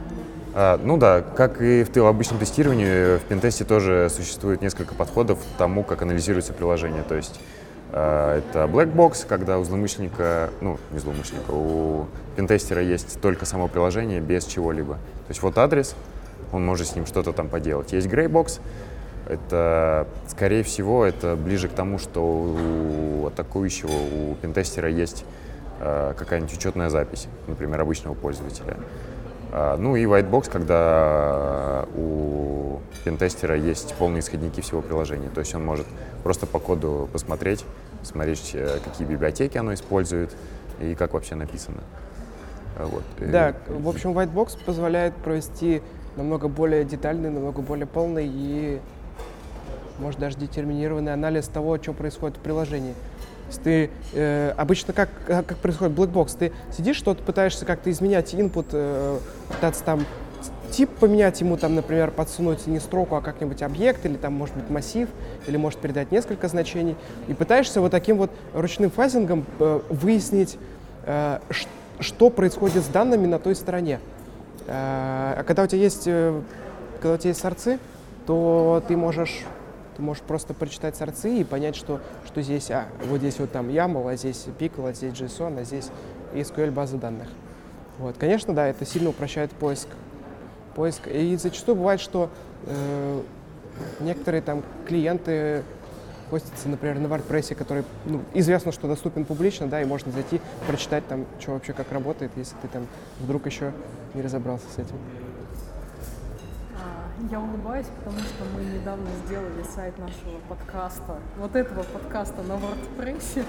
А, 0.58 0.80
ну 0.82 0.96
да, 0.96 1.22
как 1.22 1.62
и 1.62 1.84
в 1.84 1.98
обычном 1.98 2.40
тестировании, 2.40 3.18
в 3.18 3.24
пентесте 3.24 3.66
тоже 3.66 4.08
существует 4.10 4.62
несколько 4.62 4.96
подходов 4.96 5.40
к 5.40 5.58
тому, 5.58 5.84
как 5.84 6.02
анализируется 6.02 6.54
приложение. 6.54 7.04
То 7.04 7.16
есть 7.16 7.42
а, 7.92 8.38
это 8.38 8.64
black 8.64 8.94
box, 8.94 9.26
когда 9.28 9.60
у 9.60 9.66
злоумышленника, 9.66 10.52
ну 10.62 10.80
не 10.92 11.00
злоумышленника, 11.00 11.52
у 11.52 12.08
пентестера 12.38 12.82
есть 12.82 13.20
только 13.20 13.46
само 13.46 13.68
приложение 13.68 14.22
без 14.22 14.46
чего-либо. 14.46 14.94
То 14.94 15.30
есть 15.30 15.42
вот 15.42 15.58
адрес, 15.58 15.94
он 16.54 16.66
может 16.66 16.88
с 16.88 16.96
ним 16.96 17.06
что-то 17.06 17.34
там 17.34 17.50
поделать. 17.50 17.92
Есть 17.92 18.08
gray 18.08 18.30
box, 18.30 18.62
это, 19.28 20.08
скорее 20.30 20.64
всего, 20.64 21.04
это 21.04 21.36
ближе 21.36 21.68
к 21.68 21.74
тому, 21.74 22.00
что 22.00 22.22
у 22.22 23.28
атакующего, 23.28 23.92
у 23.92 24.36
пентестера 24.36 24.88
есть 24.88 25.26
э, 25.82 26.14
какая-нибудь 26.18 26.56
учетная 26.56 26.90
запись, 26.90 27.28
например, 27.48 27.82
обычного 27.82 28.14
пользователя. 28.14 28.78
А, 29.58 29.78
ну 29.78 29.96
и 29.96 30.04
whitebox, 30.04 30.52
когда 30.52 31.86
у 31.96 32.80
пентестера 33.06 33.56
есть 33.56 33.96
полные 33.96 34.20
исходники 34.20 34.60
всего 34.60 34.82
приложения. 34.82 35.30
То 35.30 35.40
есть 35.40 35.56
он 35.56 35.64
может 35.64 35.88
просто 36.24 36.46
по 36.46 36.60
коду 36.60 37.08
посмотреть, 37.14 37.64
смотреть, 38.04 38.52
э, 38.54 38.80
какие 38.84 39.08
библиотеки 39.08 39.58
оно 39.58 39.74
использует 39.74 40.36
и 40.82 40.94
как 40.94 41.14
вообще 41.14 41.36
написано. 41.36 41.78
Вот. 42.78 43.04
Да, 43.18 43.56
в 43.70 43.88
общем, 43.88 44.12
whitebox 44.12 44.58
позволяет 44.66 45.16
провести 45.16 45.82
намного 46.18 46.50
более 46.50 46.84
детальный, 46.84 47.30
намного 47.30 47.62
более 47.62 47.88
полный 47.88 48.28
и 48.28 48.82
может 50.00 50.20
даже 50.20 50.38
детерминированный 50.38 51.14
анализ 51.14 51.48
того, 51.48 51.78
что 51.78 51.94
происходит 51.94 52.36
в 52.36 52.42
приложении. 52.42 52.94
Ты 53.64 53.90
э, 54.14 54.54
обычно 54.58 54.94
как, 54.94 55.10
как 55.26 55.58
происходит 55.58 55.98
blackbox, 55.98 56.38
ты 56.38 56.52
сидишь, 56.76 56.98
что-то 56.98 57.24
пытаешься 57.24 57.66
как-то 57.66 57.90
изменять 57.92 58.34
input, 58.34 58.68
э, 58.72 59.20
пытаться 59.50 59.84
там 59.84 60.06
тип 60.72 60.90
поменять 60.90 61.40
ему, 61.42 61.58
там, 61.58 61.76
например, 61.76 62.12
подсунуть 62.12 62.68
не 62.68 62.80
строку, 62.80 63.16
а 63.16 63.22
как-нибудь 63.22 63.62
объект, 63.62 64.06
или 64.06 64.16
там, 64.16 64.34
может 64.34 64.56
быть, 64.56 64.70
массив, 64.70 65.08
или 65.48 65.58
может 65.58 65.80
передать 65.80 66.12
несколько 66.12 66.48
значений, 66.48 66.96
и 67.28 67.34
пытаешься 67.34 67.82
вот 67.82 67.92
таким 67.92 68.18
вот 68.18 68.32
ручным 68.54 68.92
фазингом 68.92 69.46
э, 69.60 69.80
выяснить, 69.90 70.58
э, 71.04 71.40
что 72.00 72.30
происходит 72.30 72.84
с 72.84 72.88
данными 72.88 73.26
на 73.26 73.40
той 73.40 73.56
стороне. 73.56 74.00
Э, 74.68 75.36
а 75.38 75.44
когда 75.46 75.64
у 75.64 75.68
тебя 75.68 75.82
есть, 75.82 76.04
э, 76.08 76.42
когда 77.00 77.16
у 77.16 77.18
тебя 77.18 77.30
есть 77.30 77.42
сорцы, 77.42 77.80
то 78.26 78.84
ты 78.88 78.98
можешь 78.98 79.44
ты 79.96 80.02
можешь 80.02 80.24
просто 80.24 80.54
прочитать 80.54 80.96
сорцы 80.96 81.40
и 81.40 81.44
понять, 81.44 81.76
что, 81.76 82.02
что 82.26 82.42
здесь, 82.42 82.70
а, 82.72 82.86
вот 83.06 83.20
здесь 83.20 83.40
вот 83.40 83.52
там 83.52 83.70
YAML, 83.70 84.12
а 84.12 84.16
здесь 84.16 84.46
Pickle, 84.60 84.90
а 84.90 84.94
здесь 84.94 85.14
JSON, 85.14 85.60
а 85.60 85.64
здесь 85.64 85.90
SQL 86.34 86.72
база 86.72 86.98
данных. 86.98 87.28
Вот, 87.98 88.18
конечно, 88.18 88.54
да, 88.54 88.68
это 88.68 88.86
сильно 88.86 89.10
упрощает 89.10 89.52
поиск 89.52 89.88
поиск. 90.76 91.08
И 91.08 91.36
зачастую 91.38 91.78
бывает, 91.78 92.00
что 92.00 92.30
э, 92.66 93.22
некоторые 94.02 94.42
там 94.42 94.62
клиенты 94.86 95.64
постятся, 96.30 96.70
например, 96.70 97.00
на 97.00 97.08
WordPress, 97.08 97.56
который 97.56 97.84
ну, 98.06 98.22
известно, 98.34 98.72
что 98.72 98.88
доступен 98.88 99.26
публично, 99.26 99.68
да, 99.68 99.82
и 99.82 99.86
можно 99.86 100.12
зайти, 100.12 100.42
прочитать 100.68 101.08
там, 101.08 101.26
что 101.40 101.52
вообще 101.52 101.74
как 101.74 101.92
работает, 101.92 102.32
если 102.36 102.56
ты 102.62 102.68
там 102.68 102.88
вдруг 103.20 103.46
еще 103.46 103.72
не 104.14 104.22
разобрался 104.22 104.66
с 104.76 104.80
этим. 104.80 104.98
Я 107.32 107.40
улыбаюсь, 107.40 107.88
потому 107.98 108.20
что 108.20 108.44
мы 108.56 108.64
недавно 108.66 109.08
сделали 109.26 109.64
сайт 109.64 109.98
нашего 109.98 110.38
подкаста, 110.48 111.18
вот 111.38 111.56
этого 111.56 111.82
подкаста 111.82 112.44
на 112.44 112.54
WordPress. 112.54 113.44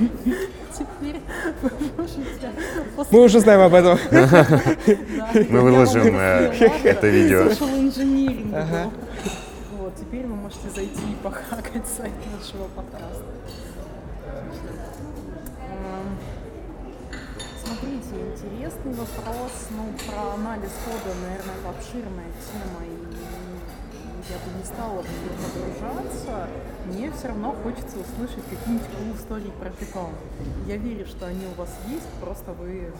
Теперь 0.72 1.20
вы 1.60 1.70
можете... 1.98 2.52
Мы 3.10 3.20
уже 3.22 3.40
знаем 3.40 3.60
об 3.60 3.74
этом. 3.74 3.98
Мы 5.50 5.60
выложим 5.60 6.16
э, 6.16 6.54
это 6.84 7.06
видео. 7.08 7.48
Social 7.48 8.92
Вот, 9.78 9.94
теперь 9.96 10.26
вы 10.26 10.36
можете 10.36 10.70
зайти 10.70 11.12
и 11.12 11.16
похакать 11.22 11.86
сайт 11.86 12.14
нашего 12.32 12.68
подкаста. 12.68 13.24
Смотрите, 17.62 18.14
интересный 18.32 18.92
вопрос, 18.92 19.68
ну, 19.70 19.92
про 20.06 20.34
анализ 20.34 20.70
кода, 20.84 21.14
наверное, 21.20 21.56
это 21.60 21.68
обширная 21.68 22.30
тема, 22.46 22.80
и 22.86 23.35
я 24.28 24.36
бы 24.38 24.58
не 24.58 24.64
стала 24.64 25.02
в 25.02 25.08
нее 25.08 25.30
погружаться, 25.54 26.48
мне 26.86 27.10
все 27.12 27.28
равно 27.28 27.54
хочется 27.62 27.96
услышать 27.98 28.42
какие-нибудь 28.50 28.86
cool 28.86 29.16
истории 29.16 29.52
про 29.60 29.70
питон. 29.70 30.10
Я 30.66 30.76
верю, 30.76 31.06
что 31.06 31.26
они 31.26 31.46
у 31.46 31.58
вас 31.58 31.70
есть, 31.88 32.06
просто 32.20 32.52
вы 32.52 32.92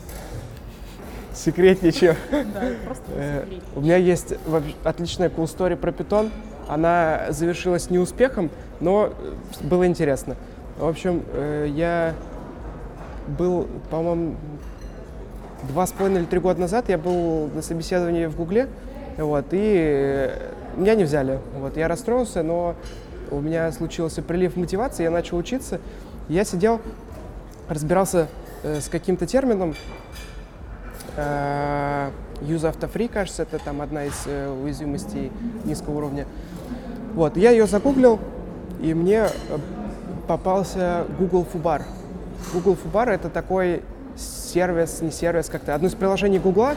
секретничаю. 1.34 2.16
Да, 2.30 2.62
просто 2.84 3.04
э, 3.08 3.44
У 3.74 3.80
меня 3.80 3.96
есть 3.96 4.34
отличная 4.84 5.28
cool 5.28 5.44
story 5.44 5.76
про 5.76 5.92
питон. 5.92 6.30
Она 6.68 7.26
завершилась 7.30 7.90
неуспехом, 7.90 8.50
но 8.80 9.12
э, 9.12 9.66
было 9.66 9.86
интересно. 9.86 10.36
В 10.78 10.86
общем, 10.86 11.22
э, 11.32 11.66
я 11.74 12.14
был, 13.38 13.68
по-моему, 13.90 14.36
два 15.68 15.86
с 15.86 15.92
половиной 15.92 16.20
или 16.20 16.26
три 16.26 16.38
года 16.38 16.60
назад 16.60 16.88
я 16.88 16.98
был 16.98 17.48
на 17.48 17.62
собеседовании 17.62 18.26
в 18.26 18.36
Гугле, 18.36 18.68
вот, 19.16 19.46
и 19.52 20.30
меня 20.80 20.94
не 20.94 21.04
взяли. 21.04 21.40
Вот, 21.58 21.76
я 21.76 21.88
расстроился, 21.88 22.42
но 22.42 22.74
у 23.30 23.40
меня 23.40 23.70
случился 23.72 24.22
прилив 24.22 24.56
мотивации, 24.56 25.02
я 25.02 25.10
начал 25.10 25.36
учиться. 25.36 25.80
Я 26.28 26.44
сидел, 26.44 26.80
разбирался 27.68 28.28
э, 28.62 28.80
с 28.80 28.88
каким-то 28.88 29.26
термином. 29.26 29.74
Э, 31.16 32.10
use 32.40 32.72
free, 32.92 33.08
кажется, 33.08 33.42
это 33.42 33.58
там 33.58 33.80
одна 33.80 34.04
из 34.04 34.22
э, 34.26 34.48
уязвимостей 34.48 35.32
низкого 35.64 35.98
уровня. 35.98 36.26
Вот, 37.14 37.36
я 37.36 37.50
ее 37.50 37.66
загуглил, 37.66 38.20
и 38.80 38.92
мне 38.94 39.24
э, 39.24 39.28
попался 40.26 41.06
Google 41.18 41.46
Fubar. 41.50 41.82
Google 42.52 42.76
Fubar 42.76 43.08
это 43.08 43.30
такой 43.30 43.82
сервис, 44.16 45.00
не 45.00 45.10
сервис, 45.10 45.48
как-то 45.48 45.74
одно 45.74 45.88
из 45.88 45.94
приложений 45.94 46.40
Google, 46.40 46.74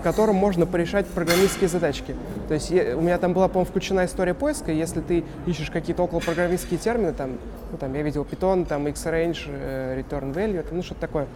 в 0.00 0.02
котором 0.02 0.34
можно 0.34 0.64
порешать 0.64 1.06
программистские 1.06 1.68
задачки. 1.68 2.16
То 2.48 2.54
есть 2.54 2.70
я, 2.70 2.96
у 2.96 3.02
меня 3.02 3.18
там 3.18 3.34
была, 3.34 3.48
по-моему, 3.48 3.68
включена 3.68 4.06
история 4.06 4.32
поиска. 4.32 4.72
Если 4.72 5.00
ты 5.02 5.24
ищешь 5.46 5.70
какие-то 5.70 6.02
околопрограммистские 6.02 6.78
термины, 6.78 7.12
там, 7.12 7.32
ну, 7.70 7.76
там 7.76 7.92
я 7.92 8.00
видел 8.00 8.22
Python, 8.28 8.64
там 8.64 8.86
Xrange, 8.86 9.40
э, 9.48 10.00
Return 10.00 10.32
Value, 10.32 10.64
ну 10.72 10.82
что-то 10.82 11.02
такое, 11.02 11.26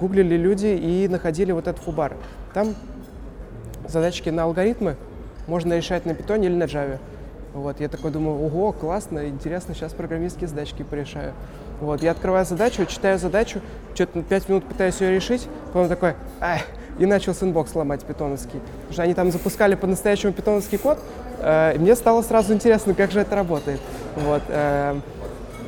гуглили 0.00 0.36
люди 0.36 0.68
и 0.68 1.06
находили 1.06 1.52
вот 1.52 1.68
этот 1.68 1.82
фубар. 1.82 2.16
Там 2.54 2.74
задачки 3.86 4.30
на 4.30 4.44
алгоритмы 4.44 4.96
можно 5.46 5.76
решать 5.76 6.06
на 6.06 6.12
Python 6.12 6.46
или 6.46 6.54
на 6.54 6.64
Java. 6.64 6.98
Вот, 7.52 7.78
я 7.80 7.90
такой 7.90 8.10
думаю, 8.10 8.42
ого, 8.42 8.72
классно, 8.72 9.28
интересно, 9.28 9.74
сейчас 9.74 9.92
программистские 9.92 10.48
задачки 10.48 10.82
порешаю. 10.82 11.34
Вот, 11.80 12.02
я 12.02 12.12
открываю 12.12 12.44
задачу, 12.44 12.86
читаю 12.86 13.18
задачу, 13.18 13.60
что-то 13.94 14.22
5 14.22 14.48
минут 14.48 14.64
пытаюсь 14.64 15.00
ее 15.00 15.14
решить, 15.14 15.48
потом 15.66 15.88
такой, 15.88 16.14
ай, 16.40 16.62
и 16.98 17.06
начал 17.06 17.34
сэндбокс 17.34 17.74
ломать 17.74 18.04
питоновский. 18.04 18.60
Потому 18.60 18.92
что 18.92 19.02
они 19.02 19.14
там 19.14 19.30
запускали 19.32 19.74
по-настоящему 19.74 20.32
питоновский 20.32 20.78
код, 20.78 20.98
э, 21.40 21.74
и 21.74 21.78
мне 21.78 21.96
стало 21.96 22.22
сразу 22.22 22.54
интересно, 22.54 22.94
как 22.94 23.10
же 23.10 23.20
это 23.20 23.34
работает. 23.34 23.80
Вот, 24.16 24.42
э, 24.48 25.00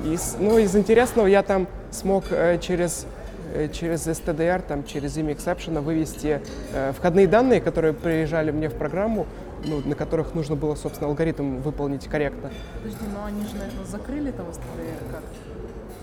из, 0.04 0.36
ну, 0.38 0.58
из 0.58 0.76
интересного 0.76 1.26
я 1.26 1.42
там 1.42 1.66
смог 1.90 2.24
э, 2.30 2.58
через 2.60 3.06
э, 3.54 3.68
через 3.72 4.06
STDR, 4.06 4.62
там, 4.66 4.84
через 4.84 5.16
имя 5.16 5.32
exception 5.32 5.80
вывести 5.80 6.40
э, 6.72 6.92
входные 6.96 7.26
данные, 7.26 7.60
которые 7.60 7.92
приезжали 7.92 8.50
мне 8.50 8.68
в 8.68 8.74
программу, 8.74 9.26
ну, 9.64 9.80
на 9.84 9.94
которых 9.94 10.34
нужно 10.34 10.54
было, 10.54 10.74
собственно, 10.74 11.08
алгоритм 11.08 11.58
выполнить 11.58 12.06
корректно. 12.06 12.50
Подожди, 12.82 13.04
но 13.12 13.24
они 13.24 13.42
же, 13.42 13.54
наверное, 13.56 13.86
закрыли 13.86 14.30
там 14.30 14.46
STDR 14.46 15.12
как? 15.12 15.22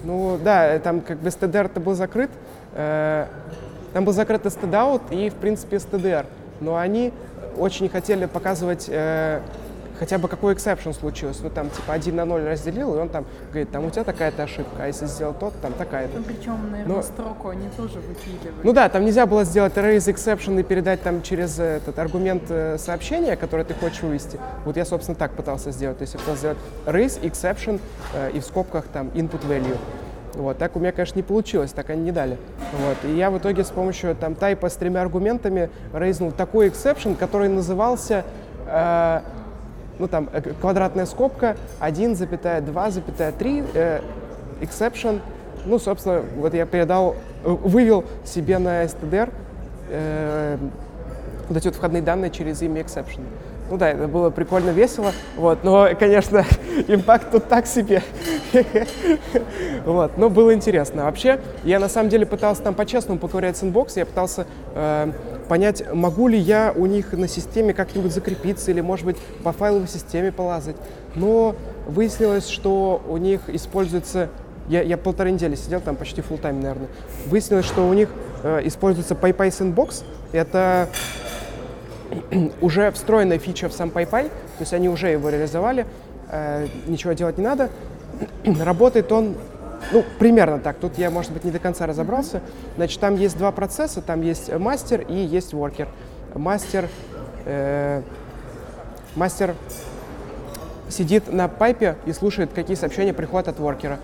Ну 0.04 0.38
да, 0.44 0.78
там 0.80 1.02
как 1.02 1.18
бы 1.20 1.30
STDR-то 1.30 1.80
был 1.80 1.96
закрыт. 1.96 2.30
Э, 2.74 3.28
там 3.94 4.04
был 4.04 4.12
закрыт 4.12 4.46
STD-out 4.46 5.02
и, 5.12 5.30
в 5.30 5.36
принципе, 5.36 5.78
STDR. 5.78 6.26
Но 6.60 6.76
они 6.76 7.14
очень 7.58 7.88
хотели 7.88 8.26
показывать 8.26 8.86
э, 8.90 9.40
хотя 10.00 10.18
бы 10.18 10.28
какой 10.28 10.54
эксепшн 10.54 10.92
случился. 10.94 11.44
Ну, 11.44 11.50
там, 11.50 11.70
типа, 11.70 11.94
1 11.94 12.16
на 12.16 12.26
0 12.26 12.44
разделил, 12.44 12.96
и 12.96 13.00
он 13.00 13.10
там 13.10 13.26
говорит, 13.50 13.72
там 13.72 13.86
у 13.86 13.90
тебя 13.90 14.04
такая-то 14.04 14.44
ошибка, 14.44 14.84
а 14.84 14.88
если 14.88 15.06
сделал 15.06 15.34
тот, 15.34 15.54
там 15.62 15.74
такая-то. 15.74 16.18
Ну, 16.18 16.24
причем, 16.24 16.72
наверное, 16.72 16.96
Но... 16.98 17.02
строку 17.02 17.50
они 17.50 17.70
тоже 17.76 18.00
выкидывали. 18.00 18.62
Ну 18.64 18.74
да, 18.74 18.90
там 18.90 19.06
нельзя 19.06 19.26
было 19.26 19.44
сделать 19.44 19.74
raise 19.74 20.14
exception 20.14 20.60
и 20.60 20.64
передать 20.64 21.02
там 21.02 21.22
через 21.22 21.60
этот 21.60 21.98
аргумент 22.00 22.44
э, 22.50 22.78
сообщения, 22.78 23.36
который 23.36 23.66
ты 23.66 23.74
хочешь 23.74 24.02
вывести. 24.02 24.40
Вот 24.66 24.78
я, 24.78 24.86
собственно, 24.86 25.16
так 25.16 25.32
пытался 25.32 25.72
сделать. 25.72 25.98
То 25.98 26.04
есть 26.04 26.14
я 26.14 26.20
пытался 26.20 26.40
сделать 26.40 26.58
raise 26.86 27.22
exception 27.22 27.80
э, 28.14 28.32
и 28.32 28.40
в 28.40 28.46
скобках 28.46 28.86
там 28.86 29.08
input 29.10 29.48
value. 29.48 29.78
Вот, 30.36 30.58
так 30.58 30.76
у 30.76 30.80
меня, 30.80 30.92
конечно, 30.92 31.18
не 31.18 31.24
получилось, 31.24 31.72
так 31.72 31.90
они 31.90 32.04
не 32.04 32.12
дали. 32.12 32.38
Вот, 32.74 32.98
и 33.04 33.16
я 33.16 33.30
в 33.30 33.38
итоге 33.38 33.64
с 33.64 33.70
помощью 33.70 34.16
там 34.16 34.34
тайпа 34.36 34.70
с 34.70 34.76
тремя 34.76 35.02
аргументами 35.02 35.70
рейзнул 35.94 36.32
такой 36.32 36.70
эксепшн, 36.70 37.14
который 37.14 37.50
назывался, 37.50 38.24
э, 38.66 39.22
ну 40.04 40.08
там, 40.10 40.30
э, 40.34 40.42
квадратная 40.60 41.06
скобка 41.06 41.56
1,2,3 41.80 43.66
э, 43.74 44.02
exception. 44.60 45.22
Ну, 45.66 45.80
собственно, 45.80 46.24
вот 46.36 46.54
я 46.54 46.66
передал, 46.66 47.16
э, 47.46 47.50
вывел 47.50 48.04
себе 48.26 48.58
на 48.58 48.84
stdr 48.84 49.32
э, 49.90 50.58
вот 51.48 51.58
эти 51.58 51.68
вот 51.68 51.76
входные 51.76 52.02
данные 52.02 52.32
через 52.32 52.62
имя 52.62 52.82
exception. 52.82 53.22
Ну 53.74 53.80
да, 53.80 53.90
это 53.90 54.08
было 54.08 54.30
прикольно, 54.30 54.70
весело, 54.70 55.14
вот, 55.36 55.64
но, 55.64 55.90
конечно, 55.98 56.46
импакт 56.88 57.32
тут 57.32 57.46
так 57.46 57.66
себе. 57.66 58.04
вот, 59.84 60.16
но 60.16 60.30
было 60.30 60.54
интересно. 60.54 61.06
Вообще, 61.06 61.40
я 61.64 61.80
на 61.80 61.90
самом 61.90 62.10
деле 62.10 62.28
пытался 62.28 62.62
там 62.62 62.76
по-честному 62.76 63.20
поковырять 63.20 63.58
сэндбокс, 63.58 63.98
я 63.98 64.06
пытался 64.06 64.46
э, 64.76 65.12
понять, 65.50 65.92
могу 65.92 66.28
ли 66.28 66.38
я 66.38 66.72
у 66.76 66.86
них 66.86 67.14
на 67.14 67.28
системе 67.28 67.74
как-нибудь 67.74 68.14
закрепиться 68.14 68.70
или, 68.70 68.82
может 68.82 69.08
быть, 69.08 69.18
по 69.44 69.52
файловой 69.52 69.88
системе 69.88 70.32
полазать. 70.32 70.76
Но 71.16 71.56
выяснилось, 71.88 72.50
что 72.50 73.02
у 73.10 73.18
них 73.18 73.42
используется 73.48 74.30
я, 74.70 74.84
я 74.84 74.98
полторы 74.98 75.32
недели 75.32 75.56
сидел 75.56 75.82
там 75.82 75.96
почти 75.96 76.22
full 76.22 76.38
тайм 76.38 76.62
наверное. 76.62 76.90
Выяснилось, 77.26 77.66
что 77.66 77.88
у 77.88 77.94
них 77.94 78.10
э, 78.44 78.62
используется 78.66 79.16
PyPy 79.16 79.50
Sandbox. 79.50 80.04
Это 80.32 80.90
уже 82.62 82.92
встроенная 82.92 83.40
фича 83.40 83.70
в 83.70 83.74
сам 83.74 83.90
PyPy, 83.90 84.28
то 84.28 84.60
есть 84.60 84.74
они 84.74 84.90
уже 84.90 85.10
его 85.10 85.30
реализовали, 85.30 85.86
э, 86.30 86.68
ничего 86.88 87.14
делать 87.14 87.38
не 87.38 87.44
надо. 87.44 87.70
Работает 88.46 89.12
он, 89.12 89.36
ну, 89.92 90.04
примерно 90.20 90.60
так, 90.60 90.78
тут 90.78 90.98
я, 90.98 91.10
может 91.10 91.32
быть, 91.32 91.44
не 91.44 91.52
до 91.52 91.60
конца 91.60 91.86
разобрался. 91.86 92.42
Значит, 92.76 93.00
там 93.00 93.16
есть 93.16 93.38
два 93.38 93.52
процесса, 93.52 94.02
там 94.02 94.22
есть 94.22 94.54
мастер 94.54 95.02
и 95.02 95.16
есть 95.16 95.54
worker. 95.54 95.88
Мастер, 96.34 96.90
э, 97.46 98.02
мастер 99.16 99.56
сидит 100.90 101.32
на 101.32 101.48
пайпе 101.48 101.98
и 102.06 102.14
слушает, 102.14 102.52
какие 102.54 102.76
сообщения 102.76 103.14
приходят 103.14 103.48
от 103.48 103.60
воркера. 103.60 104.00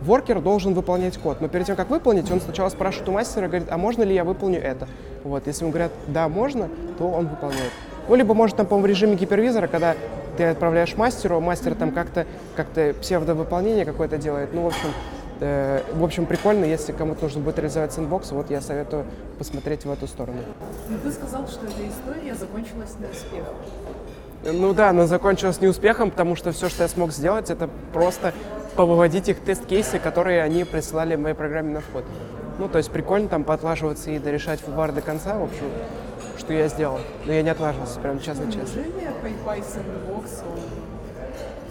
Воркер 0.00 0.40
должен 0.40 0.74
выполнять 0.74 1.16
код, 1.18 1.40
но 1.40 1.48
перед 1.48 1.66
тем, 1.66 1.76
как 1.76 1.90
выполнить, 1.90 2.30
он 2.30 2.40
сначала 2.40 2.68
спрашивает 2.68 3.08
у 3.08 3.12
мастера, 3.12 3.46
говорит, 3.46 3.68
а 3.70 3.78
можно 3.78 4.02
ли 4.02 4.14
я 4.14 4.24
выполню 4.24 4.60
это? 4.60 4.86
Вот, 5.24 5.46
если 5.46 5.62
ему 5.64 5.72
говорят, 5.72 5.92
да, 6.06 6.28
можно, 6.28 6.68
то 6.98 7.08
он 7.08 7.28
выполняет. 7.28 7.72
Ну, 8.08 8.14
либо 8.14 8.34
может 8.34 8.56
там, 8.56 8.66
по-моему, 8.66 8.86
в 8.86 8.90
режиме 8.90 9.16
гипервизора, 9.16 9.66
когда 9.66 9.96
ты 10.36 10.44
отправляешь 10.44 10.96
мастеру, 10.96 11.40
мастер 11.40 11.74
там 11.74 11.92
как-то 11.92 12.26
как 12.54 12.68
псевдовыполнение 13.00 13.84
какое-то 13.84 14.18
делает. 14.18 14.52
Ну, 14.52 14.62
в 14.62 14.66
общем, 14.66 14.88
э, 15.40 15.80
в 15.94 16.04
общем, 16.04 16.26
прикольно, 16.26 16.64
если 16.64 16.92
кому-то 16.92 17.24
нужно 17.24 17.40
будет 17.40 17.58
реализовать 17.58 17.92
сэндбокс, 17.92 18.30
вот 18.32 18.50
я 18.50 18.60
советую 18.60 19.06
посмотреть 19.38 19.84
в 19.84 19.90
эту 19.90 20.06
сторону. 20.06 20.38
Ну, 20.88 20.98
ты 21.02 21.10
сказал, 21.10 21.48
что 21.48 21.66
эта 21.66 21.88
история 21.88 22.34
закончилась 22.34 22.94
неуспехом. 23.00 23.54
Ну 24.44 24.74
да, 24.74 24.92
но 24.92 25.06
закончилась 25.06 25.60
неуспехом, 25.60 26.10
потому 26.10 26.36
что 26.36 26.52
все, 26.52 26.68
что 26.68 26.84
я 26.84 26.88
смог 26.88 27.10
сделать, 27.10 27.50
это 27.50 27.68
просто 27.92 28.32
повыводить 28.76 29.28
их 29.28 29.40
тест-кейсы, 29.40 29.98
которые 29.98 30.42
они 30.42 30.64
присылали 30.64 31.16
в 31.16 31.20
моей 31.20 31.34
программе 31.34 31.72
на 31.72 31.80
вход. 31.80 32.04
Ну, 32.58 32.68
то 32.68 32.78
есть 32.78 32.90
прикольно 32.90 33.28
там 33.28 33.44
поотлаживаться 33.44 34.10
и 34.10 34.18
дорешать 34.18 34.60
фубар 34.60 34.92
до 34.92 35.00
конца, 35.00 35.38
в 35.38 35.44
общем, 35.44 35.66
что 36.38 36.52
я 36.52 36.68
сделал. 36.68 37.00
Но 37.24 37.32
я 37.32 37.42
не 37.42 37.50
отлаживался, 37.50 37.98
прям 38.00 38.20
честно-честно. 38.20 38.82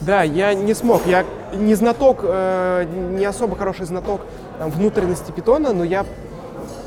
Да, 0.02 0.24
я 0.24 0.54
не 0.54 0.74
смог. 0.74 1.06
Я 1.06 1.26
не 1.54 1.74
знаток, 1.74 2.20
э, 2.24 2.86
не 3.12 3.26
особо 3.26 3.56
хороший 3.56 3.86
знаток 3.86 4.22
там, 4.60 4.70
внутренности 4.70 5.32
питона, 5.32 5.74
но 5.74 5.84
я 5.84 6.06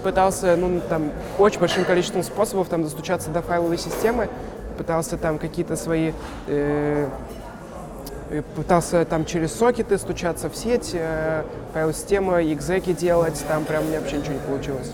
пытался, 0.02 0.56
ну, 0.56 0.80
там, 0.88 1.10
очень 1.38 1.58
большим 1.58 1.84
количеством 1.84 2.22
способов 2.22 2.68
там 2.68 2.82
достучаться 2.82 3.30
до 3.30 3.42
файловой 3.42 3.78
системы, 3.78 4.28
пытался 4.76 5.16
там 5.16 5.38
какие-то 5.38 5.74
свои 5.74 6.12
э, 6.46 7.08
пытался 8.54 9.04
там 9.04 9.24
через 9.24 9.52
сокеты 9.52 9.98
стучаться 9.98 10.48
в 10.50 10.56
сеть, 10.56 10.90
э, 10.92 11.44
файл-система, 11.72 12.42
экзеки 12.42 12.92
делать, 12.92 13.42
там 13.48 13.64
прям 13.64 13.84
у 13.84 13.86
меня 13.86 14.00
вообще 14.00 14.18
ничего 14.18 14.34
не 14.34 14.40
получилось. 14.40 14.92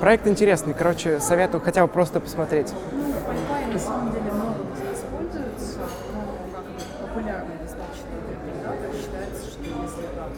Проект 0.00 0.26
интересный, 0.28 0.74
короче, 0.74 1.18
советую 1.20 1.60
хотя 1.60 1.82
бы 1.82 1.92
просто 1.92 2.20
посмотреть. 2.20 2.72
Ну, 2.92 3.08
PyPy 3.08 3.72
на 3.72 3.78
самом 3.78 4.12
деле 4.12 4.30
много 4.32 4.60
где 4.74 4.92
используется, 4.94 5.80
но 6.14 6.22
как 6.54 6.64
бы 6.64 6.80
популярный 7.02 7.56
достаточно 7.60 8.06
интерпретатор. 8.14 8.90
Считается, 8.94 9.50
что 9.50 9.64
если 9.64 10.06
там, 10.14 10.30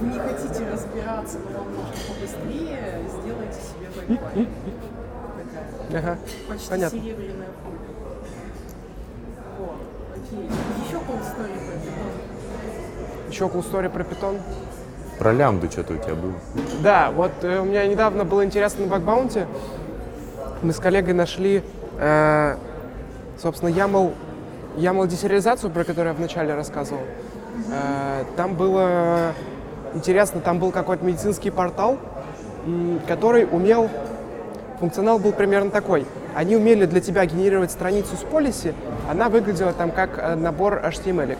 вы 0.00 0.06
не 0.06 0.18
хотите 0.20 0.70
разбираться, 0.72 1.38
но 1.38 1.58
вам 1.58 1.74
нужно 1.74 1.92
побыстрее, 2.06 3.02
сделайте 3.20 3.60
себе 3.60 4.16
PyPy. 4.16 4.48
Такая 5.90 6.12
ага. 6.12 6.18
почти 6.48 6.70
Понятно. 6.70 6.98
серебряная 7.00 7.48
пуля. 7.64 7.75
Еще 10.36 10.96
cool 10.96 11.20
story 11.22 11.58
про 11.58 11.74
Python. 11.74 13.30
Еще 13.30 13.44
cool 13.44 13.72
story 13.72 13.88
про 13.90 14.04
питон. 14.04 14.36
Про 15.18 15.32
лямбду 15.32 15.70
что-то 15.70 15.94
у 15.94 15.96
тебя 15.96 16.14
было. 16.14 16.34
Да, 16.82 17.10
вот 17.10 17.32
э, 17.42 17.60
у 17.60 17.64
меня 17.64 17.86
недавно 17.86 18.24
было 18.24 18.44
интересно 18.44 18.84
на 18.84 18.90
бакбаунте. 18.90 19.46
Мы 20.62 20.72
с 20.72 20.78
коллегой 20.78 21.14
нашли, 21.14 21.62
э, 21.98 22.56
собственно, 23.40 23.70
YAML, 23.70 24.12
YAML 24.76 25.08
десериализацию, 25.08 25.70
про 25.70 25.84
которую 25.84 26.08
я 26.08 26.14
вначале 26.14 26.54
рассказывал. 26.54 27.00
Э, 27.72 28.24
там 28.36 28.54
было 28.54 29.32
интересно, 29.94 30.40
там 30.40 30.58
был 30.58 30.70
какой-то 30.70 31.02
медицинский 31.04 31.50
портал, 31.50 31.98
который 33.08 33.46
умел, 33.50 33.88
функционал 34.80 35.18
был 35.18 35.32
примерно 35.32 35.70
такой. 35.70 36.04
Они 36.36 36.54
умели 36.54 36.84
для 36.84 37.00
тебя 37.00 37.24
генерировать 37.24 37.70
страницу 37.70 38.14
с 38.14 38.18
полиси, 38.18 38.74
она 39.10 39.30
выглядела 39.30 39.72
там 39.72 39.90
как 39.90 40.18
э, 40.18 40.34
набор 40.34 40.82
HTML. 40.84 41.38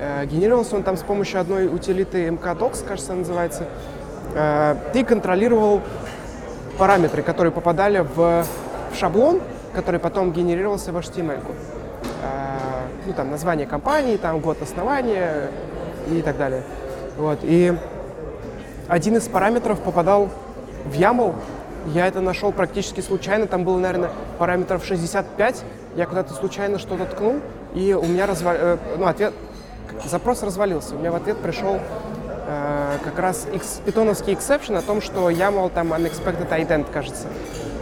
Э, 0.00 0.26
Генерировался 0.26 0.74
он 0.74 0.82
там 0.82 0.96
с 0.96 1.02
помощью 1.02 1.40
одной 1.40 1.68
утилиты 1.72 2.26
mkdocs, 2.26 2.84
кажется, 2.84 3.12
называется. 3.12 3.68
Э, 4.34 4.74
Ты 4.92 5.04
контролировал 5.04 5.82
параметры, 6.78 7.22
которые 7.22 7.52
попадали 7.52 8.04
в 8.16 8.44
шаблон, 8.92 9.40
который 9.72 10.00
потом 10.00 10.32
генерировался 10.32 10.90
в 10.90 10.96
HTML. 10.96 11.40
Ну, 13.06 13.12
там, 13.12 13.30
название 13.30 13.68
компании, 13.68 14.16
там, 14.16 14.40
год 14.40 14.60
основания 14.60 15.50
и 16.10 16.22
так 16.22 16.36
далее. 16.36 16.64
Вот. 17.16 17.38
И 17.42 17.72
один 18.88 19.16
из 19.16 19.28
параметров 19.28 19.78
попадал 19.78 20.28
в 20.84 20.92
YAML. 20.92 21.36
Я 21.94 22.06
это 22.06 22.20
нашел 22.20 22.52
практически 22.52 23.00
случайно. 23.00 23.46
Там 23.46 23.64
было, 23.64 23.78
наверное, 23.78 24.10
параметров 24.38 24.84
65. 24.84 25.62
Я 25.96 26.06
куда-то 26.06 26.34
случайно 26.34 26.78
что-то 26.78 27.06
ткнул, 27.06 27.40
и 27.74 27.94
у 27.94 28.04
меня 28.04 28.26
разва... 28.26 28.54
э, 28.54 28.76
ну, 28.98 29.06
ответ... 29.06 29.32
запрос 30.04 30.42
развалился. 30.42 30.94
У 30.94 30.98
меня 30.98 31.12
в 31.12 31.16
ответ 31.16 31.38
пришел 31.38 31.78
э, 32.46 32.98
как 33.02 33.18
раз 33.18 33.46
питоновский 33.84 34.34
exception 34.34 34.76
о 34.76 34.82
том, 34.82 35.00
что 35.00 35.30
YAML 35.30 35.70
там 35.72 35.92
unexpected 35.92 36.48
indent, 36.50 36.86
кажется. 36.92 37.26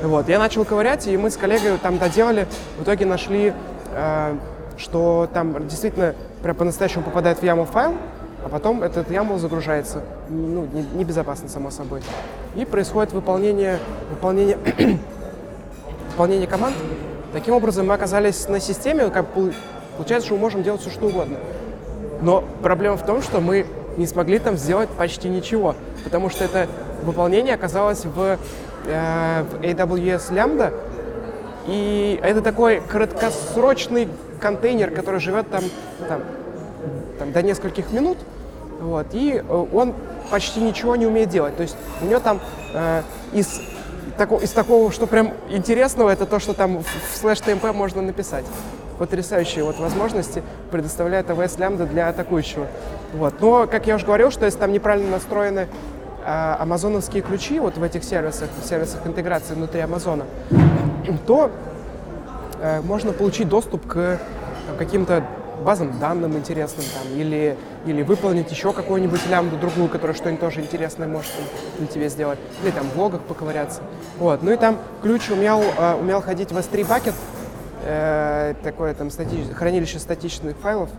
Вот. 0.03 0.29
Я 0.29 0.39
начал 0.39 0.65
ковырять, 0.65 1.07
и 1.07 1.17
мы 1.17 1.31
с 1.31 1.37
коллегой 1.37 1.77
там 1.79 1.99
доделали. 1.99 2.47
В 2.79 2.85
итоге 2.85 3.07
нашли, 3.07 3.53
э, 3.93 4.37
что 4.79 5.29
там 5.33 5.67
действительно 5.67 6.15
прям 6.43 6.55
по-настоящему 6.55 7.03
попадает 7.03 7.39
в 7.39 7.43
YAML 7.43 7.67
файл, 7.67 7.97
а 8.47 8.49
потом 8.49 8.85
этот 8.85 9.11
YAML 9.11 9.39
загружается. 9.39 10.03
Ну, 10.29 10.69
не- 10.73 10.87
небезопасно, 10.99 11.49
само 11.49 11.73
собой. 11.73 12.01
И 12.55 12.65
происходит 12.65 13.13
выполнение, 13.13 13.81
выполнение, 14.09 14.57
выполнение 16.13 16.47
команд. 16.47 16.77
Таким 17.33 17.55
образом, 17.55 17.89
мы 17.89 17.95
оказались 17.95 18.49
на 18.49 18.61
системе, 18.61 19.11
как 19.11 19.27
пол- 19.27 19.51
получается, 19.97 20.27
что 20.29 20.37
мы 20.37 20.43
можем 20.43 20.63
делать 20.63 20.81
все, 20.81 20.91
что 20.91 21.07
угодно. 21.07 21.39
Но 22.23 22.45
проблема 22.63 22.97
в 22.97 23.05
том, 23.05 23.21
что 23.21 23.41
мы 23.41 23.67
не 23.97 24.07
смогли 24.07 24.39
там 24.39 24.57
сделать 24.57 24.91
почти 24.91 25.29
ничего, 25.29 25.75
потому 26.05 26.31
что 26.31 26.45
это 26.45 26.69
выполнение 27.03 27.55
оказалось 27.55 28.05
в, 28.05 28.39
э, 28.87 29.43
в 29.43 29.61
AWS 29.61 30.31
Lambda, 30.31 30.73
и 31.67 32.21
это 32.23 32.43
такой 32.43 32.81
краткосрочный 32.81 34.07
контейнер, 34.41 34.93
который 34.93 35.19
живет 35.19 35.51
там, 35.51 35.65
там, 36.09 36.21
там 37.19 37.33
до 37.33 37.43
нескольких 37.43 37.91
минут, 37.91 38.19
вот, 38.81 39.07
и 39.13 39.43
э, 39.47 39.67
он 39.73 39.95
почти 40.31 40.61
ничего 40.61 40.97
не 40.97 41.07
умеет 41.07 41.29
делать. 41.29 41.57
То 41.57 41.63
есть 41.63 41.77
у 42.03 42.07
него 42.07 42.21
там 42.21 42.41
э, 42.75 43.03
из, 43.33 43.61
тако- 44.19 44.41
из 44.43 44.51
такого, 44.53 44.91
что 44.93 45.07
прям 45.07 45.33
интересного, 45.49 46.11
это 46.11 46.27
то, 46.27 46.39
что 46.39 46.53
там 46.53 46.83
в, 46.83 47.17
слэш 47.17 47.39
TMP 47.39 47.73
можно 47.73 48.03
написать. 48.03 48.45
Потрясающие 48.99 49.63
вот 49.63 49.79
возможности 49.79 50.43
предоставляет 50.71 51.29
AWS 51.29 51.59
Lambda 51.59 51.87
для 51.87 52.09
атакующего. 52.09 52.67
Вот. 53.13 53.35
Но, 53.41 53.67
как 53.67 53.87
я 53.87 53.97
уже 53.97 54.07
говорил, 54.07 54.31
что 54.31 54.47
если 54.47 54.59
там 54.59 54.73
неправильно 54.73 55.11
настроены 55.11 55.69
э, 56.25 56.57
амазоновские 56.59 57.23
ключи 57.23 57.61
вот 57.61 57.77
в 57.77 57.83
этих 57.83 58.05
сервисах, 58.05 58.49
в 58.63 58.67
сервисах 58.67 59.07
интеграции 59.07 59.55
внутри 59.55 59.81
Амазона, 59.81 60.25
то 61.27 61.51
э, 62.61 62.81
можно 62.81 63.13
получить 63.13 63.49
доступ 63.49 63.87
к 63.87 64.19
каким-то 64.79 65.25
базам 65.65 65.99
данным 65.99 66.37
интересным 66.37 66.85
там, 66.95 67.19
или, 67.19 67.57
или 67.87 68.03
выполнить 68.03 68.51
еще 68.51 68.73
какую-нибудь 68.73 69.27
лямбду 69.29 69.57
другую, 69.57 69.89
которая 69.89 70.17
что-нибудь 70.17 70.41
тоже 70.41 70.61
интересное 70.61 71.09
может 71.09 71.31
для 71.79 71.87
тебя 71.87 72.09
сделать, 72.09 72.39
или 72.63 72.71
там 72.71 72.89
в 72.89 72.99
логах 72.99 73.23
поковыряться. 73.23 73.81
Вот. 74.19 74.43
Ну 74.43 74.53
и 74.53 74.57
там 74.57 74.79
ключ 75.03 75.31
умел, 75.31 75.63
э, 75.63 75.95
умел 75.95 76.21
ходить 76.21 76.53
в 76.53 76.57
S3 76.57 76.87
bucket, 76.87 77.15
э, 77.85 78.55
такое 78.63 78.95
там 78.95 79.09
стати- 79.09 79.53
хранилище 79.53 79.99
статичных 79.99 80.57
файлов, 80.57 80.91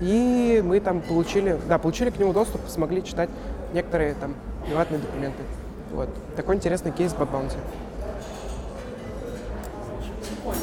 и 0.00 0.62
мы 0.64 0.80
там 0.80 1.00
получили, 1.00 1.58
да, 1.68 1.78
получили 1.78 2.10
к 2.10 2.18
нему 2.18 2.32
доступ, 2.32 2.60
смогли 2.68 3.04
читать 3.04 3.30
некоторые 3.72 4.14
там 4.14 4.34
приватные 4.66 5.00
документы. 5.00 5.42
Вот. 5.92 6.08
Такой 6.36 6.56
интересный 6.56 6.90
кейс 6.90 7.12
в 7.12 7.20
Bug 7.20 7.28
Прикольно. 10.42 10.60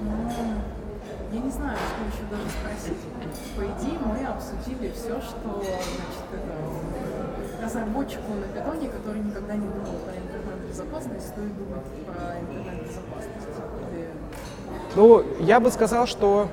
Ам, 0.00 0.30
ну, 0.36 0.54
Я 1.32 1.40
не 1.40 1.41
знаю, 1.52 1.76
что 1.76 2.00
еще 2.08 2.24
даже 2.30 2.48
спросить. 2.50 3.02
По 3.56 3.62
идее, 3.62 3.98
мы 3.98 4.26
обсудили 4.26 4.92
все, 4.92 5.20
что 5.20 5.62
значит, 5.62 6.26
это, 6.32 7.64
разработчику 7.64 8.32
на 8.34 8.46
питоне, 8.48 8.88
который 8.88 9.20
никогда 9.20 9.54
не 9.54 9.66
думал 9.66 9.98
про 10.04 10.14
интернет-безопасность, 10.16 11.28
стоит 11.28 11.56
думать 11.56 11.84
про 12.06 12.40
интернет-безопасность. 12.40 13.48
Ну, 14.96 15.24
я 15.40 15.60
бы 15.60 15.70
сказал, 15.70 16.06
что 16.06 16.48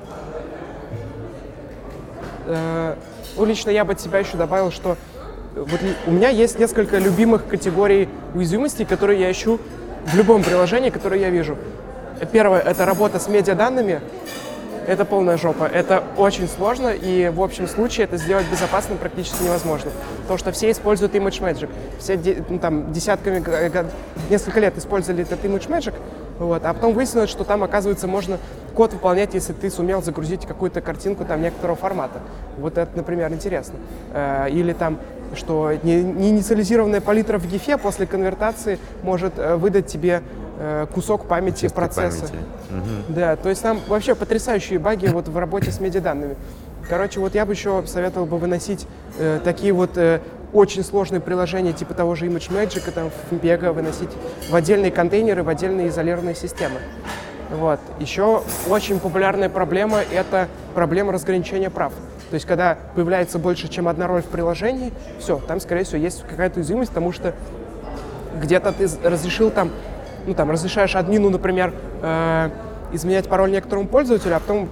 э, 2.46 2.94
ну, 3.36 3.44
лично 3.44 3.70
я 3.70 3.84
бы 3.84 3.92
от 3.92 4.00
себя 4.00 4.18
еще 4.20 4.36
добавил, 4.36 4.70
что 4.70 4.96
вот 5.54 5.82
ли- 5.82 5.96
у 6.06 6.10
меня 6.10 6.28
есть 6.28 6.58
несколько 6.58 6.98
любимых 6.98 7.46
категорий 7.46 8.08
уязвимостей, 8.34 8.84
которые 8.84 9.20
я 9.20 9.30
ищу 9.30 9.58
в 10.06 10.14
любом 10.14 10.42
приложении, 10.42 10.90
которое 10.90 11.20
я 11.20 11.30
вижу. 11.30 11.56
Первое— 12.32 12.60
это 12.60 12.84
работа 12.86 13.18
с 13.18 13.28
медиаданными. 13.28 14.00
Это 14.90 15.04
полная 15.04 15.36
жопа. 15.36 15.64
Это 15.64 16.02
очень 16.16 16.48
сложно, 16.48 16.88
и 16.88 17.28
в 17.28 17.40
общем 17.40 17.68
случае 17.68 18.04
это 18.04 18.16
сделать 18.16 18.44
безопасным 18.50 18.98
практически 18.98 19.44
невозможно. 19.44 19.92
Потому 20.22 20.38
что 20.38 20.50
все 20.50 20.68
используют 20.72 21.14
Image 21.14 21.40
Magic. 21.40 21.68
Все 22.00 22.18
ну, 22.48 22.58
там, 22.58 22.92
десятками, 22.92 23.40
несколько 24.28 24.58
лет 24.58 24.76
использовали 24.76 25.22
этот 25.22 25.44
Image 25.44 25.68
Magic, 25.68 25.94
вот, 26.40 26.64
а 26.64 26.74
потом 26.74 26.92
выяснилось, 26.92 27.30
что 27.30 27.44
там, 27.44 27.62
оказывается, 27.62 28.08
можно 28.08 28.38
код 28.74 28.92
выполнять, 28.92 29.32
если 29.32 29.52
ты 29.52 29.70
сумел 29.70 30.02
загрузить 30.02 30.44
какую-то 30.44 30.80
картинку 30.80 31.24
там 31.24 31.40
некоторого 31.40 31.76
формата. 31.76 32.18
Вот 32.58 32.76
это, 32.76 32.90
например, 32.96 33.32
интересно. 33.32 33.78
Э, 34.12 34.48
или 34.50 34.72
там 34.72 34.98
что 35.36 35.72
неинициализированная 35.84 37.00
палитра 37.00 37.38
в 37.38 37.46
гифе 37.46 37.78
после 37.78 38.06
конвертации 38.06 38.80
может 39.04 39.34
э, 39.38 39.54
выдать 39.54 39.86
тебе 39.86 40.22
э, 40.22 40.49
кусок 40.92 41.26
памяти 41.26 41.62
Чистой 41.62 41.74
процесса. 41.74 42.26
памяти. 42.26 42.44
Да, 43.08 43.36
то 43.36 43.48
есть 43.48 43.62
там 43.62 43.80
вообще 43.88 44.14
потрясающие 44.14 44.78
баги 44.78 45.06
вот 45.06 45.28
в 45.28 45.38
работе 45.38 45.70
с 45.70 45.80
медиаданными. 45.80 46.36
Короче, 46.88 47.20
вот 47.20 47.34
я 47.34 47.46
бы 47.46 47.52
еще 47.52 47.84
советовал 47.86 48.26
бы 48.26 48.36
выносить 48.38 48.86
э, 49.18 49.38
такие 49.44 49.72
вот 49.72 49.96
э, 49.96 50.20
очень 50.52 50.82
сложные 50.82 51.20
приложения 51.20 51.72
типа 51.72 51.94
того 51.94 52.16
же 52.16 52.26
ImageMagick, 52.26 52.90
там, 52.90 53.10
Fmbega 53.30 53.72
выносить 53.72 54.10
в 54.50 54.54
отдельные 54.54 54.90
контейнеры, 54.90 55.42
в 55.44 55.48
отдельные 55.48 55.88
изолированные 55.88 56.34
системы. 56.34 56.80
Вот. 57.50 57.80
Еще 57.98 58.42
очень 58.68 58.98
популярная 58.98 59.48
проблема— 59.48 60.00
это 60.12 60.48
проблема 60.74 61.12
разграничения 61.12 61.70
прав. 61.70 61.92
То 62.30 62.34
есть, 62.34 62.46
когда 62.46 62.78
появляется 62.94 63.38
больше, 63.38 63.68
чем 63.68 63.88
одна 63.88 64.06
роль 64.06 64.22
в 64.22 64.26
приложении, 64.26 64.92
все, 65.18 65.38
там, 65.38 65.60
скорее 65.60 65.84
всего, 65.84 65.98
есть 65.98 66.24
какая-то 66.28 66.60
уязвимость, 66.60 66.90
потому 66.90 67.12
что 67.12 67.34
где-то 68.40 68.72
ты 68.72 68.88
разрешил 69.02 69.50
там, 69.50 69.70
ну, 70.26 70.34
там, 70.34 70.50
разрешаешь 70.50 70.96
админу, 70.96 71.30
например, 71.30 71.72
э, 72.02 72.50
изменять 72.92 73.28
пароль 73.28 73.50
некоторому 73.50 73.86
пользователю, 73.86 74.36
а 74.36 74.40
потом 74.40 74.68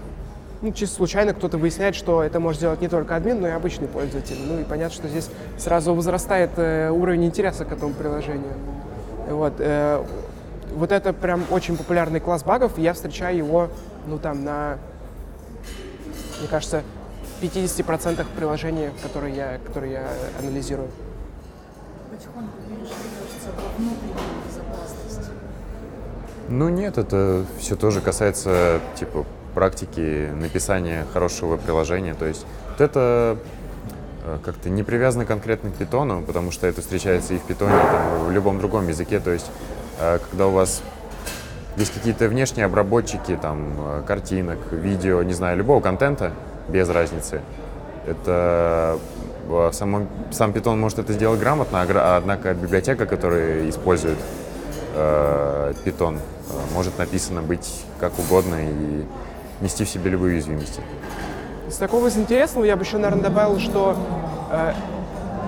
ну, 0.60 0.72
чисто 0.72 0.96
случайно 0.96 1.34
кто-то 1.34 1.56
выясняет, 1.56 1.94
что 1.94 2.22
это 2.22 2.40
может 2.40 2.60
делать 2.60 2.80
не 2.80 2.88
только 2.88 3.14
админ, 3.16 3.40
но 3.40 3.48
и 3.48 3.52
обычный 3.52 3.86
пользователь. 3.86 4.38
Ну 4.46 4.58
и 4.60 4.64
понятно, 4.64 4.94
что 4.94 5.08
здесь 5.08 5.30
сразу 5.56 5.94
возрастает 5.94 6.50
э, 6.56 6.90
уровень 6.90 7.26
интереса 7.26 7.64
к 7.64 7.72
этому 7.72 7.94
приложению. 7.94 8.54
Вот, 9.28 9.54
э, 9.58 10.04
вот 10.74 10.92
это 10.92 11.12
прям 11.12 11.44
очень 11.50 11.76
популярный 11.76 12.20
класс 12.20 12.42
багов, 12.42 12.78
и 12.78 12.82
я 12.82 12.92
встречаю 12.92 13.36
его, 13.36 13.68
ну 14.06 14.18
там, 14.18 14.44
на, 14.44 14.78
мне 16.40 16.48
кажется, 16.48 16.82
50% 17.40 18.26
приложений, 18.36 18.90
которые 19.02 19.36
я, 19.36 19.58
которые 19.64 19.92
я 19.92 20.08
анализирую. 20.40 20.88
Потихоньку 22.10 22.52
перешли. 22.68 22.94
Ну 26.48 26.70
нет, 26.70 26.96
это 26.96 27.44
все 27.58 27.76
тоже 27.76 28.00
касается 28.00 28.80
типа 28.98 29.26
практики 29.54 30.30
написания 30.34 31.04
хорошего 31.12 31.56
приложения. 31.58 32.14
То 32.14 32.24
есть 32.24 32.46
вот 32.70 32.80
это 32.80 33.36
э, 34.24 34.38
как-то 34.42 34.70
не 34.70 34.82
привязано 34.82 35.26
конкретно 35.26 35.70
к 35.70 35.74
питону, 35.74 36.22
потому 36.22 36.50
что 36.50 36.66
это 36.66 36.80
встречается 36.80 37.34
и 37.34 37.38
в 37.38 37.42
питоне, 37.42 37.74
и 37.74 38.28
в 38.28 38.30
любом 38.30 38.58
другом 38.60 38.88
языке. 38.88 39.20
То 39.20 39.30
есть 39.30 39.50
э, 40.00 40.20
когда 40.30 40.46
у 40.46 40.52
вас 40.52 40.82
есть 41.76 41.92
какие-то 41.92 42.28
внешние 42.28 42.64
обработчики, 42.64 43.36
там, 43.36 43.74
э, 43.78 44.02
картинок, 44.06 44.58
видео, 44.72 45.22
не 45.22 45.34
знаю, 45.34 45.58
любого 45.58 45.82
контента, 45.82 46.32
без 46.68 46.88
разницы, 46.88 47.42
это 48.06 48.98
сам, 49.72 50.08
сам 50.30 50.52
питон 50.52 50.80
может 50.80 50.98
это 50.98 51.12
сделать 51.12 51.40
грамотно, 51.40 51.82
а 51.82 52.16
однако 52.16 52.54
библиотека, 52.54 53.06
которая 53.06 53.68
использует 53.68 54.18
питон, 55.84 56.18
может 56.74 56.98
написано 56.98 57.42
быть 57.42 57.84
как 58.00 58.18
угодно 58.18 58.56
и 58.56 59.04
нести 59.60 59.84
в 59.84 59.88
себе 59.88 60.10
любые 60.10 60.34
уязвимости. 60.34 60.80
Из 61.68 61.76
такого 61.76 62.08
из 62.08 62.16
интересного 62.16 62.64
я 62.64 62.76
бы 62.76 62.84
еще, 62.84 62.96
наверное, 62.96 63.24
добавил, 63.24 63.58
что 63.58 63.96
э, 64.50 64.72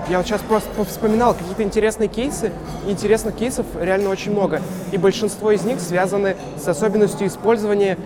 я 0.09 0.17
вот 0.17 0.27
сейчас 0.27 0.41
просто 0.41 0.69
вспоминал 0.85 1.33
какие-то 1.33 1.63
интересные 1.63 2.09
кейсы, 2.09 2.51
интересных 2.85 3.35
кейсов 3.35 3.65
реально 3.79 4.09
очень 4.09 4.31
много. 4.31 4.61
И 4.91 4.97
большинство 4.97 5.51
из 5.51 5.63
них 5.63 5.79
связаны 5.79 6.35
с 6.63 6.67
особенностью 6.67 7.27
использования 7.27 7.97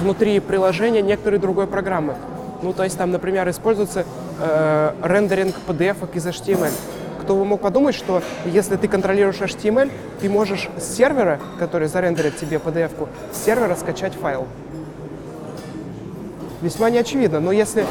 внутри 0.00 0.40
приложения 0.40 1.02
некоторой 1.02 1.38
другой 1.38 1.66
программы. 1.66 2.14
Ну, 2.62 2.72
то 2.72 2.84
есть 2.84 2.98
там, 2.98 3.10
например, 3.10 3.48
используется 3.48 4.04
э, 4.40 4.92
рендеринг 5.02 5.54
PDF 5.66 5.96
из 6.14 6.26
HTML. 6.26 6.72
Кто 7.30 7.36
бы 7.36 7.44
мог 7.44 7.60
подумать, 7.60 7.94
что 7.94 8.24
если 8.44 8.74
ты 8.74 8.88
контролируешь 8.88 9.36
HTML, 9.36 9.88
ты 10.20 10.28
можешь 10.28 10.68
с 10.76 10.96
сервера, 10.96 11.38
который 11.60 11.86
зарендерит 11.86 12.36
тебе 12.36 12.56
PDF-ку, 12.56 13.08
с 13.32 13.44
сервера 13.44 13.76
скачать 13.76 14.14
файл 14.14 14.48
весьма 16.60 16.90
неочевидно. 16.90 17.38
Но 17.38 17.52
если... 17.52 17.86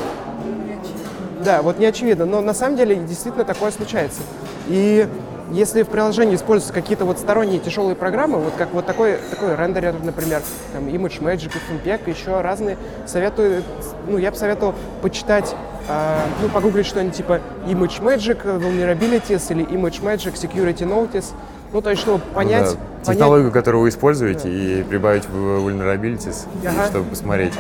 Да, 1.42 1.62
вот 1.62 1.80
не 1.80 1.86
очевидно. 1.86 2.26
Но 2.26 2.42
на 2.42 2.54
самом 2.54 2.76
деле 2.76 2.98
действительно 2.98 3.46
такое 3.46 3.72
случается. 3.72 4.20
И 4.68 5.08
если 5.52 5.84
в 5.84 5.88
приложении 5.88 6.36
используются 6.36 6.74
какие-то 6.74 7.06
вот 7.06 7.18
сторонние 7.20 7.60
тяжелые 7.60 7.96
программы, 7.96 8.40
вот 8.40 8.54
как 8.58 8.72
вот 8.74 8.86
такой, 8.86 9.18
такой 9.30 9.56
рендерер, 9.56 9.96
например, 10.02 10.42
там 10.74 10.88
Image 10.88 11.22
Magic, 11.22 11.52
FMPEG, 11.70 12.10
еще 12.10 12.42
разные, 12.42 12.78
советую, 13.06 13.64
ну, 14.08 14.18
я 14.18 14.32
бы 14.32 14.38
советовал 14.38 14.76
почитать, 15.02 15.56
э, 15.88 16.20
ну, 16.42 16.50
погуглить 16.50 16.86
что-нибудь 16.86 17.16
типа 17.16 17.42
Image 17.68 18.02
Magic 18.02 18.44
Vulnerabilities 18.44 19.52
или 19.52 19.66
Image 19.66 20.02
Magic 20.02 20.34
Security 20.34 20.88
Notice, 20.88 21.34
ну, 21.72 21.82
то 21.82 21.90
есть, 21.92 22.02
чтобы 22.02 22.20
понять... 22.34 22.78
Да. 23.04 23.14
Технологию, 23.14 23.50
понять... 23.50 23.54
которую 23.54 23.84
вы 23.84 23.90
используете, 23.90 24.44
да. 24.44 24.50
и 24.50 24.84
прибавить 24.84 25.26
в 25.26 25.68
vulnerabilities, 25.68 26.48
ага. 26.66 26.88
чтобы 26.88 27.10
посмотреть. 27.10 27.54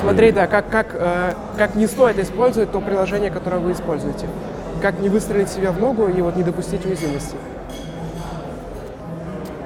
Смотреть, 0.00 0.34
да, 0.34 0.46
как, 0.46 0.68
как, 0.68 0.88
э, 0.94 1.34
как 1.56 1.74
не 1.74 1.86
стоит 1.86 2.18
использовать 2.18 2.72
то 2.72 2.80
приложение, 2.80 3.30
которое 3.30 3.58
вы 3.58 3.72
используете. 3.72 4.26
Как 4.82 4.98
не 4.98 5.08
выстрелить 5.08 5.48
себя 5.48 5.70
в 5.70 5.78
ногу 5.78 6.08
и 6.08 6.20
вот 6.20 6.34
не 6.34 6.42
допустить 6.42 6.84
уязвимости. 6.84 7.36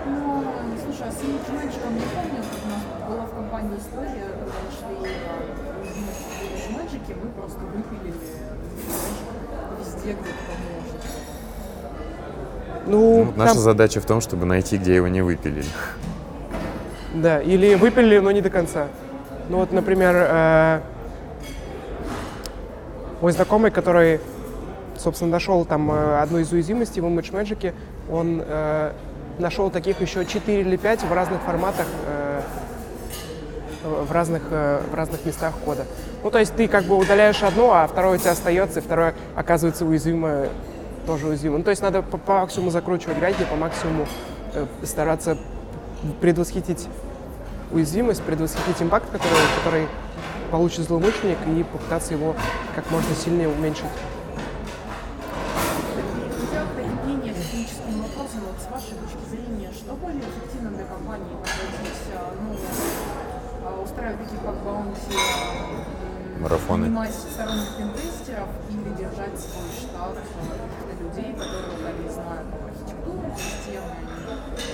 Ну, 0.05 0.45
слушай, 0.85 1.09
а 1.09 1.11
с 1.11 1.14
Magic 1.14 1.95
не 1.95 2.03
помню, 2.03 2.43
как 2.53 2.61
у 2.62 2.69
нас 2.69 2.83
была 3.09 3.25
в 3.25 3.31
компании 3.31 3.79
история, 3.79 4.27
когда 4.39 4.53
нашли 4.67 4.93
уязвимость 5.01 6.21
в 6.69 6.71
Magic, 6.77 7.17
мы 7.25 7.31
просто 7.31 7.61
выпилили 7.61 8.12
везде, 9.79 10.12
где 10.12 10.31
можно. 10.35 10.97
Ну, 12.87 13.25
ну, 13.25 13.33
наша 13.37 13.55
там... 13.55 13.62
задача 13.62 14.01
в 14.03 14.05
том, 14.05 14.21
чтобы 14.21 14.45
найти, 14.45 14.77
где 14.77 14.97
его 14.97 15.09
не 15.09 15.23
выпилили. 15.23 15.64
Да, 17.14 17.41
или 17.41 17.75
выпилили, 17.75 18.19
но 18.19 18.33
не 18.33 18.43
до 18.43 18.51
конца. 18.51 18.89
Ну 19.49 19.57
вот, 19.57 19.73
например, 19.73 20.14
э, 20.14 20.81
мой 23.23 23.33
знакомый, 23.33 23.71
который, 23.71 24.21
собственно, 25.01 25.30
нашел 25.30 25.64
там 25.64 25.90
э, 25.90 26.20
одну 26.20 26.38
из 26.38 26.53
уязвимостей 26.53 27.01
в 27.01 27.05
Image 27.05 27.32
Magic, 27.32 27.74
он 28.11 28.42
э, 28.44 28.92
нашел 29.38 29.70
таких 29.70 30.01
еще 30.01 30.24
4 30.24 30.61
или 30.61 30.76
5 30.76 31.03
в 31.05 31.12
разных 31.12 31.40
форматах, 31.42 31.86
э, 32.07 32.40
в, 33.84 34.12
разных, 34.12 34.42
э, 34.51 34.82
в 34.90 34.94
разных 34.94 35.24
местах 35.24 35.55
кода. 35.64 35.84
Ну, 36.22 36.30
то 36.30 36.38
есть 36.38 36.55
ты 36.55 36.68
как 36.68 36.84
бы 36.84 36.97
удаляешь 36.97 37.42
одно, 37.42 37.72
а 37.72 37.86
второе 37.86 38.16
у 38.16 38.18
тебя 38.18 38.32
остается, 38.32 38.80
и 38.80 38.82
второе 38.82 39.14
оказывается 39.34 39.84
уязвимое, 39.84 40.49
тоже 41.07 41.26
уязвимо. 41.26 41.59
Ну, 41.59 41.64
то 41.64 41.70
есть 41.70 41.82
надо 41.82 42.03
по, 42.03 42.18
по 42.18 42.40
максимуму 42.40 42.70
закручивать 42.70 43.18
гайки, 43.18 43.44
по 43.44 43.57
максимуму 43.57 44.07
э, 44.55 44.66
стараться 44.82 45.38
предвосхитить 46.20 46.88
уязвимость, 47.70 48.22
предвосхитить 48.22 48.80
импакт, 48.80 49.11
который, 49.11 49.36
который 49.62 49.88
получит 50.51 50.86
злоумышленник, 50.86 51.38
и 51.47 51.62
попытаться 51.64 52.14
его 52.14 52.34
как 52.74 52.90
можно 52.90 53.14
сильнее 53.14 53.49
уменьшить. 53.49 53.84
Марафоны, 66.47 66.86
нанимать 66.86 67.12
сторонних 67.12 67.76
пентестеров 67.76 68.49
или 68.70 68.94
держать 68.94 69.38
свой 69.38 69.68
штат 69.76 70.16
людей, 71.01 71.32
которые 71.32 71.88
они 71.88 72.09
знают 72.09 72.47
архитектуру 72.64 73.34
системы, 73.36 73.97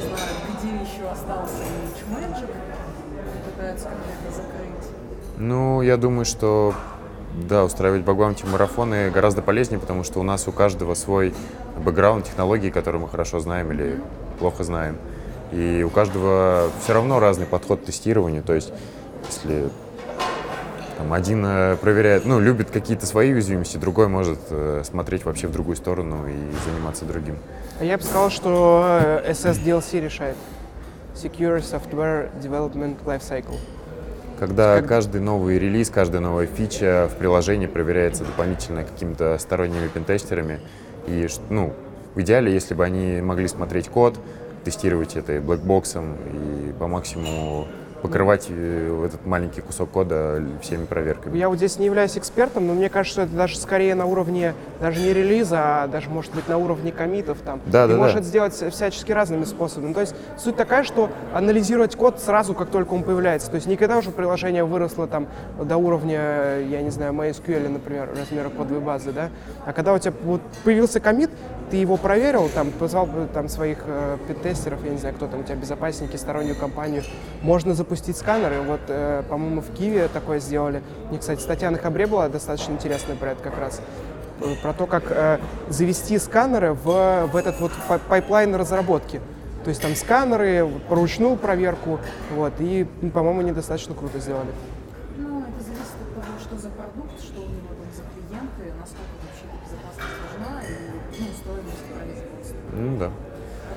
знают, 0.00 0.38
где 0.60 0.68
еще 0.76 1.08
остался 1.10 1.62
image 1.62 2.02
magic, 2.10 2.50
пытаются 3.50 3.84
как-то 3.86 4.28
это 4.28 4.36
закрыть? 4.36 5.38
Ну, 5.38 5.82
я 5.82 5.96
думаю, 5.96 6.26
что 6.26 6.74
да, 7.48 7.64
устраивать 7.64 8.02
бэкграунти 8.02 8.44
марафоны 8.44 9.10
гораздо 9.10 9.40
полезнее, 9.40 9.80
потому 9.80 10.04
что 10.04 10.20
у 10.20 10.22
нас 10.22 10.46
у 10.48 10.52
каждого 10.52 10.94
свой 10.94 11.34
бэкграунд 11.78 12.26
технологии, 12.26 12.68
которые 12.68 13.00
мы 13.00 13.08
хорошо 13.08 13.40
знаем 13.40 13.72
или 13.72 13.98
плохо 14.38 14.62
знаем. 14.64 14.98
И 15.50 15.82
у 15.82 15.90
каждого 15.90 16.70
все 16.82 16.92
равно 16.92 17.20
разный 17.20 17.46
подход 17.46 17.80
к 17.80 17.84
тестированию. 17.84 18.42
То 18.42 18.54
есть, 18.54 18.72
если 19.28 19.70
там, 21.02 21.12
один 21.12 21.44
э, 21.44 21.76
проверяет, 21.76 22.24
ну, 22.24 22.40
любит 22.40 22.70
какие-то 22.70 23.06
свои 23.06 23.32
уязвимости, 23.32 23.76
другой 23.76 24.08
может 24.08 24.38
э, 24.50 24.82
смотреть 24.84 25.24
вообще 25.24 25.48
в 25.48 25.52
другую 25.52 25.76
сторону 25.76 26.26
и 26.28 26.70
заниматься 26.70 27.04
другим. 27.04 27.36
А 27.80 27.84
я 27.84 27.96
бы 27.96 28.02
сказал, 28.02 28.30
что 28.30 29.20
э, 29.24 29.32
SSDLC 29.32 30.00
решает. 30.00 30.36
Secure 31.14 31.58
Software 31.58 32.30
Development 32.40 32.96
Lifecycle. 33.04 33.58
Когда 34.38 34.78
Как- 34.78 34.88
каждый 34.88 35.20
новый 35.20 35.58
релиз, 35.58 35.90
каждая 35.90 36.20
новая 36.20 36.46
фича 36.46 37.08
в 37.12 37.16
приложении 37.16 37.66
проверяется 37.66 38.24
дополнительно 38.24 38.84
какими-то 38.84 39.36
сторонними 39.38 39.88
пентестерами. 39.88 40.60
И 41.06 41.28
ну, 41.50 41.72
в 42.14 42.20
идеале, 42.20 42.52
если 42.52 42.74
бы 42.74 42.84
они 42.84 43.20
могли 43.20 43.46
смотреть 43.48 43.88
код, 43.88 44.18
тестировать 44.64 45.16
это 45.16 45.34
и 45.34 45.38
блэкбоксом, 45.38 46.14
и 46.32 46.72
по 46.78 46.86
максимуму 46.86 47.66
покрывать 48.02 48.46
э, 48.50 49.04
этот 49.06 49.24
маленький 49.24 49.60
кусок 49.60 49.90
кода 49.90 50.42
всеми 50.60 50.84
проверками. 50.84 51.38
Я 51.38 51.48
вот 51.48 51.56
здесь 51.56 51.78
не 51.78 51.86
являюсь 51.86 52.18
экспертом, 52.18 52.66
но 52.66 52.74
мне 52.74 52.88
кажется, 52.88 53.12
что 53.12 53.22
это 53.22 53.36
даже 53.36 53.56
скорее 53.56 53.94
на 53.94 54.06
уровне 54.06 54.54
даже 54.80 55.00
не 55.00 55.12
релиза, 55.12 55.84
а 55.84 55.86
даже 55.86 56.10
может 56.10 56.34
быть 56.34 56.48
на 56.48 56.58
уровне 56.58 56.92
комитов 56.92 57.38
там. 57.44 57.60
Да, 57.66 57.84
и 57.84 57.88
да, 57.88 57.96
может 57.96 58.14
да. 58.14 58.20
это 58.20 58.28
сделать 58.28 58.54
всячески 58.74 59.12
разными 59.12 59.44
способами. 59.44 59.92
То 59.92 60.00
есть 60.00 60.14
суть 60.36 60.56
такая, 60.56 60.82
что 60.82 61.10
анализировать 61.32 61.96
код 61.96 62.20
сразу, 62.20 62.54
как 62.54 62.70
только 62.70 62.92
он 62.92 63.04
появляется. 63.04 63.48
То 63.48 63.54
есть 63.54 63.66
не 63.66 63.76
когда 63.76 63.98
уже 63.98 64.10
приложение 64.10 64.64
выросло 64.64 65.06
там 65.06 65.28
до 65.62 65.76
уровня, 65.76 66.58
я 66.60 66.82
не 66.82 66.90
знаю, 66.90 67.12
MySQL, 67.12 67.68
например, 67.68 68.10
размера 68.18 68.48
кодовой 68.50 68.80
базы, 68.80 69.12
да, 69.12 69.30
а 69.64 69.72
когда 69.72 69.94
у 69.94 69.98
тебя 69.98 70.12
вот 70.24 70.40
появился 70.64 70.98
комит, 71.00 71.30
ты 71.70 71.78
его 71.78 71.96
проверил, 71.96 72.50
там, 72.54 72.70
позвал 72.70 73.06
бы 73.06 73.26
там 73.32 73.48
своих 73.48 73.78
э, 73.86 74.18
пентестеров, 74.28 74.84
я 74.84 74.90
не 74.90 74.98
знаю, 74.98 75.14
кто 75.14 75.26
там 75.26 75.40
у 75.40 75.42
тебя, 75.42 75.54
безопасники, 75.54 76.16
стороннюю 76.16 76.54
компанию. 76.54 77.02
Можно 77.40 77.72
запустить 77.72 77.91
сканеры. 77.96 78.60
Вот, 78.62 78.80
э, 78.88 79.22
по-моему, 79.28 79.60
в 79.60 79.70
Киеве 79.72 80.08
такое 80.08 80.40
сделали. 80.40 80.82
И, 81.12 81.18
кстати, 81.18 81.40
статья 81.40 81.70
на 81.70 81.78
Хабре 81.78 82.06
была 82.06 82.28
достаточно 82.28 82.72
интересная 82.72 83.16
про 83.16 83.32
это 83.32 83.42
как 83.42 83.58
раз. 83.58 83.80
Э, 84.40 84.54
Про 84.62 84.72
то, 84.72 84.86
как 84.86 85.04
э, 85.10 85.38
завести 85.68 86.18
сканеры 86.18 86.72
в, 86.72 87.26
в 87.26 87.36
этот 87.36 87.60
вот 87.60 87.72
pi- 87.88 88.00
pipeline 88.08 88.54
разработки. 88.54 89.20
То 89.64 89.68
есть 89.68 89.80
там 89.80 89.94
сканеры, 89.94 90.66
поручную 90.88 91.36
проверку, 91.36 92.00
вот, 92.34 92.52
и, 92.58 92.84
по-моему, 93.14 93.40
они 93.40 93.52
достаточно 93.52 93.94
круто 93.94 94.18
сделали. 94.18 94.48
Ну, 95.16 95.40
это 95.40 95.62
зависит 95.62 95.94
от 96.02 96.14
того, 96.14 96.38
что 96.40 96.58
за 96.58 96.68
продукт, 96.70 97.20
что 97.22 97.40
у 97.40 97.44
него 97.46 97.70
там 97.70 97.86
за 97.94 98.02
клиенты, 98.10 98.74
насколько 98.80 99.14
вообще 99.22 99.46
эта 99.46 99.56
безопасность 99.62 100.18
важна 100.26 100.62
и 100.66 100.74
ну, 101.14 101.26
стоимость 101.38 101.84
производства. 101.94 102.58
Ну 102.74 102.96
да. 102.98 103.10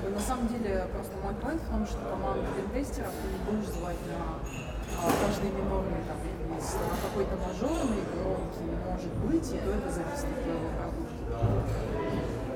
На 0.09 0.21
самом 0.21 0.47
деле, 0.47 0.85
просто 0.93 1.13
мой 1.21 1.33
point 1.37 1.61
в 1.61 1.69
том, 1.69 1.85
что 1.85 1.97
команду 2.09 2.45
пентестеров 2.57 3.13
каждый 5.11 5.51
минорный 5.51 6.01
там 6.07 6.17
на 6.55 6.97
какой-то 6.97 7.35
мажорный, 7.37 8.01
громкий, 8.09 8.69
может 8.85 9.13
быть, 9.25 9.47
и 9.53 9.57
то 9.59 9.69
это 9.69 9.89
зависит 9.91 10.25
от 10.25 10.43
твоего 10.43 10.69
продукта. 10.77 11.35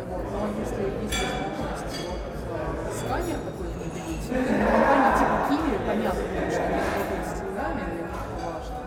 Вот. 0.09 0.23
Но 0.33 0.39
если 0.57 0.81
есть 1.03 1.19
возможность 1.19 1.97
вот, 2.09 2.21
а, 2.49 2.89
сканер 2.89 3.37
такой 3.45 3.67
внедрить, 3.69 4.25
компания 4.29 5.11
типа 5.19 5.37
Киви, 5.49 5.77
понятно, 5.85 6.21
потому 6.25 6.51
что 6.51 6.63
они 6.63 6.79
работают 6.79 7.25
с 7.27 7.33
деньгами, 7.39 7.81
для 7.85 8.01
них 8.01 8.09
это 8.09 8.37
важно. 8.45 8.77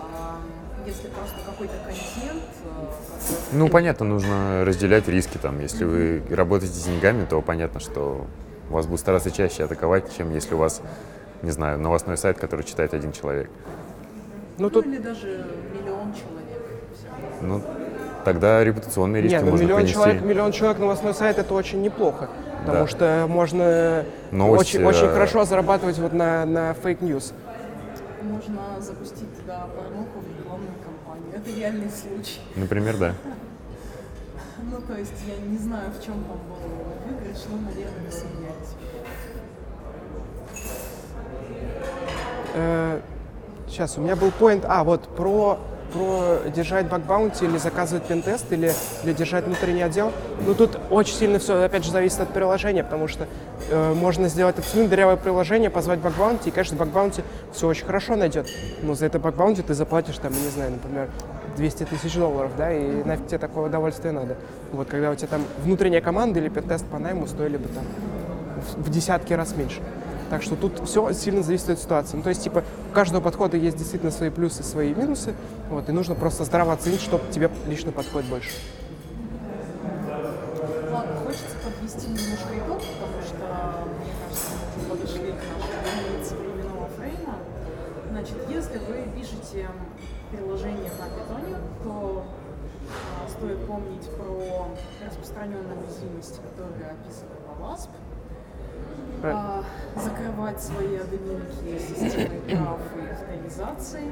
А 0.00 0.40
если 0.86 1.08
просто 1.08 1.36
какой-то 1.44 1.74
контент, 1.84 2.44
а, 2.64 2.88
который 2.88 3.58
Ну, 3.58 3.68
понятно, 3.68 4.06
нужно 4.06 4.64
разделять 4.64 5.08
риски 5.08 5.36
там. 5.38 5.60
Если 5.60 5.84
вы 5.84 6.22
работаете 6.30 6.74
с 6.74 6.84
деньгами, 6.84 7.26
то 7.26 7.42
понятно, 7.42 7.80
что 7.80 8.26
вас 8.70 8.86
будут 8.86 9.00
стараться 9.00 9.30
чаще 9.30 9.64
атаковать, 9.64 10.16
чем 10.16 10.32
если 10.32 10.54
у 10.54 10.58
вас, 10.58 10.80
не 11.44 11.50
знаю, 11.50 11.78
новостной 11.78 12.16
сайт, 12.16 12.38
который 12.38 12.64
читает 12.64 12.94
один 12.94 13.12
человек. 13.12 13.50
Ну, 14.58 14.64
Ну, 14.64 14.70
тут 14.70 14.86
или 14.86 14.98
даже 14.98 15.44
миллион 15.72 16.12
человек. 16.14 16.62
Ну, 17.42 17.60
тогда 18.24 18.64
репутационные 18.64 19.22
риски 19.22 19.34
Нет, 19.34 19.44
ну, 19.44 19.50
можно 19.50 19.64
миллион 19.64 19.86
человек, 19.86 20.22
миллион 20.22 20.52
человек 20.52 20.78
новостной 20.78 21.14
сайт 21.14 21.38
это 21.38 21.54
очень 21.54 21.82
неплохо. 21.82 22.28
Потому 22.60 22.84
Да. 22.84 22.88
что 22.88 23.26
можно 23.28 24.04
Новости, 24.30 24.76
очень, 24.78 24.86
очень 24.86 25.06
э, 25.06 25.12
хорошо 25.12 25.44
зарабатывать 25.44 25.98
вот 25.98 26.14
на, 26.14 26.46
на 26.46 26.72
fake 26.74 27.01
news. 27.01 27.34
Можно 28.22 28.80
запустить 28.80 29.36
туда 29.38 29.66
порнуху 29.76 30.20
в 30.20 30.38
рекламную 30.40 30.72
кампанию. 30.82 31.34
Это 31.36 31.50
реальный 31.60 31.90
случай. 31.90 32.40
Например, 32.56 32.96
да. 32.96 33.14
Ну, 34.62 34.80
то 34.80 34.98
есть 34.98 35.12
я 35.26 35.46
не 35.46 35.58
знаю, 35.58 35.90
в 35.90 36.02
чем 36.02 36.14
там 36.24 36.38
был 36.48 36.56
выигрыш, 37.04 37.42
но, 37.50 37.56
наверное, 37.68 38.00
не 38.06 38.10
сейчас, 43.68 43.98
у 43.98 44.00
меня 44.00 44.16
был 44.16 44.30
point, 44.30 44.64
а, 44.66 44.84
вот, 44.84 45.02
про, 45.08 45.58
про 45.92 46.38
держать 46.54 46.86
bug 46.86 47.05
bounty 47.05 47.44
или 47.44 47.56
заказывать 47.58 48.04
пентест, 48.04 48.50
или, 48.52 48.72
или 49.02 49.12
держать 49.12 49.44
внутренний 49.46 49.82
отдел. 49.82 50.12
Ну, 50.46 50.54
тут 50.54 50.78
очень 50.90 51.14
сильно 51.14 51.38
все, 51.38 51.62
опять 51.62 51.84
же, 51.84 51.90
зависит 51.90 52.20
от 52.20 52.28
приложения, 52.28 52.84
потому 52.84 53.08
что 53.08 53.26
э, 53.70 53.94
можно 53.94 54.28
сделать 54.28 54.58
абсолютно 54.58 54.90
дырявое 54.90 55.16
приложение, 55.16 55.70
позвать 55.70 56.00
bug 56.00 56.14
bounty, 56.14 56.48
и, 56.48 56.52
конечно, 56.52 56.76
bug 56.76 56.91
bounty 56.91 57.22
все 57.52 57.66
очень 57.66 57.86
хорошо 57.86 58.16
найдет. 58.16 58.48
Но 58.82 58.94
за 58.94 59.06
это 59.06 59.18
bug 59.18 59.33
bounty 59.33 59.62
ты 59.62 59.74
заплатишь, 59.74 60.18
там, 60.18 60.32
не 60.32 60.50
знаю, 60.50 60.72
например, 60.72 61.08
200 61.56 61.84
тысяч 61.84 62.14
долларов, 62.14 62.52
да, 62.56 62.72
и 62.72 63.02
нафиг 63.04 63.26
тебе 63.28 63.38
такое 63.38 63.66
удовольствие 63.66 64.12
надо. 64.12 64.36
Вот, 64.72 64.88
когда 64.88 65.10
у 65.10 65.14
тебя 65.14 65.28
там 65.28 65.42
внутренняя 65.62 66.00
команда 66.00 66.40
или 66.40 66.48
пентест 66.48 66.84
по 66.86 66.98
найму 66.98 67.26
стоили 67.26 67.56
бы 67.56 67.68
там 67.68 67.84
в 68.76 68.90
десятки 68.90 69.32
раз 69.32 69.54
меньше. 69.56 69.80
Так 70.30 70.42
что 70.42 70.56
тут 70.56 70.80
все 70.86 71.12
сильно 71.12 71.42
зависит 71.42 71.70
от 71.70 71.78
ситуации. 71.78 72.16
Ну, 72.16 72.22
то 72.22 72.30
есть, 72.30 72.42
типа, 72.42 72.64
у 72.90 72.94
каждого 72.94 73.20
подхода 73.20 73.56
есть 73.56 73.76
действительно 73.76 74.10
свои 74.10 74.30
плюсы, 74.30 74.62
свои 74.62 74.94
минусы. 74.94 75.34
Вот, 75.70 75.88
и 75.88 75.92
нужно 75.92 76.14
просто 76.14 76.44
здраво 76.44 76.72
оценить, 76.72 77.00
что 77.00 77.20
тебе 77.30 77.50
лично 77.66 77.92
подходит 77.92 78.28
больше. 78.28 78.50
Ладно, 80.90 81.16
хочется 81.24 81.56
подвести 81.64 82.06
немножко 82.06 82.56
итог, 82.56 82.80
потому 82.80 83.22
что, 83.22 83.84
мне 83.98 84.12
кажется, 84.22 84.50
мы 84.76 84.96
подошли 84.96 85.32
к 85.32 85.42
нашей 85.52 85.74
границе 85.82 86.34
временного 86.36 86.88
фрейма. 86.96 87.36
Значит, 88.10 88.36
если 88.48 88.78
вы 88.78 89.08
пишете 89.14 89.68
приложение 90.30 90.90
на 90.98 91.08
питоне, 91.10 91.56
то 91.82 92.24
а, 92.88 93.28
стоит 93.28 93.66
помнить 93.66 94.08
про 94.16 94.68
распространенную 95.06 95.78
уязвимость, 95.80 96.40
которую 96.40 96.90
описывала 96.90 97.72
WASP, 97.72 97.90
а, 99.22 99.63
закрывать 100.24 100.60
свои 100.60 100.96
админки 100.96 101.78
системой 101.78 102.40
прав 102.48 102.80
и 102.96 103.10
авторизации. 103.10 104.08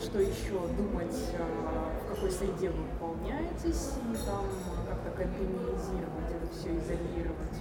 Что 0.00 0.20
еще? 0.20 0.60
Думать, 0.76 1.18
а, 1.38 1.90
в 2.04 2.14
какой 2.14 2.30
среде 2.30 2.70
вы 2.70 2.84
выполняетесь, 2.84 3.94
и 4.12 4.16
там 4.24 4.44
как-то 4.88 5.10
контейнеризировать 5.10 6.30
это 6.30 6.46
все, 6.54 6.68
изолировать. 6.78 7.58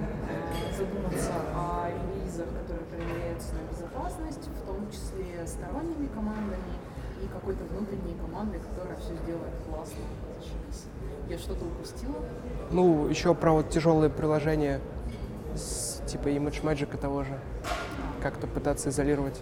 А, 0.00 0.76
Задуматься 0.76 1.32
о 1.54 1.88
релизах, 1.88 2.46
которые 2.48 2.84
проверяются 2.86 3.54
на 3.54 3.70
безопасность, 3.70 4.48
в 4.48 4.66
том 4.66 4.90
числе 4.90 5.46
сторонними 5.46 6.08
командами 6.08 6.74
и 7.22 7.28
какой-то 7.28 7.62
внутренней 7.64 8.16
командой, 8.20 8.60
которая 8.60 8.98
все 8.98 9.14
сделает 9.22 9.54
классно. 9.68 10.02
Я 11.28 11.38
что-то 11.38 11.64
упустила? 11.64 12.16
Ну, 12.72 13.06
еще 13.06 13.34
про 13.34 13.52
вот 13.52 13.70
тяжелые 13.70 14.10
приложения, 14.10 14.80
с, 15.54 15.87
типа 16.08 16.28
ImageMagic 16.28 16.96
того 16.96 17.22
же. 17.22 17.38
Как-то 18.22 18.46
пытаться 18.46 18.88
изолировать. 18.88 19.38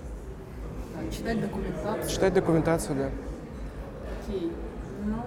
А, 0.97 1.11
Читать 1.12 1.41
документацию. 1.41 2.11
Читать 2.11 2.35
документацию, 2.35 2.97
да. 2.99 3.11
Окей. 4.21 4.53
Ну, 5.05 5.23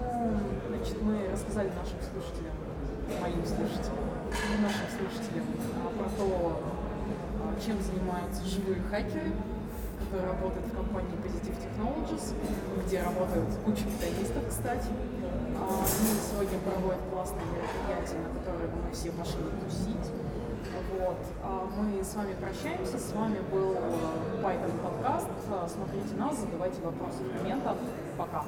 значит, 0.68 1.02
мы 1.02 1.28
рассказали 1.32 1.68
нашим 1.68 1.98
слушателям, 2.04 2.54
моим 3.20 3.42
слушателям, 3.46 4.04
нашим 4.60 4.86
слушателям 4.92 5.46
а, 5.80 5.88
про 5.98 6.08
то, 6.18 6.60
а, 7.40 7.60
чем 7.64 7.80
занимаются 7.80 8.44
живые 8.44 8.82
хакеры, 8.90 9.32
которые 10.04 10.28
работают 10.36 10.66
в 10.66 10.76
компании 10.76 11.16
Positive 11.24 11.56
Technologies, 11.56 12.34
где 12.86 13.02
работают 13.02 13.48
куча 13.64 13.84
методистов, 13.88 14.44
кстати. 14.48 14.92
А, 15.56 15.80
Они 15.80 16.12
сегодня 16.20 16.58
проводят 16.60 17.00
классное 17.10 17.48
мероприятие, 17.48 18.20
на 18.20 18.30
которое 18.38 18.68
мы 18.68 18.92
все 18.92 19.10
пошли 19.12 19.40
тусить. 19.64 20.06
Вот. 20.98 21.16
А 21.44 21.68
Мы 21.76 22.02
с 22.02 22.14
вами 22.14 22.34
прощаемся. 22.34 22.98
С 22.98 23.12
вами 23.12 23.38
был 23.52 23.74
э, 23.74 24.42
Python 24.42 24.78
подкаст. 24.82 25.28
Смотрите 25.68 26.14
нас, 26.16 26.36
задавайте 26.36 26.80
вопросы 26.82 27.22
в 27.22 27.38
комментах. 27.38 27.76
Пока. 28.18 28.44